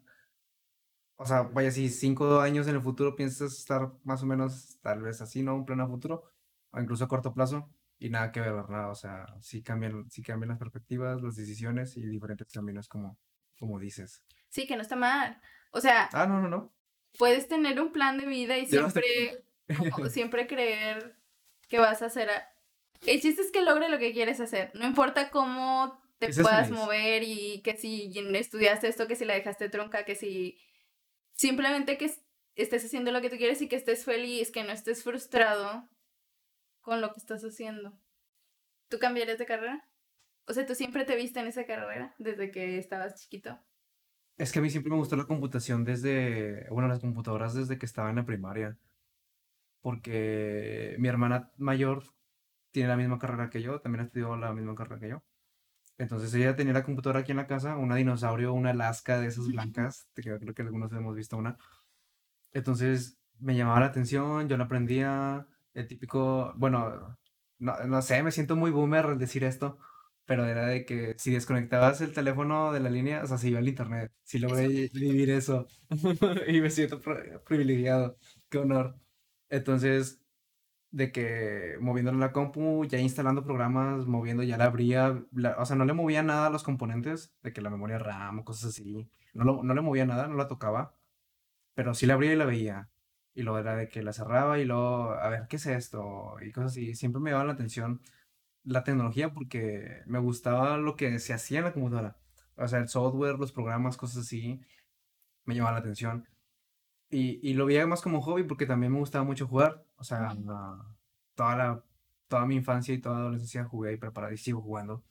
o 1.16 1.26
sea, 1.26 1.44
vaya, 1.44 1.72
si 1.72 1.88
cinco 1.88 2.42
años 2.42 2.68
en 2.68 2.76
el 2.76 2.82
futuro 2.82 3.16
piensas 3.16 3.54
estar 3.54 3.94
más 4.04 4.24
o 4.24 4.26
menos 4.26 4.78
tal 4.82 5.04
vez 5.04 5.22
así, 5.22 5.42
¿no? 5.42 5.56
Un 5.56 5.66
plan 5.66 5.80
a 5.80 5.88
futuro, 5.88 6.26
incluso 6.74 7.06
a 7.06 7.08
corto 7.08 7.34
plazo, 7.34 7.70
y 8.00 8.10
nada 8.10 8.32
que 8.32 8.40
ver, 8.40 8.54
¿verdad? 8.54 8.92
O 8.92 8.96
sea, 8.96 9.26
sí 9.42 9.64
cambian, 9.64 10.10
sí 10.10 10.22
cambian 10.22 10.50
las 10.50 10.60
perspectivas, 10.60 11.22
las 11.22 11.36
decisiones 11.36 11.98
y 11.98 12.06
diferentes 12.06 12.48
caminos, 12.52 12.88
como, 12.88 13.18
como 13.58 13.80
dices. 13.80 14.24
Sí, 14.50 14.68
que 14.68 14.76
no 14.76 14.82
está 14.82 14.96
mal. 14.96 15.42
O 15.72 15.82
sea. 15.82 16.10
Ah, 16.14 16.28
no, 16.28 16.42
no, 16.42 16.48
no. 16.48 16.74
Puedes 17.18 17.48
tener 17.48 17.82
un 17.82 17.92
plan 17.92 18.18
de 18.18 18.28
vida 18.28 18.58
y 18.58 18.68
siempre, 18.68 19.44
siempre 20.12 20.48
creer 20.48 21.18
que 21.68 21.80
vas 21.80 22.02
a 22.02 22.08
hacer. 22.08 22.30
El 23.06 23.22
chiste 23.22 23.42
es 23.42 23.52
que 23.52 23.64
logre 23.64 23.90
lo 23.90 23.98
que 23.98 24.14
quieres 24.14 24.40
hacer. 24.40 24.72
No 24.76 24.86
importa 24.86 25.32
cómo 25.32 26.00
te 26.20 26.32
puedas 26.34 26.70
mover 26.70 27.24
y 27.24 27.62
que 27.64 27.78
si 27.78 28.14
estudiaste 28.16 28.88
esto, 28.88 29.08
que 29.08 29.16
si 29.16 29.26
la 29.26 29.34
dejaste 29.34 29.70
tronca, 29.70 30.06
que 30.06 30.16
si. 30.16 30.60
Simplemente 31.34 31.98
que 31.98 32.12
estés 32.56 32.86
haciendo 32.86 33.12
lo 33.12 33.22
que 33.22 33.30
tú 33.30 33.38
quieres 33.38 33.62
y 33.62 33.68
que 33.68 33.76
estés 33.76 34.06
feliz, 34.06 34.52
que 34.52 34.64
no 34.64 34.72
estés 34.72 35.04
frustrado 35.04 35.88
con 36.88 37.02
lo 37.02 37.12
que 37.12 37.20
estás 37.20 37.44
haciendo. 37.44 38.00
¿Tú 38.88 38.98
cambiarías 38.98 39.38
de 39.38 39.46
carrera? 39.46 39.86
O 40.46 40.54
sea, 40.54 40.66
¿tú 40.66 40.74
siempre 40.74 41.04
te 41.04 41.18
viste 41.18 41.42
en 41.42 41.48
esa 41.48 41.66
carrera 41.66 42.16
desde 42.18 42.50
que 42.50 42.78
estabas 42.78 43.22
chiquito? 43.22 43.60
Es 44.38 44.54
que 44.54 44.60
a 44.60 44.62
mí 44.62 44.70
siempre 44.70 44.92
me 44.92 44.96
gustó 44.96 45.18
la 45.18 45.26
computación 45.26 45.84
desde, 45.84 46.66
bueno, 46.70 46.88
las 46.88 47.02
computadoras 47.02 47.54
desde 47.54 47.78
que 47.78 47.86
estaba 47.86 48.10
en 48.10 48.16
la 48.16 48.26
primaria. 48.26 48.78
Porque 49.82 50.96
mi 50.98 51.10
hermana 51.10 51.52
mayor 51.58 52.06
tiene 52.72 52.88
la 52.88 52.96
misma 52.96 53.20
carrera 53.20 53.50
que 53.50 53.62
yo, 53.62 53.82
también 53.82 54.06
estudió 54.06 54.38
la 54.38 54.54
misma 54.54 54.74
carrera 54.74 55.02
que 55.02 55.10
yo. 55.10 55.24
Entonces 55.98 56.34
ella 56.36 56.56
tenía 56.56 56.72
la 56.72 56.86
computadora 56.86 57.20
aquí 57.20 57.32
en 57.32 57.38
la 57.38 57.48
casa, 57.48 57.76
una 57.76 57.98
dinosaurio, 57.98 58.54
una 58.54 58.70
Alaska 58.70 59.20
de 59.20 59.28
esas 59.28 59.48
blancas, 59.48 60.08
creo 60.14 60.40
que 60.40 60.62
algunos 60.62 60.94
hemos 60.94 61.18
visto 61.18 61.36
una. 61.36 61.58
Entonces 62.54 63.20
me 63.40 63.58
llamaba 63.58 63.82
la 63.82 63.88
atención, 63.88 64.48
yo 64.48 64.56
la 64.56 64.64
aprendía, 64.64 65.48
el 65.78 65.88
típico, 65.88 66.54
bueno, 66.58 67.18
no, 67.60 67.78
no 67.86 68.02
sé, 68.02 68.24
me 68.24 68.32
siento 68.32 68.56
muy 68.56 68.72
boomer 68.72 69.06
al 69.06 69.20
decir 69.20 69.44
esto, 69.44 69.78
pero 70.26 70.46
era 70.46 70.66
de 70.66 70.86
que 70.86 71.16
si 71.18 71.32
desconectabas 71.32 72.02
el 72.02 72.14
teléfono 72.14 72.74
de 72.74 72.80
la 72.80 72.90
línea, 72.90 73.24
o 73.24 73.28
sea, 73.28 73.38
se 73.38 73.50
iba 73.50 73.60
al 73.60 73.68
internet. 73.68 74.12
Si 74.24 74.40
logré 74.40 74.68
vivir 74.94 75.30
eso. 75.30 75.68
y 76.48 76.62
me 76.62 76.70
siento 76.72 77.00
privilegiado. 77.46 78.18
Qué 78.50 78.58
honor. 78.58 78.98
Entonces, 79.50 80.22
de 80.92 81.12
que 81.12 81.78
moviendo 81.80 82.12
la 82.14 82.32
compu, 82.34 82.86
ya 82.86 83.00
instalando 83.00 83.44
programas, 83.44 84.08
moviendo, 84.08 84.44
ya 84.44 84.58
la 84.58 84.66
abría, 84.66 85.24
o 85.58 85.66
sea, 85.66 85.76
no 85.76 85.86
le 85.86 85.94
movía 85.94 86.24
nada 86.24 86.48
a 86.48 86.50
los 86.50 86.64
componentes, 86.64 87.34
de 87.44 87.54
que 87.54 87.62
la 87.62 87.70
memoria 87.70 88.00
RAM, 88.00 88.44
cosas 88.44 88.72
así. 88.72 89.10
No, 89.34 89.64
no 89.64 89.74
le 89.76 89.82
movía 89.82 90.06
nada, 90.08 90.28
no 90.28 90.36
la 90.36 90.48
tocaba, 90.48 90.96
pero 91.76 91.94
sí 91.94 92.08
la 92.08 92.16
abría 92.16 92.34
y 92.34 92.38
la 92.38 92.46
veía. 92.46 92.90
Y 93.38 93.44
luego 93.44 93.60
era 93.60 93.76
de 93.76 93.88
que 93.88 94.02
la 94.02 94.14
cerraba 94.14 94.58
y 94.58 94.66
luego, 94.66 95.12
a 95.14 95.30
ver, 95.30 95.48
¿qué 95.48 95.58
es 95.58 95.68
esto? 95.68 96.38
Y 96.42 96.52
cosas 96.52 96.72
así. 96.72 96.96
Siempre 96.96 97.22
me 97.22 97.30
llamaba 97.30 97.46
la 97.48 97.54
atención 97.54 98.02
la 98.64 98.84
tecnología 98.84 99.34
porque 99.34 100.04
me 100.08 100.20
gustaba 100.20 100.78
lo 100.78 100.96
que 100.98 101.20
se 101.20 101.34
hacía 101.34 101.60
en 101.60 101.66
la 101.66 101.74
computadora. 101.74 102.18
O 102.58 102.68
sea, 102.68 102.80
el 102.80 102.90
software, 102.90 103.40
los 103.40 103.52
programas, 103.54 103.98
cosas 103.98 104.26
así, 104.26 104.62
me 105.46 105.56
llamaban 105.56 105.76
la 105.76 105.82
atención. 105.82 106.28
Y, 107.10 107.40
y 107.48 107.54
lo 107.56 107.66
veía 107.68 107.88
más 107.88 108.02
como 108.02 108.22
hobby 108.22 108.44
porque 108.44 108.66
también 108.66 108.94
me 108.94 109.00
gustaba 109.00 109.26
mucho 109.26 109.48
jugar. 109.48 109.86
O 109.98 110.04
sea, 110.04 110.36
toda, 111.36 111.56
la, 111.58 111.84
toda 112.28 112.46
mi 112.46 112.56
infancia 112.56 112.94
y 112.94 113.00
toda 113.02 113.20
adolescencia 113.20 113.66
jugué 113.66 113.94
y 113.94 113.98
preparé 113.98 114.36
y 114.36 114.38
sigo 114.38 114.62
jugando. 114.62 115.04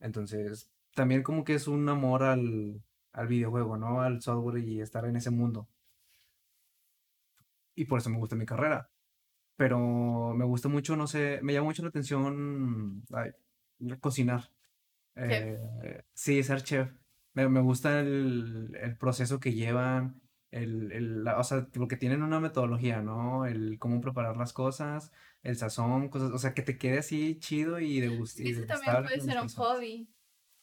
Entonces, 0.00 0.70
también 0.94 1.22
como 1.22 1.44
que 1.44 1.54
es 1.54 1.68
un 1.68 1.88
amor 1.88 2.24
al, 2.24 2.82
al 3.12 3.28
videojuego, 3.28 3.76
¿no? 3.78 4.02
Al 4.02 4.22
software 4.22 4.58
y 4.64 4.80
estar 4.80 5.04
en 5.06 5.16
ese 5.16 5.30
mundo. 5.30 5.68
Y 7.74 7.84
por 7.86 7.98
eso 7.98 8.10
me 8.10 8.18
gusta 8.18 8.36
mi 8.36 8.46
carrera 8.46 8.90
pero 9.56 10.34
me 10.34 10.44
gusta 10.44 10.68
mucho, 10.68 10.96
no 10.96 11.06
sé, 11.06 11.38
me 11.42 11.52
llama 11.52 11.66
mucho 11.66 11.82
la 11.82 11.88
atención 11.88 13.04
cocinar. 14.00 14.50
Eh, 15.14 16.02
sí, 16.14 16.42
ser 16.42 16.62
chef. 16.62 16.92
Me, 17.34 17.48
me 17.48 17.60
gusta 17.60 18.00
el, 18.00 18.76
el, 18.80 18.96
proceso 18.96 19.38
que 19.40 19.54
llevan, 19.54 20.20
el, 20.50 20.90
el 20.92 21.28
o 21.28 21.44
sea, 21.44 21.68
porque 21.72 21.96
tienen 21.96 22.22
una 22.22 22.40
metodología, 22.40 23.02
¿no? 23.02 23.46
El 23.46 23.78
cómo 23.78 24.00
preparar 24.00 24.36
las 24.36 24.52
cosas, 24.52 25.12
el 25.42 25.56
sazón, 25.56 26.08
cosas, 26.08 26.32
o 26.32 26.38
sea, 26.38 26.54
que 26.54 26.62
te 26.62 26.76
quede 26.76 26.98
así 26.98 27.38
chido 27.38 27.78
y 27.78 28.00
de 28.00 28.08
gusto. 28.08 28.42
Ese 28.42 28.66
también 28.66 29.02
puede 29.04 29.20
ser 29.20 29.40
un 29.40 29.48
hobby. 29.48 30.08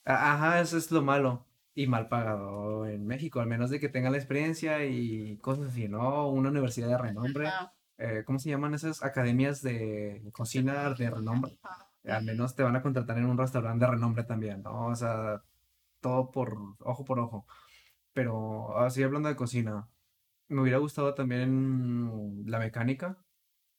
Ajá, 0.03 0.59
eso 0.59 0.77
es 0.77 0.91
lo 0.91 1.01
malo. 1.01 1.47
Y 1.79 1.87
mal 1.87 2.09
pagado 2.09 2.85
en 2.87 3.07
México, 3.07 3.39
al 3.39 3.47
menos 3.47 3.69
de 3.69 3.79
que 3.79 3.87
tenga 3.87 4.09
la 4.09 4.17
experiencia 4.17 4.83
y 4.83 5.37
cosas 5.37 5.67
así, 5.67 5.87
¿no? 5.87 6.27
Una 6.27 6.49
universidad 6.49 6.89
de 6.89 6.97
renombre. 6.97 7.49
Eh, 7.97 8.23
¿cómo 8.25 8.37
se 8.37 8.49
llaman 8.49 8.73
esas 8.73 9.01
academias 9.01 9.61
de 9.61 10.29
cocina 10.33 10.93
de 10.93 11.09
renombre? 11.09 11.57
Al 12.03 12.25
menos 12.25 12.53
te 12.53 12.63
van 12.63 12.75
a 12.75 12.81
contratar 12.81 13.17
en 13.17 13.27
un 13.27 13.37
restaurante 13.37 13.85
de 13.85 13.91
renombre 13.91 14.25
también, 14.25 14.61
¿no? 14.61 14.87
O 14.87 14.95
sea, 14.95 15.41
todo 16.01 16.31
por 16.31 16.57
ojo 16.79 17.05
por 17.05 17.17
ojo. 17.17 17.47
Pero 18.11 18.77
así 18.79 19.01
hablando 19.01 19.29
de 19.29 19.37
cocina, 19.37 19.87
me 20.49 20.59
hubiera 20.61 20.79
gustado 20.79 21.13
también 21.13 22.43
la 22.45 22.59
mecánica. 22.59 23.23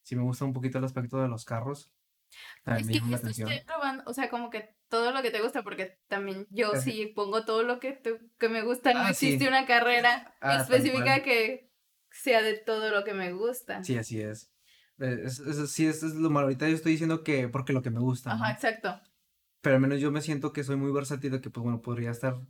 Sí 0.05 0.17
me 0.17 0.23
gusta 0.23 0.47
un 0.47 0.55
poquito 0.55 0.79
el 0.79 0.85
aspecto 0.85 1.21
de 1.21 1.29
los 1.29 1.45
carros. 1.45 1.93
Es 2.65 2.87
que 2.87 2.97
estoy 2.97 3.61
probando, 3.67 4.05
o 4.07 4.15
sea, 4.15 4.31
como 4.31 4.49
que 4.49 4.75
todo 4.91 5.13
lo 5.13 5.23
que 5.23 5.31
te 5.31 5.41
gusta, 5.41 5.63
porque 5.63 5.99
también 6.09 6.47
yo 6.51 6.75
sí 6.75 7.07
pongo 7.15 7.45
todo 7.45 7.63
lo 7.63 7.79
que, 7.79 8.03
que 8.39 8.49
me 8.49 8.63
gusta, 8.63 8.93
no 8.93 9.01
ah, 9.01 9.11
existe 9.11 9.49
una 9.49 9.65
carrera 9.65 10.35
ah, 10.41 10.57
específica 10.57 11.23
que 11.23 11.71
sea 12.11 12.43
de 12.43 12.55
todo 12.55 12.91
lo 12.91 13.05
que 13.05 13.15
me 13.15 13.33
gusta. 13.33 13.83
Sí, 13.85 13.97
así 13.97 14.21
es. 14.21 14.53
Eh, 14.99 15.23
es, 15.25 15.41
sí, 15.73 15.87
es, 15.87 16.03
es, 16.03 16.15
lo 16.15 16.29
malo. 16.29 16.47
Ahorita 16.47 16.69
yo 16.69 16.75
estoy 16.75 16.93
diciendo 16.93 17.23
que 17.23 17.49
porque 17.49 17.73
lo 17.73 17.83
que 17.83 17.91
me 17.91 18.01
gusta. 18.01 18.33
Ajá, 18.33 18.51
exacto. 18.51 19.01
Pero 19.63 19.77
al 19.77 19.81
menos 19.81 20.01
yo 20.01 20.11
me 20.11 20.21
siento 20.21 20.53
que 20.53 20.65
soy 20.65 20.77
muy 20.77 20.93
versátil, 20.93 21.41
que 21.41 21.51
pues 21.51 21.63
bueno, 21.63 21.81
podría 21.81 22.11
estar, 22.11 22.41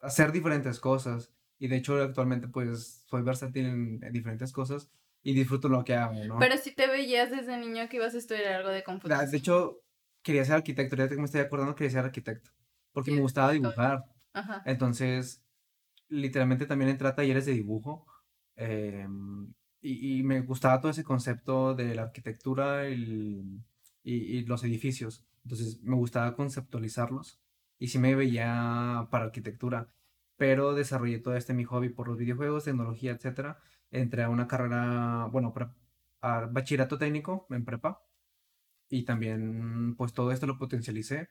hacer 0.00 0.30
diferentes 0.30 0.78
cosas. 0.78 1.32
Y 1.58 1.68
de 1.68 1.76
hecho 1.76 2.00
actualmente 2.00 2.48
pues 2.48 3.04
soy 3.06 3.22
versátil 3.22 3.66
en, 3.66 4.12
diferentes 4.12 4.52
cosas 4.52 4.88
y 5.22 5.34
disfruto 5.34 5.68
lo 5.68 5.84
que 5.84 5.94
hago, 5.94 6.14
¿no? 6.24 6.38
Pero 6.38 6.56
si 6.56 6.72
te 6.74 6.86
veías 6.86 7.30
desde 7.30 7.56
niño 7.58 7.88
que 7.88 7.96
ibas 7.96 8.14
a 8.14 8.18
estudiar 8.18 8.54
algo 8.54 8.70
de 8.70 8.78
ah, 8.78 8.84
computación. 8.84 9.30
De 9.30 9.36
hecho, 9.36 9.81
quería 10.22 10.44
ser 10.44 10.56
arquitecto, 10.56 10.96
ya 10.96 11.08
que 11.08 11.16
me 11.16 11.24
estoy 11.24 11.40
acordando, 11.40 11.74
quería 11.74 11.90
ser 11.90 12.04
arquitecto. 12.04 12.50
Porque 12.92 13.10
me 13.10 13.20
gustaba 13.20 13.52
dibujar. 13.52 14.04
Ajá. 14.32 14.62
Entonces, 14.66 15.42
literalmente 16.08 16.66
también 16.66 16.90
entré 16.90 17.08
a 17.08 17.14
talleres 17.14 17.46
de 17.46 17.52
dibujo 17.52 18.06
Em, 18.56 19.52
y, 19.80 20.22
me 20.22 20.40
gustaba 20.42 20.80
todo 20.80 20.90
ese 20.90 21.04
concepto 21.04 21.74
de 21.74 21.94
la 21.94 22.02
arquitectura 22.02 22.88
y, 22.88 23.60
y, 24.04 24.44
los 24.46 24.64
edificios. 24.64 25.24
Entonces 25.44 25.82
me 25.82 25.96
gustaba 25.96 26.36
conceptualizarlos 26.36 27.40
y 27.78 27.88
sí 27.88 27.98
me 27.98 28.14
veía 28.14 29.08
para 29.10 29.24
arquitectura. 29.26 29.88
Pero 30.36 30.74
desarrollé 30.74 31.18
todo 31.18 31.36
este 31.36 31.54
mi 31.54 31.64
hobby 31.64 31.88
por 31.90 32.08
los 32.08 32.18
videojuegos, 32.18 32.64
tecnología, 32.64 33.12
etc. 33.12 33.56
Entré 33.90 34.22
a 34.24 34.28
una 34.30 34.46
carrera, 34.48 35.28
bueno, 35.32 35.52
a 36.20 36.46
bachillerato 36.46 36.98
técnico 36.98 37.46
en 37.50 37.64
prepa. 37.64 38.02
Y 38.92 39.04
también, 39.04 39.96
pues 39.96 40.12
todo 40.12 40.32
esto 40.32 40.46
lo 40.46 40.58
potencialicé 40.58 41.30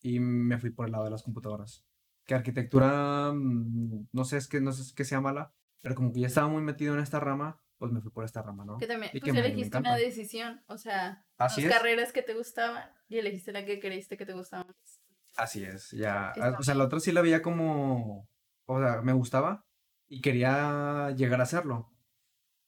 y 0.00 0.20
me 0.20 0.56
fui 0.58 0.70
por 0.70 0.86
el 0.86 0.92
lado 0.92 1.02
de 1.02 1.10
las 1.10 1.24
computadoras. 1.24 1.84
Que 2.24 2.36
arquitectura, 2.36 3.32
mm, 3.34 4.06
no 4.12 4.24
sé, 4.24 4.36
es 4.36 4.46
que 4.46 4.60
no 4.60 4.70
sé 4.70 4.82
es 4.82 4.92
que 4.92 5.04
sea 5.04 5.20
mala, 5.20 5.52
pero 5.80 5.96
como 5.96 6.12
que 6.12 6.20
ya 6.20 6.28
estaba 6.28 6.46
muy 6.46 6.62
metido 6.62 6.94
en 6.94 7.00
esta 7.00 7.18
rama, 7.18 7.60
pues 7.76 7.90
me 7.90 8.00
fui 8.00 8.12
por 8.12 8.24
esta 8.24 8.40
rama, 8.40 8.64
¿no? 8.64 8.78
Que 8.78 8.86
también, 8.86 9.10
pues 9.10 9.34
elegiste 9.34 9.78
una 9.78 9.96
decisión, 9.96 10.62
o 10.68 10.78
sea, 10.78 11.26
las 11.40 11.56
carreras 11.56 12.12
que 12.12 12.22
te 12.22 12.34
gustaban 12.34 12.88
y 13.08 13.18
elegiste 13.18 13.50
la 13.50 13.64
que 13.64 13.80
creíste 13.80 14.16
que 14.16 14.24
te 14.24 14.34
gustaba 14.34 14.62
más. 14.62 15.00
Así 15.34 15.64
es, 15.64 15.90
ya, 15.90 16.32
ah, 16.40 16.56
o 16.56 16.62
sea, 16.62 16.76
la 16.76 16.84
otra 16.84 17.00
sí 17.00 17.10
la 17.10 17.22
veía 17.22 17.42
como, 17.42 18.28
o 18.66 18.78
sea, 18.78 19.02
me 19.02 19.12
gustaba 19.12 19.66
y 20.06 20.20
quería 20.20 21.10
llegar 21.16 21.40
a 21.40 21.44
hacerlo, 21.44 21.90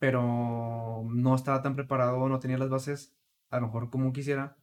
pero 0.00 1.04
no 1.08 1.36
estaba 1.36 1.62
tan 1.62 1.76
preparado, 1.76 2.28
no 2.28 2.40
tenía 2.40 2.58
las 2.58 2.70
bases, 2.70 3.14
a 3.50 3.60
lo 3.60 3.66
mejor 3.66 3.90
como 3.90 4.12
quisiera, 4.12 4.56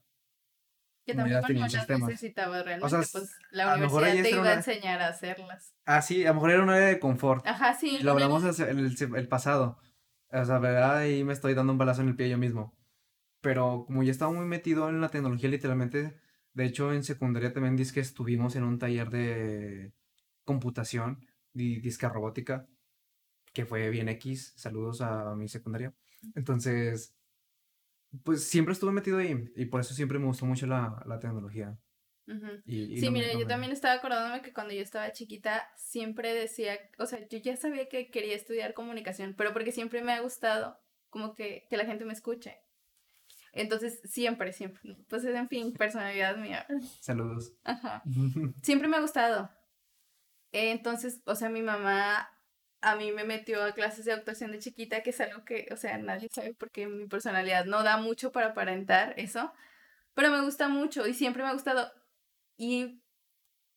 que 1.06 1.16
también 1.16 1.42
no 1.42 1.68
las 1.68 1.90
necesitaba 1.90 2.62
realmente, 2.62 2.86
o 2.86 2.90
sea, 2.90 3.00
pues 3.12 3.32
la 3.50 3.76
universidad 3.76 4.24
te 4.24 4.30
iba 4.30 4.50
a 4.50 4.54
enseñar 4.54 5.02
a 5.02 5.08
hacerlas. 5.08 5.74
Ah, 5.86 6.02
sí, 6.02 6.26
a 6.26 6.30
lo 6.30 6.36
mejor 6.36 6.52
era 6.52 6.64
un 6.64 6.70
área 6.70 6.88
de 6.88 7.00
confort. 7.00 7.46
Ajá, 7.48 7.74
sí. 7.74 8.00
Lo 8.02 8.12
hablamos 8.12 8.60
en 8.60 8.80
el, 8.80 8.96
el, 9.16 9.28
pasado. 9.28 9.80
O 10.30 10.46
sea, 10.46 10.60
verdad, 10.60 10.98
ahí 10.98 11.24
me 11.24 11.34
estoy 11.34 11.56
dando 11.56 11.74
un 11.74 11.80
balazo 11.80 12.02
en 12.02 12.10
el 12.10 12.16
pie 12.16 12.30
yo 12.30 12.38
mismo. 12.38 12.78
Pero 13.42 13.86
como 13.88 14.04
ya 14.04 14.12
estaba 14.12 14.32
muy 14.32 14.46
metido 14.46 14.90
en 14.90 15.02
la 15.02 15.10
tecnología, 15.10 15.50
literalmente, 15.50 16.20
de 16.54 16.66
hecho 16.66 16.94
en 16.94 17.04
secundaria 17.04 17.52
también 17.52 17.76
dice 17.76 17.94
que 17.96 18.00
estuvimos 18.00 18.56
en 18.56 18.64
un 18.64 18.78
taller 18.78 19.10
de 19.10 19.94
computación 20.46 21.26
y 21.54 21.80
disca 21.80 22.10
robótica, 22.10 22.68
que 23.54 23.66
fue 23.66 23.90
bien 23.90 24.08
X. 24.10 24.54
Saludos 24.56 25.02
a 25.02 25.36
mi 25.36 25.48
secundaria. 25.48 25.96
Entonces, 26.36 27.16
pues 28.24 28.47
siempre 28.47 28.74
estuve 28.74 28.91
metido 28.91 29.18
ahí 29.18 29.51
y 29.55 29.66
por 29.66 29.82
eso 29.82 29.93
siempre 29.93 30.20
me 30.20 30.26
gustó 30.26 30.45
mucho 30.45 30.68
la, 30.68 31.01
la 31.05 31.20
tecnología. 31.20 31.78
sí, 32.66 33.09
mire, 33.12 33.38
yo 33.39 33.47
también 33.47 33.72
estaba 33.72 33.95
acordándome 33.95 34.41
que 34.41 34.53
cuando 34.53 34.74
yo 34.74 34.82
estaba 34.82 35.12
chiquita 35.12 35.70
siempre 35.76 36.34
decía, 36.34 36.78
o 36.99 37.05
sea, 37.05 37.28
yo 37.28 37.38
ya 37.39 37.55
sabía 37.55 37.88
que 37.89 38.09
quería 38.09 38.36
estudiar 38.36 38.74
comunicación, 38.74 39.36
pero 39.38 39.53
porque 39.53 39.72
siempre 39.72 40.01
me 40.01 40.14
ha 40.14 40.22
gustado 40.22 40.80
como 41.09 41.34
que, 41.34 41.68
que 41.70 41.78
la 41.78 41.86
gente 41.86 42.05
me 42.05 42.14
escuche. 42.14 42.59
Entonces, 43.53 43.99
siempre, 44.05 44.53
siempre. 44.53 44.97
Pues 45.09 45.26
en 45.26 45.49
fin, 45.49 45.74
personalidad 45.74 46.38
mía. 46.38 46.66
Saludos. 47.01 47.53
Ajá. 47.64 48.01
Siempre 48.64 48.88
me 48.88 48.95
ha 48.95 49.01
gustado. 49.01 49.49
Entonces, 50.53 51.22
o 51.26 51.36
sea, 51.36 51.49
mi 51.49 51.62
mamá 51.62 52.30
a 52.82 52.96
mí 52.96 53.12
me 53.12 53.24
metió 53.24 53.64
a 53.64 53.74
clases 53.74 54.06
de 54.06 54.14
actuación 54.14 54.52
de 54.52 54.60
chiquita, 54.60 55.04
que 55.04 55.12
es 55.12 55.22
algo 55.22 55.46
que, 55.46 55.68
o 55.72 55.78
sea, 55.78 55.98
nadie 55.98 56.30
sabe 56.32 56.54
porque 56.54 56.88
mi 56.88 57.08
personalidad 57.08 57.66
no 57.66 57.84
da 57.84 57.98
mucho 57.98 58.32
para 58.32 58.48
aparentar 58.48 59.14
eso, 59.18 59.54
pero 60.14 60.32
me 60.32 60.42
gusta 60.42 60.68
mucho 60.68 61.08
y 61.08 61.14
siempre 61.14 61.44
me 61.44 61.50
ha 61.50 61.54
gustado. 61.54 61.92
Y 62.58 63.02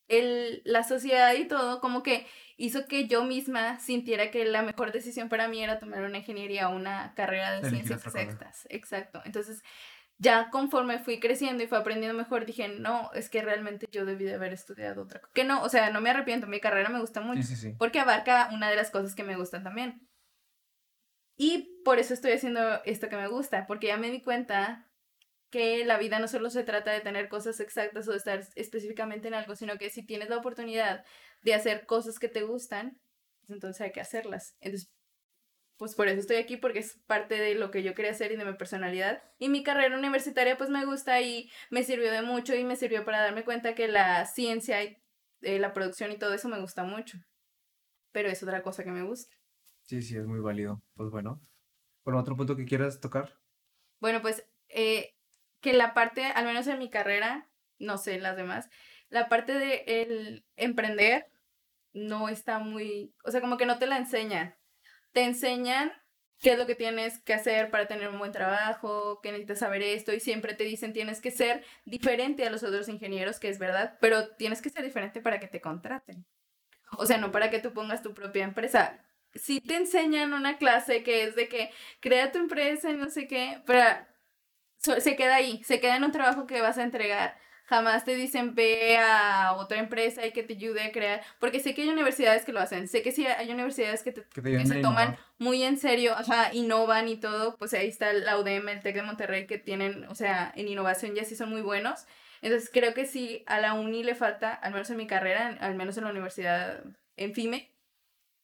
el, 0.07 0.61
la 0.65 0.83
sociedad 0.83 1.33
y 1.33 1.47
todo 1.47 1.79
como 1.79 2.03
que 2.03 2.27
hizo 2.57 2.87
que 2.87 3.07
yo 3.07 3.23
misma 3.23 3.79
sintiera 3.79 4.31
que 4.31 4.45
la 4.45 4.61
mejor 4.61 4.91
decisión 4.91 5.29
para 5.29 5.47
mí 5.47 5.63
era 5.63 5.79
tomar 5.79 6.03
una 6.03 6.19
ingeniería 6.19 6.69
o 6.69 6.75
una 6.75 7.13
carrera 7.15 7.59
de 7.59 7.69
ciencias 7.69 8.05
exactas. 8.05 8.67
Exacto. 8.69 9.21
Entonces, 9.25 9.63
ya 10.17 10.49
conforme 10.49 10.99
fui 10.99 11.19
creciendo 11.19 11.63
y 11.63 11.67
fui 11.67 11.77
aprendiendo 11.77 12.17
mejor, 12.17 12.45
dije, 12.45 12.67
no, 12.69 13.11
es 13.13 13.29
que 13.29 13.41
realmente 13.41 13.87
yo 13.91 14.05
debí 14.05 14.25
de 14.25 14.35
haber 14.35 14.53
estudiado 14.53 15.03
otra 15.03 15.19
cosa. 15.19 15.33
Que 15.33 15.43
no, 15.43 15.61
o 15.61 15.69
sea, 15.69 15.89
no 15.89 16.01
me 16.01 16.09
arrepiento, 16.09 16.47
mi 16.47 16.59
carrera 16.59 16.89
me 16.89 16.99
gusta 16.99 17.21
mucho. 17.21 17.47
Porque 17.77 17.99
abarca 17.99 18.49
una 18.53 18.69
de 18.69 18.75
las 18.75 18.91
cosas 18.91 19.15
que 19.15 19.23
me 19.23 19.35
gustan 19.35 19.63
también. 19.63 20.07
Y 21.37 21.81
por 21.83 21.99
eso 21.99 22.13
estoy 22.13 22.31
haciendo 22.31 22.83
esto 22.85 23.09
que 23.09 23.17
me 23.17 23.27
gusta, 23.27 23.67
porque 23.67 23.87
ya 23.87 23.97
me 23.97 24.09
di 24.09 24.21
cuenta 24.21 24.87
que 25.49 25.85
la 25.85 25.97
vida 25.97 26.19
no 26.19 26.27
solo 26.27 26.49
se 26.49 26.63
trata 26.63 26.91
de 26.91 27.01
tener 27.01 27.29
cosas 27.29 27.59
exactas 27.59 28.07
o 28.07 28.11
de 28.11 28.17
estar 28.17 28.41
específicamente 28.55 29.27
en 29.27 29.33
algo, 29.33 29.55
sino 29.55 29.77
que 29.77 29.89
si 29.89 30.03
tienes 30.03 30.29
la 30.29 30.37
oportunidad 30.37 31.05
de 31.43 31.53
hacer 31.53 31.85
cosas 31.85 32.19
que 32.19 32.29
te 32.29 32.43
gustan, 32.43 32.99
pues 33.39 33.51
entonces 33.51 33.81
hay 33.81 33.91
que 33.91 34.01
hacerlas. 34.01 34.55
Entonces, 34.61 34.94
pues 35.77 35.95
por 35.95 36.07
eso 36.07 36.19
estoy 36.19 36.37
aquí, 36.37 36.57
porque 36.57 36.79
es 36.79 36.97
parte 37.05 37.35
de 37.35 37.55
lo 37.55 37.69
que 37.69 37.83
yo 37.83 37.93
quería 37.93 38.11
hacer 38.11 38.31
y 38.31 38.37
de 38.37 38.45
mi 38.45 38.53
personalidad. 38.53 39.21
Y 39.39 39.49
mi 39.49 39.63
carrera 39.63 39.97
universitaria 39.97 40.57
pues 40.57 40.69
me 40.69 40.85
gusta 40.85 41.21
y 41.21 41.49
me 41.69 41.83
sirvió 41.83 42.11
de 42.11 42.21
mucho 42.21 42.55
y 42.55 42.63
me 42.63 42.75
sirvió 42.75 43.03
para 43.03 43.21
darme 43.21 43.43
cuenta 43.43 43.75
que 43.75 43.87
la 43.87 44.25
ciencia 44.25 44.83
y 44.83 44.97
eh, 45.41 45.59
la 45.59 45.73
producción 45.73 46.11
y 46.11 46.17
todo 46.17 46.33
eso 46.33 46.47
me 46.47 46.61
gusta 46.61 46.83
mucho. 46.83 47.17
Pero 48.11 48.29
es 48.29 48.41
otra 48.41 48.63
cosa 48.63 48.83
que 48.83 48.91
me 48.91 49.03
gusta. 49.03 49.35
Sí, 49.81 50.01
sí, 50.01 50.15
es 50.15 50.25
muy 50.25 50.39
válido. 50.39 50.81
Pues 50.95 51.09
bueno. 51.09 51.41
¿Por 52.03 52.15
otro 52.15 52.37
punto 52.37 52.55
que 52.55 52.65
quieras 52.65 53.01
tocar? 53.01 53.33
Bueno, 53.99 54.21
pues 54.21 54.45
eh, 54.69 55.15
que 55.59 55.73
la 55.73 55.93
parte, 55.93 56.23
al 56.23 56.45
menos 56.45 56.67
en 56.67 56.79
mi 56.79 56.89
carrera, 56.89 57.49
no 57.79 57.97
sé 57.97 58.19
las 58.19 58.37
demás, 58.37 58.69
la 59.09 59.27
parte 59.27 59.53
de 59.53 59.83
el 59.87 60.45
emprender 60.55 61.27
no 61.93 62.29
está 62.29 62.59
muy, 62.59 63.13
o 63.23 63.31
sea, 63.31 63.41
como 63.41 63.57
que 63.57 63.65
no 63.65 63.79
te 63.79 63.87
la 63.87 63.97
enseñan 63.97 64.55
te 65.15 65.23
enseñan 65.23 65.93
qué 66.39 66.51
es 66.51 66.57
lo 66.59 66.67
que 66.67 66.75
tienes 66.75 67.19
que 67.19 67.33
hacer 67.33 67.71
para 67.71 67.87
tener 67.87 68.09
un 68.09 68.19
buen 68.19 68.33
trabajo, 68.33 69.21
que 69.21 69.31
necesitas 69.31 69.59
saber 69.59 69.81
esto 69.81 70.13
y 70.13 70.19
siempre 70.19 70.53
te 70.53 70.65
dicen 70.65 70.91
tienes 70.91 71.21
que 71.21 71.31
ser 71.31 71.63
diferente 71.85 72.45
a 72.45 72.49
los 72.49 72.63
otros 72.63 72.89
ingenieros, 72.89 73.39
que 73.39 73.47
es 73.47 73.57
verdad, 73.57 73.97
pero 74.01 74.35
tienes 74.35 74.61
que 74.61 74.69
ser 74.69 74.83
diferente 74.83 75.21
para 75.21 75.39
que 75.39 75.47
te 75.47 75.61
contraten. 75.61 76.25
O 76.97 77.05
sea, 77.05 77.17
no 77.17 77.31
para 77.31 77.49
que 77.49 77.59
tú 77.59 77.71
pongas 77.71 78.03
tu 78.03 78.13
propia 78.13 78.43
empresa. 78.43 78.99
Si 79.33 79.61
te 79.61 79.77
enseñan 79.77 80.33
una 80.33 80.57
clase 80.57 81.01
que 81.01 81.23
es 81.23 81.35
de 81.37 81.47
que 81.47 81.71
crea 82.01 82.33
tu 82.33 82.39
empresa 82.39 82.91
y 82.91 82.97
no 82.97 83.09
sé 83.09 83.25
qué, 83.25 83.61
pero 83.65 83.81
se 84.77 85.15
queda 85.15 85.35
ahí, 85.35 85.63
se 85.63 85.79
queda 85.79 85.95
en 85.95 86.03
un 86.03 86.11
trabajo 86.11 86.45
que 86.45 86.59
vas 86.59 86.77
a 86.77 86.83
entregar 86.83 87.37
jamás 87.65 88.05
te 88.05 88.15
dicen 88.15 88.55
ve 88.55 88.97
a 88.97 89.53
otra 89.57 89.79
empresa 89.79 90.25
y 90.25 90.31
que 90.31 90.43
te 90.43 90.53
ayude 90.53 90.83
a 90.83 90.91
crear, 90.91 91.21
porque 91.39 91.59
sé 91.59 91.73
que 91.73 91.81
hay 91.81 91.89
universidades 91.89 92.45
que 92.45 92.53
lo 92.53 92.59
hacen, 92.59 92.87
sé 92.87 93.01
que 93.01 93.11
sí 93.11 93.25
hay 93.25 93.51
universidades 93.51 94.03
que, 94.03 94.13
se 94.13 94.81
toman 94.81 95.17
muy 95.39 95.63
en 95.63 95.77
serio, 95.77 96.15
o 96.19 96.23
sea, 96.23 96.53
innovan 96.53 97.07
y 97.07 97.17
todo, 97.17 97.57
pues 97.57 97.73
ahí 97.73 97.87
está 97.87 98.13
la 98.13 98.37
UDM, 98.39 98.69
el 98.69 98.81
TEC 98.81 98.95
de 98.95 99.01
Monterrey, 99.01 99.47
que 99.47 99.57
tienen, 99.57 100.05
o 100.05 100.15
sea, 100.15 100.53
en 100.55 100.67
innovación 100.67 101.15
ya 101.15 101.23
sí 101.23 101.35
son 101.35 101.49
muy 101.49 101.61
buenos, 101.61 102.05
entonces 102.41 102.69
creo 102.71 102.93
que 102.93 103.05
sí 103.05 103.43
a 103.47 103.59
la 103.59 103.73
uni 103.73 104.03
le 104.03 104.15
falta, 104.15 104.53
al 104.53 104.71
menos 104.71 104.89
en 104.89 104.97
mi 104.97 105.07
carrera, 105.07 105.57
al 105.59 105.75
menos 105.75 105.97
en 105.97 106.03
la 106.03 106.11
universidad 106.11 106.83
en 107.17 107.33
FIME, 107.33 107.71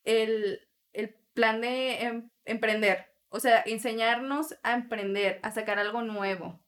el, 0.03 0.67
el 0.93 1.15
plan 1.33 1.61
de 1.61 2.01
em, 2.01 2.29
emprender, 2.45 3.13
o 3.29 3.39
sea, 3.39 3.61
enseñarnos 3.65 4.57
a 4.63 4.73
emprender, 4.73 5.39
a 5.43 5.51
sacar 5.51 5.77
algo 5.77 6.01
nuevo, 6.01 6.60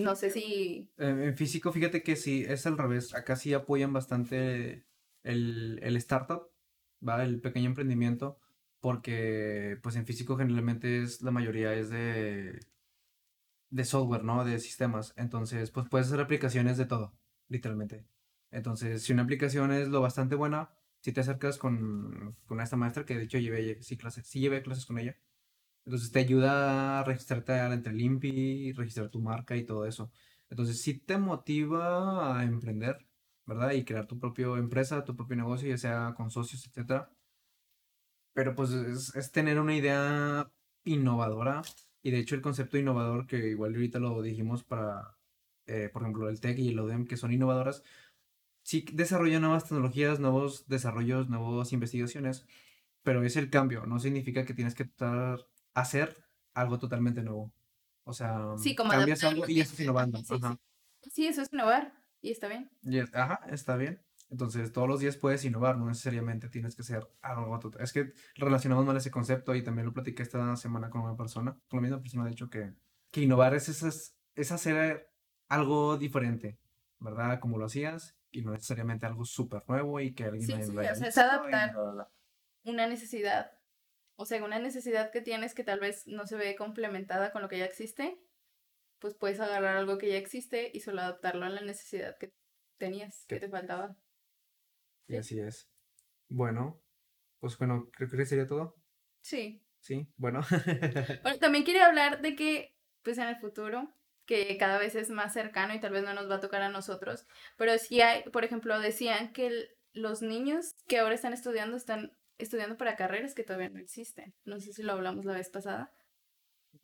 no 0.00 0.16
sé 0.16 0.30
si... 0.30 0.90
En 0.96 1.36
físico, 1.36 1.72
fíjate 1.72 2.02
que 2.02 2.16
sí, 2.16 2.44
es 2.46 2.66
al 2.66 2.78
revés. 2.78 3.14
Acá 3.14 3.36
sí 3.36 3.54
apoyan 3.54 3.92
bastante 3.92 4.86
el, 5.22 5.78
el 5.82 5.96
startup, 5.96 6.50
¿va? 7.06 7.22
El 7.24 7.40
pequeño 7.40 7.66
emprendimiento, 7.66 8.38
porque 8.80 9.78
pues 9.82 9.96
en 9.96 10.06
físico 10.06 10.36
generalmente 10.36 11.02
es, 11.02 11.22
la 11.22 11.30
mayoría 11.30 11.74
es 11.74 11.90
de, 11.90 12.60
de 13.70 13.84
software, 13.84 14.24
¿no? 14.24 14.44
De 14.44 14.58
sistemas. 14.58 15.14
Entonces, 15.16 15.70
pues 15.70 15.88
puedes 15.88 16.08
hacer 16.08 16.20
aplicaciones 16.20 16.78
de 16.78 16.86
todo, 16.86 17.18
literalmente. 17.48 18.06
Entonces, 18.50 19.02
si 19.02 19.12
una 19.12 19.22
aplicación 19.22 19.72
es 19.72 19.88
lo 19.88 20.00
bastante 20.00 20.34
buena, 20.34 20.70
si 21.00 21.12
te 21.12 21.20
acercas 21.20 21.58
con, 21.58 22.36
con 22.46 22.60
esta 22.60 22.76
maestra, 22.76 23.04
que 23.04 23.16
de 23.16 23.24
hecho 23.24 23.38
llevé, 23.38 23.82
sí, 23.82 23.96
clases, 23.96 24.26
sí 24.26 24.40
llevé 24.40 24.62
clases 24.62 24.86
con 24.86 24.98
ella, 24.98 25.16
entonces 25.88 26.12
te 26.12 26.18
ayuda 26.18 27.00
a 27.00 27.04
registrarte 27.04 27.56
entre 27.56 27.92
el 27.94 28.76
registrar 28.76 29.08
tu 29.08 29.20
marca 29.22 29.56
y 29.56 29.64
todo 29.64 29.86
eso. 29.86 30.12
Entonces 30.50 30.82
sí 30.82 30.98
te 30.98 31.16
motiva 31.16 32.38
a 32.38 32.44
emprender, 32.44 33.06
¿verdad? 33.46 33.72
Y 33.72 33.84
crear 33.84 34.06
tu 34.06 34.18
propia 34.18 34.48
empresa, 34.58 35.02
tu 35.04 35.16
propio 35.16 35.36
negocio, 35.36 35.66
ya 35.68 35.78
sea 35.78 36.14
con 36.14 36.30
socios, 36.30 36.66
etc. 36.66 37.08
Pero 38.34 38.54
pues 38.54 38.70
es, 38.72 39.32
tener 39.32 39.58
una 39.58 39.74
idea 39.74 40.50
innovadora. 40.84 41.62
Y 42.02 42.10
de 42.10 42.18
hecho 42.18 42.34
el 42.34 42.42
concepto 42.42 42.76
innovador, 42.76 43.26
que 43.26 43.48
igual 43.48 43.74
ahorita 43.74 43.98
lo 43.98 44.20
dijimos 44.20 44.64
para, 44.64 45.16
eh, 45.66 45.88
por 45.90 46.02
ejemplo, 46.02 46.28
el 46.28 46.40
TEC 46.40 46.58
y 46.58 46.68
el 46.68 46.78
ODEM, 46.80 47.06
que 47.06 47.16
son 47.16 47.32
innovadoras, 47.32 47.82
sí 48.62 48.84
desarrollan 48.92 49.42
nuevas 49.42 49.64
tecnologías, 49.64 50.20
nuevos 50.20 50.68
desarrollos, 50.68 51.30
nuevas 51.30 51.72
investigaciones, 51.72 52.46
pero 53.02 53.22
es 53.24 53.36
el 53.36 53.50
cambio, 53.50 53.86
no 53.86 53.98
significa 54.00 54.44
que 54.44 54.54
tienes 54.54 54.74
que 54.74 54.84
estar 54.84 55.46
hacer 55.80 56.16
algo 56.54 56.78
totalmente 56.78 57.22
nuevo. 57.22 57.52
O 58.04 58.12
sea, 58.12 58.54
cambias 58.76 59.22
algo 59.24 59.48
y 59.48 59.60
eso 59.60 59.74
es 59.74 59.80
innovando. 59.80 60.18
Sí, 61.10 61.26
eso 61.26 61.42
es 61.42 61.52
innovar 61.52 61.92
y 62.20 62.30
está 62.30 62.48
bien. 62.48 62.70
ajá, 63.12 63.40
está 63.50 63.76
bien. 63.76 64.02
Entonces, 64.30 64.72
todos 64.72 64.88
los 64.88 65.00
días 65.00 65.16
puedes 65.16 65.44
innovar, 65.44 65.78
no 65.78 65.86
necesariamente 65.86 66.48
tienes 66.48 66.76
que 66.76 66.82
ser 66.82 67.08
algo 67.22 67.58
total. 67.58 67.82
Es 67.82 67.92
que 67.92 68.12
relacionamos 68.34 68.84
mal 68.84 68.96
ese 68.96 69.10
concepto 69.10 69.54
y 69.54 69.62
también 69.62 69.86
lo 69.86 69.94
platiqué 69.94 70.22
esta 70.22 70.54
semana 70.56 70.90
con 70.90 71.02
una 71.02 71.16
persona, 71.16 71.56
con 71.68 71.78
la 71.78 71.82
misma 71.82 72.00
persona, 72.00 72.24
de 72.26 72.32
hecho, 72.32 72.50
que, 72.50 72.74
que 73.10 73.22
innovar 73.22 73.54
es, 73.54 73.68
es, 73.68 74.16
es 74.34 74.52
hacer 74.52 75.10
algo 75.48 75.96
diferente, 75.96 76.58
¿verdad? 76.98 77.40
Como 77.40 77.56
lo 77.56 77.66
hacías 77.66 78.16
y 78.30 78.42
no 78.42 78.52
necesariamente 78.52 79.06
algo 79.06 79.24
súper 79.24 79.62
nuevo 79.66 79.98
y 80.00 80.14
que 80.14 80.24
alguien... 80.24 80.46
Sí, 80.46 80.52
sí, 80.62 80.76
o 80.76 80.94
sea, 80.94 81.08
es 81.08 81.18
adaptar 81.18 81.74
una 82.64 82.86
necesidad 82.86 83.57
o 84.20 84.26
sea, 84.26 84.44
una 84.44 84.58
necesidad 84.58 85.12
que 85.12 85.20
tienes 85.20 85.54
que 85.54 85.62
tal 85.62 85.78
vez 85.78 86.04
no 86.08 86.26
se 86.26 86.36
ve 86.36 86.56
complementada 86.56 87.30
con 87.30 87.40
lo 87.40 87.48
que 87.48 87.58
ya 87.58 87.64
existe, 87.64 88.18
pues 88.98 89.14
puedes 89.14 89.38
agarrar 89.38 89.76
algo 89.76 89.96
que 89.96 90.08
ya 90.08 90.16
existe 90.16 90.72
y 90.74 90.80
solo 90.80 91.02
adaptarlo 91.02 91.46
a 91.46 91.50
la 91.50 91.60
necesidad 91.60 92.18
que 92.18 92.32
tenías, 92.78 93.24
que 93.28 93.38
te 93.38 93.48
faltaba. 93.48 93.96
Y 95.06 95.16
así 95.16 95.38
es. 95.38 95.70
Bueno, 96.28 96.82
pues 97.38 97.56
bueno, 97.58 97.88
creo 97.92 98.10
que 98.10 98.26
sería 98.26 98.48
todo. 98.48 98.74
Sí. 99.20 99.62
Sí, 99.78 100.08
bueno. 100.16 100.40
bueno, 101.22 101.38
también 101.38 101.64
quería 101.64 101.86
hablar 101.86 102.20
de 102.20 102.34
que, 102.34 102.74
pues 103.04 103.18
en 103.18 103.28
el 103.28 103.36
futuro, 103.36 103.94
que 104.26 104.56
cada 104.58 104.78
vez 104.78 104.96
es 104.96 105.10
más 105.10 105.32
cercano 105.32 105.74
y 105.74 105.80
tal 105.80 105.92
vez 105.92 106.02
no 106.02 106.12
nos 106.12 106.28
va 106.28 106.34
a 106.34 106.40
tocar 106.40 106.62
a 106.62 106.70
nosotros, 106.70 107.24
pero 107.56 107.78
sí 107.78 108.00
hay, 108.00 108.24
por 108.30 108.44
ejemplo, 108.44 108.80
decían 108.80 109.32
que 109.32 109.68
los 109.92 110.22
niños 110.22 110.74
que 110.88 110.98
ahora 110.98 111.14
están 111.14 111.32
estudiando 111.32 111.76
están 111.76 112.17
estudiando 112.38 112.76
para 112.76 112.96
carreras 112.96 113.34
que 113.34 113.44
todavía 113.44 113.68
no 113.68 113.78
existen. 113.78 114.34
No 114.44 114.60
sé 114.60 114.72
si 114.72 114.82
lo 114.82 114.92
hablamos 114.92 115.24
la 115.24 115.34
vez 115.34 115.50
pasada. 115.50 115.92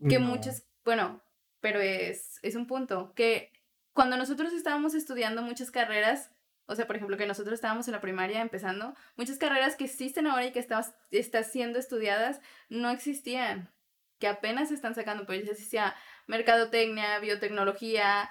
Que 0.09 0.19
muchas, 0.19 0.67
bueno, 0.85 1.23
pero 1.61 1.81
es, 1.81 2.39
es 2.43 2.57
un 2.57 2.67
punto, 2.67 3.15
que 3.15 3.53
cuando 3.93 4.17
nosotros 4.17 4.53
estábamos 4.53 4.95
estudiando 4.95 5.41
muchas 5.41 5.71
carreras, 5.71 6.31
o 6.67 6.75
sea, 6.75 6.87
por 6.87 6.97
ejemplo, 6.97 7.17
que 7.17 7.27
nosotros 7.27 7.55
estábamos 7.55 7.87
en 7.89 7.93
la 7.93 8.01
primaria 8.01 8.41
empezando, 8.41 8.95
muchas 9.17 9.39
carreras 9.39 9.77
que 9.77 9.85
existen 9.85 10.27
ahora 10.27 10.47
y 10.47 10.53
que 10.53 10.59
están 10.59 11.45
siendo 11.45 11.79
estudiadas 11.79 12.41
no 12.69 12.91
existían, 12.91 13.73
que 14.19 14.27
apenas 14.29 14.69
se 14.69 14.75
están 14.75 14.95
sacando, 14.95 15.27
pues 15.27 15.45
ya 15.45 15.53
existía 15.53 15.95
mercadotecnia, 16.27 17.19
biotecnología, 17.21 18.29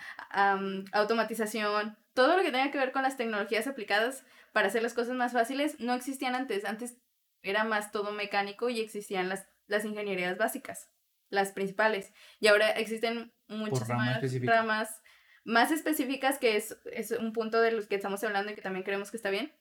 automatización, 0.91 1.97
todo 2.13 2.37
lo 2.37 2.43
que 2.43 2.51
tenga 2.51 2.71
que 2.71 2.77
ver 2.77 2.91
con 2.91 3.03
las 3.03 3.17
tecnologías 3.17 3.67
aplicadas 3.67 4.23
para 4.51 4.67
hacer 4.67 4.83
las 4.83 4.93
cosas 4.93 5.15
más 5.15 5.33
fáciles 5.33 5.79
no 5.79 5.93
existían 5.93 6.35
antes. 6.35 6.65
Antes 6.65 6.97
era 7.43 7.63
más 7.63 7.91
todo 7.91 8.11
mecánico 8.11 8.69
y 8.69 8.79
existían 8.79 9.29
las, 9.29 9.45
las 9.67 9.85
ingenierías 9.85 10.37
básicas, 10.37 10.89
las 11.29 11.51
principales. 11.51 12.11
Y 12.39 12.47
ahora 12.47 12.71
existen 12.71 13.33
muchas 13.47 13.87
ramas, 13.87 15.01
más 15.45 15.71
específicas, 15.71 16.39
que 16.39 16.55
es, 16.55 16.77
es, 16.91 17.11
un 17.11 17.33
punto 17.33 17.61
de 17.61 17.71
los 17.71 17.87
que 17.87 17.95
estamos 17.95 18.23
hablando 18.23 18.51
y 18.51 18.55
que 18.55 18.61
también 18.61 18.83
creemos 18.83 19.11
que 19.11 19.17
está 19.17 19.29
bien. 19.29 19.53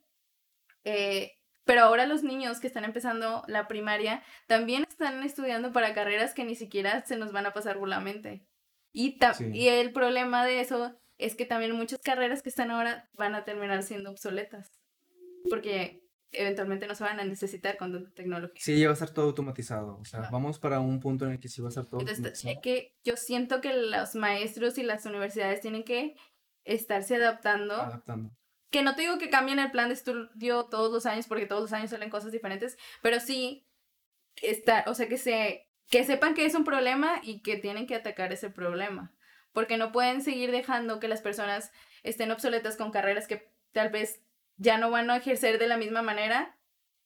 Eh, 0.84 1.32
pero 1.64 1.82
ahora 1.82 2.06
los 2.06 2.22
niños 2.22 2.60
que 2.60 2.66
están 2.66 2.84
empezando 2.84 3.44
la 3.46 3.68
primaria 3.68 4.22
también 4.46 4.84
están 4.88 5.22
estudiando 5.22 5.72
para 5.72 5.94
carreras 5.94 6.34
que 6.34 6.44
ni 6.44 6.54
siquiera 6.54 7.04
se 7.04 7.16
nos 7.16 7.32
van 7.32 7.46
a 7.46 7.52
pasar 7.52 7.78
burlamente. 7.78 8.46
Y, 8.92 9.18
y 9.52 9.68
el 9.68 9.92
problema 9.92 10.44
de 10.44 10.60
eso 10.60 10.98
es 11.18 11.34
que 11.34 11.46
también 11.46 11.72
muchas 11.72 12.00
carreras 12.00 12.42
que 12.42 12.48
están 12.48 12.70
ahora 12.70 13.08
van 13.14 13.34
a 13.34 13.44
terminar 13.44 13.82
siendo 13.82 14.10
obsoletas. 14.10 14.72
Porque 15.48 16.01
eventualmente 16.32 16.86
no 16.86 16.94
se 16.94 17.04
van 17.04 17.20
a 17.20 17.24
necesitar 17.24 17.76
con 17.76 17.92
tanta 17.92 18.10
tecnología. 18.10 18.60
Sí, 18.62 18.78
ya 18.78 18.86
va 18.86 18.92
a 18.92 18.94
estar 18.94 19.10
todo 19.10 19.26
automatizado. 19.26 19.98
O 19.98 20.04
sea, 20.04 20.28
vamos 20.30 20.58
para 20.58 20.80
un 20.80 20.98
punto 21.00 21.26
en 21.26 21.32
el 21.32 21.40
que 21.40 21.48
sí 21.48 21.60
va 21.60 21.68
a 21.68 21.70
estar 21.70 21.86
todo 21.86 22.00
Entonces, 22.00 22.44
Es 22.44 22.58
que 22.62 22.96
yo 23.04 23.16
siento 23.16 23.60
que 23.60 23.74
los 23.74 24.14
maestros 24.14 24.78
y 24.78 24.82
las 24.82 25.04
universidades 25.06 25.60
tienen 25.60 25.84
que 25.84 26.16
estarse 26.64 27.16
adaptando. 27.16 27.74
Adaptando. 27.74 28.30
Que 28.70 28.82
no 28.82 28.94
te 28.94 29.02
digo 29.02 29.18
que 29.18 29.28
cambien 29.28 29.58
el 29.58 29.70
plan 29.70 29.88
de 29.88 29.94
estudio 29.94 30.64
todos 30.64 30.90
los 30.90 31.04
años, 31.04 31.26
porque 31.26 31.46
todos 31.46 31.62
los 31.62 31.72
años 31.74 31.90
salen 31.90 32.08
cosas 32.08 32.32
diferentes, 32.32 32.78
pero 33.02 33.20
sí, 33.20 33.66
está, 34.40 34.84
o 34.86 34.94
sea, 34.94 35.08
que, 35.08 35.18
se, 35.18 35.68
que 35.90 36.04
sepan 36.04 36.34
que 36.34 36.46
es 36.46 36.54
un 36.54 36.64
problema 36.64 37.20
y 37.22 37.42
que 37.42 37.56
tienen 37.58 37.86
que 37.86 37.94
atacar 37.94 38.32
ese 38.32 38.48
problema. 38.48 39.12
Porque 39.52 39.76
no 39.76 39.92
pueden 39.92 40.22
seguir 40.22 40.50
dejando 40.50 40.98
que 40.98 41.08
las 41.08 41.20
personas 41.20 41.70
estén 42.02 42.30
obsoletas 42.30 42.76
con 42.76 42.90
carreras 42.90 43.28
que 43.28 43.52
tal 43.72 43.90
vez 43.90 44.22
ya 44.62 44.78
no 44.78 44.90
van 44.90 45.10
a 45.10 45.16
ejercer 45.16 45.58
de 45.58 45.66
la 45.66 45.76
misma 45.76 46.02
manera 46.02 46.56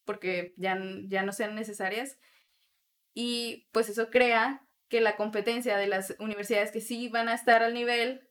porque 0.05 0.55
ya, 0.57 0.79
ya 1.07 1.23
no 1.23 1.33
sean 1.33 1.55
necesarias. 1.55 2.19
Y 3.15 3.69
pues 3.73 3.89
eso 3.89 4.11
crea 4.11 4.63
que 4.89 5.01
la 5.01 5.17
competencia 5.17 5.77
de 5.79 5.87
las 5.87 6.15
universidades 6.21 6.71
que 6.71 6.81
sí 6.81 7.09
van 7.09 7.29
a 7.29 7.35
estar 7.35 7.63
al 7.63 7.75
nivel, 7.75 8.29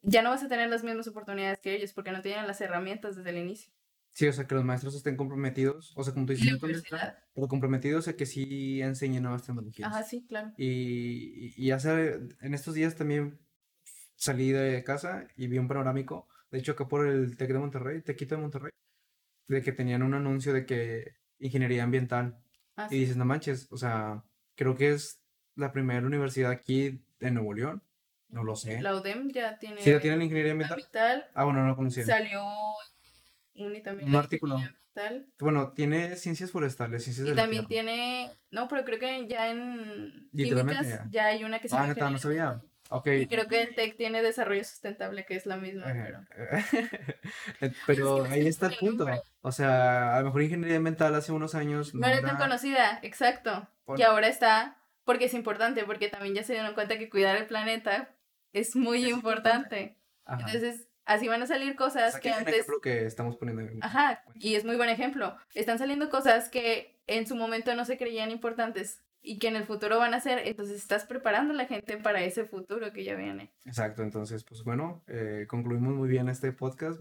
ya 0.00 0.22
no 0.22 0.30
vas 0.30 0.42
a 0.42 0.48
tener 0.48 0.68
las 0.70 0.82
mismas 0.82 1.06
oportunidades 1.06 1.60
que 1.60 1.74
ellos 1.74 1.92
porque 1.92 2.10
no 2.10 2.22
tienen 2.22 2.46
las 2.46 2.60
herramientas 2.60 3.16
desde 3.16 3.30
el 3.30 3.38
inicio. 3.38 3.72
Sí, 4.10 4.26
o 4.26 4.32
sea, 4.32 4.46
que 4.46 4.54
los 4.54 4.64
maestros 4.64 4.94
estén 4.94 5.16
comprometidos, 5.16 5.92
o 5.96 6.02
sea, 6.02 6.12
como 6.12 6.26
tú 6.26 6.34
dices, 6.34 6.58
pero 6.60 7.48
comprometidos 7.48 8.08
a 8.08 8.16
que 8.16 8.26
sí 8.26 8.82
enseñen 8.82 9.22
nuevas 9.22 9.42
tecnologías. 9.42 9.88
Ajá, 9.88 10.02
sí, 10.02 10.26
claro. 10.26 10.52
Y, 10.58 11.54
y, 11.56 11.70
hace, 11.70 12.20
en 12.40 12.52
estos 12.52 12.74
días 12.74 12.94
también 12.94 13.40
salí 14.16 14.52
de 14.52 14.84
casa 14.84 15.28
y 15.36 15.46
vi 15.46 15.58
un 15.58 15.68
panorámico, 15.68 16.28
de 16.52 16.58
hecho 16.58 16.72
acá 16.72 16.86
por 16.86 17.06
el 17.06 17.36
TEC 17.36 17.52
de 17.52 17.58
Monterrey, 17.58 18.02
Tequito 18.02 18.36
de 18.36 18.42
Monterrey, 18.42 18.70
de 19.48 19.62
que 19.62 19.72
tenían 19.72 20.02
un 20.02 20.14
anuncio 20.14 20.52
de 20.52 20.64
que 20.66 21.16
ingeniería 21.38 21.82
ambiental. 21.82 22.38
Ah, 22.76 22.88
y 22.90 22.98
dices, 23.00 23.16
no 23.16 23.24
manches, 23.24 23.66
o 23.72 23.76
sea, 23.76 24.22
creo 24.54 24.76
que 24.76 24.92
es 24.92 25.20
la 25.56 25.72
primera 25.72 26.06
universidad 26.06 26.50
aquí 26.50 27.04
en 27.20 27.34
Nuevo 27.34 27.54
León. 27.54 27.82
No 28.28 28.44
lo 28.44 28.56
sé. 28.56 28.80
La 28.80 28.94
UDEM 28.94 29.30
ya 29.30 29.58
tiene. 29.58 29.82
Sí, 29.82 29.90
ya 29.90 30.00
tiene 30.00 30.24
ingeniería 30.24 30.52
ambiental. 30.52 31.26
Ah, 31.34 31.44
bueno, 31.44 31.60
no 31.62 31.68
lo 31.68 31.76
conocía. 31.76 32.06
Salió 32.06 32.42
un 33.54 34.16
artículo. 34.16 34.58
Bueno, 35.38 35.72
tiene 35.72 36.16
ciencias 36.16 36.50
forestales, 36.50 37.04
ciencias 37.04 37.28
Y 37.28 37.34
también 37.34 37.66
tiene, 37.66 38.30
no, 38.50 38.68
pero 38.68 38.84
creo 38.84 38.98
que 38.98 39.26
ya 39.26 39.50
en 39.50 40.28
químicas 40.34 41.00
ya. 41.10 41.26
hay 41.26 41.44
una 41.44 41.60
que 41.60 41.68
se 41.68 41.76
Ah, 41.76 41.86
neta, 41.86 42.10
no 42.10 42.18
sabía. 42.18 42.62
Okay. 42.94 43.22
Y 43.22 43.26
creo 43.26 43.48
que 43.48 43.62
el 43.62 43.74
TEC 43.74 43.96
tiene 43.96 44.22
desarrollo 44.22 44.62
sustentable, 44.64 45.24
que 45.24 45.34
es 45.34 45.46
la 45.46 45.56
misma. 45.56 45.86
pero, 47.86 48.24
ahí 48.30 48.46
está 48.46 48.66
el 48.66 48.76
punto. 48.76 49.06
O 49.40 49.50
sea, 49.50 50.14
a 50.14 50.20
lo 50.20 50.26
mejor 50.26 50.42
ingeniería 50.42 50.76
ambiental 50.76 51.14
hace 51.14 51.32
unos 51.32 51.54
años. 51.54 51.94
No, 51.94 52.06
era 52.06 52.20
tan 52.20 52.36
conocida, 52.36 52.98
exacto. 53.02 53.66
Y 53.96 54.02
ahora 54.02 54.28
está, 54.28 54.76
porque 55.04 55.24
es 55.24 55.34
importante, 55.34 55.84
porque 55.84 56.08
también 56.08 56.34
ya 56.34 56.42
se 56.42 56.52
dieron 56.52 56.74
cuenta 56.74 56.98
que 56.98 57.08
cuidar 57.08 57.36
el 57.36 57.46
planeta 57.46 58.14
es 58.52 58.76
muy 58.76 59.08
importante. 59.08 59.96
Entonces, 60.26 60.86
así 61.06 61.28
van 61.28 61.42
a 61.42 61.46
salir 61.46 61.76
cosas 61.76 62.20
que 62.20 62.30
antes... 62.30 62.54
ejemplo 62.54 62.80
que 62.82 63.06
estamos 63.06 63.36
poniendo. 63.36 63.62
Ajá, 63.80 64.22
y 64.34 64.54
es 64.54 64.66
muy 64.66 64.76
buen 64.76 64.90
ejemplo. 64.90 65.36
Están 65.54 65.78
saliendo 65.78 66.10
cosas 66.10 66.50
que 66.50 67.00
en 67.06 67.26
su 67.26 67.36
momento 67.36 67.74
no 67.74 67.86
se 67.86 67.96
creían 67.96 68.30
importantes 68.30 69.02
y 69.22 69.38
que 69.38 69.48
en 69.48 69.56
el 69.56 69.64
futuro 69.64 69.98
van 69.98 70.14
a 70.14 70.20
ser, 70.20 70.46
entonces 70.46 70.76
estás 70.76 71.06
preparando 71.06 71.54
a 71.54 71.56
la 71.56 71.66
gente 71.66 71.96
para 71.96 72.22
ese 72.22 72.44
futuro 72.44 72.92
que 72.92 73.04
ya 73.04 73.14
viene. 73.14 73.52
Exacto, 73.64 74.02
entonces, 74.02 74.42
pues 74.42 74.64
bueno, 74.64 75.04
eh, 75.06 75.46
concluimos 75.48 75.94
muy 75.94 76.08
bien 76.08 76.28
este 76.28 76.52
podcast, 76.52 77.00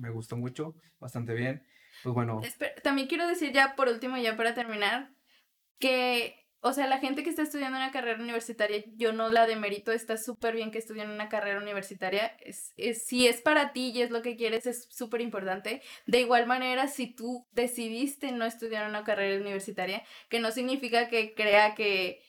me 0.00 0.10
gustó 0.10 0.36
mucho, 0.36 0.74
bastante 0.98 1.34
bien. 1.34 1.62
Pues 2.02 2.14
bueno. 2.14 2.40
también 2.82 3.08
quiero 3.08 3.28
decir 3.28 3.52
ya 3.52 3.76
por 3.76 3.88
último, 3.88 4.16
ya 4.16 4.36
para 4.36 4.54
terminar, 4.54 5.10
que 5.78 6.34
o 6.62 6.74
sea, 6.74 6.86
la 6.86 6.98
gente 6.98 7.22
que 7.22 7.30
está 7.30 7.42
estudiando 7.42 7.78
una 7.78 7.90
carrera 7.90 8.20
universitaria, 8.20 8.84
yo 8.96 9.12
no 9.14 9.30
la 9.30 9.46
demerito, 9.46 9.92
está 9.92 10.18
súper 10.18 10.54
bien 10.54 10.70
que 10.70 10.78
estudien 10.78 11.08
una 11.08 11.30
carrera 11.30 11.58
universitaria. 11.58 12.36
Es, 12.40 12.74
si 13.02 13.26
es 13.26 13.40
para 13.40 13.72
ti 13.72 13.92
y 13.94 14.02
es 14.02 14.10
lo 14.10 14.20
que 14.20 14.36
quieres, 14.36 14.66
es 14.66 14.86
súper 14.90 15.22
importante. 15.22 15.80
De 16.06 16.20
igual 16.20 16.46
manera, 16.46 16.86
si 16.86 17.06
tú 17.06 17.46
decidiste 17.52 18.32
no 18.32 18.44
estudiar 18.44 18.88
una 18.88 19.04
carrera 19.04 19.40
universitaria, 19.40 20.02
que 20.28 20.38
no 20.40 20.50
significa 20.50 21.08
que 21.08 21.34
crea 21.34 21.74
que 21.74 22.22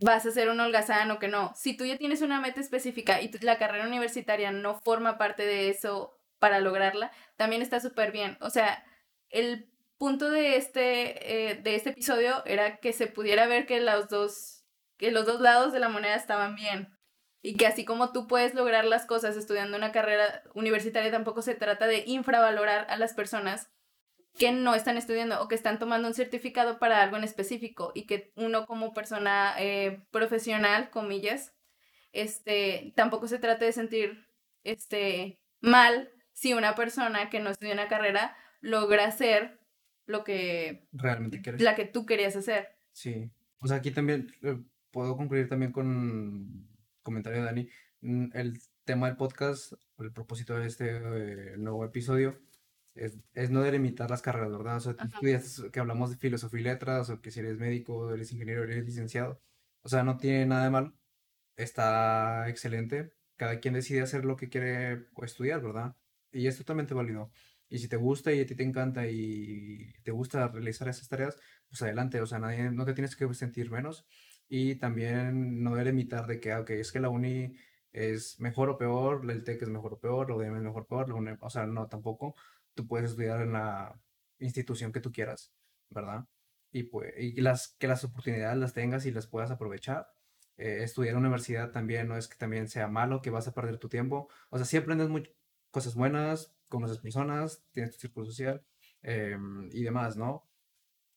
vas 0.00 0.26
a 0.26 0.32
ser 0.32 0.48
un 0.48 0.58
holgazán 0.58 1.10
o 1.12 1.20
que 1.20 1.28
no. 1.28 1.52
Si 1.54 1.76
tú 1.76 1.84
ya 1.84 1.96
tienes 1.96 2.22
una 2.22 2.40
meta 2.40 2.60
específica 2.60 3.22
y 3.22 3.30
la 3.42 3.58
carrera 3.58 3.86
universitaria 3.86 4.50
no 4.50 4.80
forma 4.80 5.18
parte 5.18 5.46
de 5.46 5.70
eso 5.70 6.18
para 6.40 6.58
lograrla, 6.58 7.12
también 7.36 7.62
está 7.62 7.78
súper 7.78 8.10
bien. 8.10 8.36
O 8.40 8.50
sea, 8.50 8.84
el 9.30 9.70
punto 9.98 10.30
de 10.30 10.56
este, 10.56 11.50
eh, 11.50 11.54
de 11.56 11.74
este 11.74 11.90
episodio 11.90 12.44
era 12.46 12.78
que 12.78 12.92
se 12.92 13.06
pudiera 13.06 13.46
ver 13.46 13.66
que 13.66 13.80
los, 13.80 14.08
dos, 14.08 14.64
que 14.98 15.10
los 15.10 15.26
dos 15.26 15.40
lados 15.40 15.72
de 15.72 15.80
la 15.80 15.88
moneda 15.88 16.14
estaban 16.14 16.54
bien. 16.54 16.88
Y 17.42 17.56
que 17.56 17.66
así 17.66 17.84
como 17.84 18.12
tú 18.12 18.26
puedes 18.26 18.54
lograr 18.54 18.84
las 18.84 19.06
cosas 19.06 19.36
estudiando 19.36 19.76
una 19.76 19.92
carrera 19.92 20.42
universitaria, 20.54 21.10
tampoco 21.10 21.42
se 21.42 21.54
trata 21.54 21.86
de 21.86 22.02
infravalorar 22.06 22.86
a 22.90 22.96
las 22.96 23.14
personas 23.14 23.70
que 24.38 24.52
no 24.52 24.74
están 24.74 24.98
estudiando 24.98 25.40
o 25.40 25.48
que 25.48 25.54
están 25.54 25.78
tomando 25.78 26.08
un 26.08 26.14
certificado 26.14 26.78
para 26.78 27.02
algo 27.02 27.16
en 27.16 27.24
específico 27.24 27.92
y 27.94 28.06
que 28.06 28.32
uno 28.36 28.66
como 28.66 28.92
persona 28.92 29.54
eh, 29.58 30.02
profesional, 30.10 30.90
comillas, 30.90 31.54
este, 32.12 32.92
tampoco 32.96 33.28
se 33.28 33.38
trata 33.38 33.64
de 33.64 33.72
sentir 33.72 34.26
este, 34.62 35.38
mal 35.60 36.10
si 36.32 36.52
una 36.52 36.74
persona 36.74 37.30
que 37.30 37.40
no 37.40 37.50
estudia 37.50 37.72
una 37.72 37.88
carrera 37.88 38.36
logra 38.60 39.10
ser 39.10 39.55
lo 40.06 40.24
que... 40.24 40.88
Realmente 40.92 41.42
quieres. 41.42 41.60
La 41.60 41.74
que 41.74 41.84
tú 41.84 42.06
querías 42.06 42.36
hacer. 42.36 42.68
Sí. 42.92 43.30
O 43.60 43.68
sea, 43.68 43.78
aquí 43.78 43.90
también 43.90 44.32
eh, 44.42 44.58
puedo 44.90 45.16
concluir 45.16 45.48
también 45.48 45.72
con 45.72 46.68
comentario 47.02 47.40
de 47.40 47.44
Dani. 47.44 47.68
Mm, 48.00 48.26
el 48.34 48.60
tema 48.84 49.08
del 49.08 49.16
podcast, 49.16 49.72
el 49.98 50.12
propósito 50.12 50.58
de 50.58 50.66
este 50.66 50.96
eh, 50.96 51.56
nuevo 51.58 51.84
episodio, 51.84 52.38
es, 52.94 53.18
es, 53.34 53.50
no 53.50 53.62
delimitar 53.62 54.10
las 54.10 54.22
carreras, 54.22 54.52
¿verdad? 54.52 54.76
O 54.76 54.80
sea, 54.80 54.96
que 55.72 55.80
hablamos 55.80 56.10
de 56.10 56.16
filosofía 56.16 56.60
y 56.60 56.64
letras, 56.64 57.10
o 57.10 57.20
que 57.20 57.30
si 57.30 57.40
eres 57.40 57.58
médico, 57.58 58.12
eres 58.12 58.32
ingeniero, 58.32 58.64
eres 58.64 58.84
licenciado. 58.84 59.40
O 59.82 59.88
sea, 59.88 60.02
no 60.02 60.16
tiene 60.16 60.46
nada 60.46 60.64
de 60.64 60.70
malo. 60.70 60.94
Está 61.56 62.48
excelente. 62.48 63.12
Cada 63.36 63.60
quien 63.60 63.74
decide 63.74 64.02
hacer 64.02 64.24
lo 64.24 64.36
que 64.36 64.48
quiere 64.48 65.06
estudiar, 65.22 65.62
¿verdad? 65.62 65.96
Y 66.32 66.46
es 66.46 66.58
totalmente 66.58 66.94
válido. 66.94 67.30
Y 67.68 67.78
si 67.78 67.88
te 67.88 67.96
gusta 67.96 68.32
y 68.32 68.40
a 68.40 68.46
ti 68.46 68.54
te 68.54 68.62
encanta 68.62 69.06
y 69.08 69.92
te 70.04 70.12
gusta 70.12 70.48
realizar 70.48 70.88
esas 70.88 71.08
tareas, 71.08 71.36
pues 71.68 71.82
adelante, 71.82 72.20
o 72.20 72.26
sea, 72.26 72.38
nadie, 72.38 72.70
no 72.70 72.84
te 72.84 72.94
tienes 72.94 73.16
que 73.16 73.32
sentir 73.34 73.70
menos. 73.70 74.06
Y 74.48 74.76
también 74.76 75.62
no 75.62 75.74
debe 75.74 75.90
imitar 75.90 76.26
de 76.26 76.40
que, 76.40 76.52
ah, 76.52 76.60
ok, 76.60 76.70
es 76.70 76.92
que 76.92 77.00
la 77.00 77.08
uni 77.08 77.56
es 77.92 78.38
mejor 78.40 78.70
o 78.70 78.78
peor, 78.78 79.28
el 79.30 79.42
TEC 79.42 79.62
es 79.62 79.68
mejor 79.68 79.94
o 79.94 80.00
peor, 80.00 80.30
la 80.30 80.36
UDM 80.36 80.56
es 80.58 80.62
mejor 80.62 80.82
o 80.82 80.86
peor, 80.86 81.08
la 81.08 81.38
o 81.40 81.50
sea, 81.50 81.66
no, 81.66 81.88
tampoco. 81.88 82.36
Tú 82.74 82.86
puedes 82.86 83.10
estudiar 83.10 83.40
en 83.42 83.52
la 83.54 84.00
institución 84.38 84.92
que 84.92 85.00
tú 85.00 85.12
quieras, 85.12 85.52
¿verdad? 85.90 86.26
Y, 86.72 86.84
pues, 86.84 87.14
y 87.18 87.40
las, 87.40 87.68
que 87.78 87.88
las 87.88 88.04
oportunidades 88.04 88.58
las 88.58 88.74
tengas 88.74 89.06
y 89.06 89.10
las 89.12 89.26
puedas 89.26 89.50
aprovechar. 89.50 90.08
Eh, 90.58 90.82
estudiar 90.82 91.14
en 91.14 91.20
universidad 91.20 91.70
también 91.70 92.08
no 92.08 92.16
es 92.16 92.28
que 92.28 92.36
también 92.36 92.68
sea 92.68 92.88
malo, 92.88 93.22
que 93.22 93.30
vas 93.30 93.48
a 93.48 93.54
perder 93.54 93.78
tu 93.78 93.88
tiempo. 93.88 94.28
O 94.50 94.58
sea, 94.58 94.66
sí 94.66 94.76
aprendes 94.76 95.08
muchas 95.08 95.34
cosas 95.70 95.94
buenas, 95.94 96.55
conoces 96.68 96.98
personas, 96.98 97.64
tienes 97.72 97.92
tu 97.92 97.98
círculo 97.98 98.26
social 98.26 98.64
em, 99.02 99.68
y 99.72 99.82
demás, 99.82 100.16
¿no? 100.16 100.48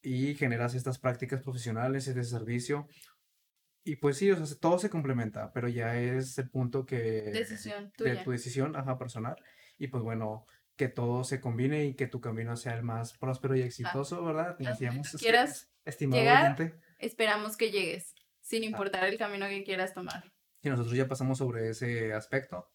Y 0.02 0.36
generas 0.36 0.76
estas 0.76 1.00
prácticas 1.00 1.42
profesionales, 1.42 2.14
de 2.14 2.24
servicio. 2.24 2.88
Y 3.84 3.98
pues 3.98 4.18
sí, 4.18 4.32
o 4.32 4.46
sea, 4.46 4.58
todo 4.60 4.80
se 4.80 4.90
complementa, 4.90 5.52
pero 5.54 5.68
ya 5.68 5.98
es 6.00 6.38
el 6.38 6.50
punto 6.50 6.86
que... 6.86 6.98
Decisión 6.98 7.92
De 7.98 8.18
tu 8.18 8.32
decisión, 8.32 8.76
ajá, 8.76 8.98
personal. 8.98 9.36
Y 9.78 9.88
pues 9.88 10.04
bueno, 10.04 10.46
que 10.76 10.90
todo 10.90 11.24
se 11.24 11.42
combine 11.42 11.86
y 11.86 11.96
que 11.96 12.08
tu 12.08 12.22
camino 12.22 12.56
sea 12.56 12.74
el 12.76 12.84
más 12.84 13.18
próspero 13.18 13.56
y 13.56 13.62
exitoso, 13.62 14.24
¿verdad? 14.24 14.58
Decíamos, 14.58 15.12
quieras 15.20 15.70
estimado 15.86 16.22
llegar, 16.22 16.74
esperamos 17.00 17.58
que 17.58 17.72
llegues, 17.72 18.16
sin 18.42 18.64
ah. 18.64 18.68
importar 18.68 19.06
el 19.06 19.18
camino 19.18 19.48
que 19.48 19.64
quieras 19.64 19.94
tomar. 19.94 20.32
Y 20.62 20.70
nosotros 20.70 20.96
ya 20.96 21.08
pasamos 21.08 21.38
sobre 21.38 21.70
ese 21.70 22.14
aspecto 22.14 22.70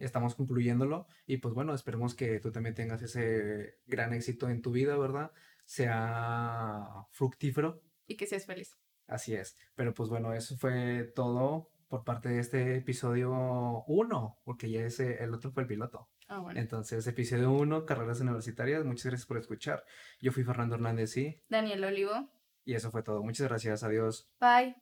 estamos 0.00 0.34
concluyéndolo 0.34 1.06
y 1.26 1.36
pues 1.38 1.54
bueno, 1.54 1.74
esperemos 1.74 2.14
que 2.14 2.40
tú 2.40 2.50
también 2.50 2.74
tengas 2.74 3.02
ese 3.02 3.78
gran 3.86 4.12
éxito 4.12 4.48
en 4.48 4.62
tu 4.62 4.72
vida, 4.72 4.96
¿verdad? 4.96 5.32
Sea 5.64 7.06
fructífero. 7.10 7.82
Y 8.06 8.16
que 8.16 8.26
seas 8.26 8.46
feliz. 8.46 8.76
Así 9.06 9.34
es. 9.34 9.56
Pero 9.74 9.94
pues 9.94 10.08
bueno, 10.08 10.32
eso 10.32 10.56
fue 10.56 11.04
todo 11.14 11.70
por 11.88 12.04
parte 12.04 12.28
de 12.28 12.38
este 12.38 12.76
episodio 12.76 13.84
1, 13.86 14.40
porque 14.44 14.70
ya 14.70 14.82
ese, 14.82 15.22
el 15.22 15.34
otro 15.34 15.50
fue 15.50 15.64
el 15.64 15.68
piloto. 15.68 16.08
Ah, 16.28 16.38
bueno. 16.38 16.60
Entonces, 16.60 17.04
episodio 17.08 17.50
1, 17.50 17.84
carreras 17.84 18.20
universitarias. 18.20 18.84
Muchas 18.84 19.06
gracias 19.06 19.26
por 19.26 19.38
escuchar. 19.38 19.84
Yo 20.20 20.30
fui 20.30 20.44
Fernando 20.44 20.76
Hernández 20.76 21.16
y... 21.16 21.42
Daniel 21.48 21.82
Olivo. 21.82 22.30
Y 22.64 22.74
eso 22.74 22.92
fue 22.92 23.02
todo. 23.02 23.24
Muchas 23.24 23.48
gracias. 23.48 23.82
Adiós. 23.82 24.30
Bye. 24.40 24.76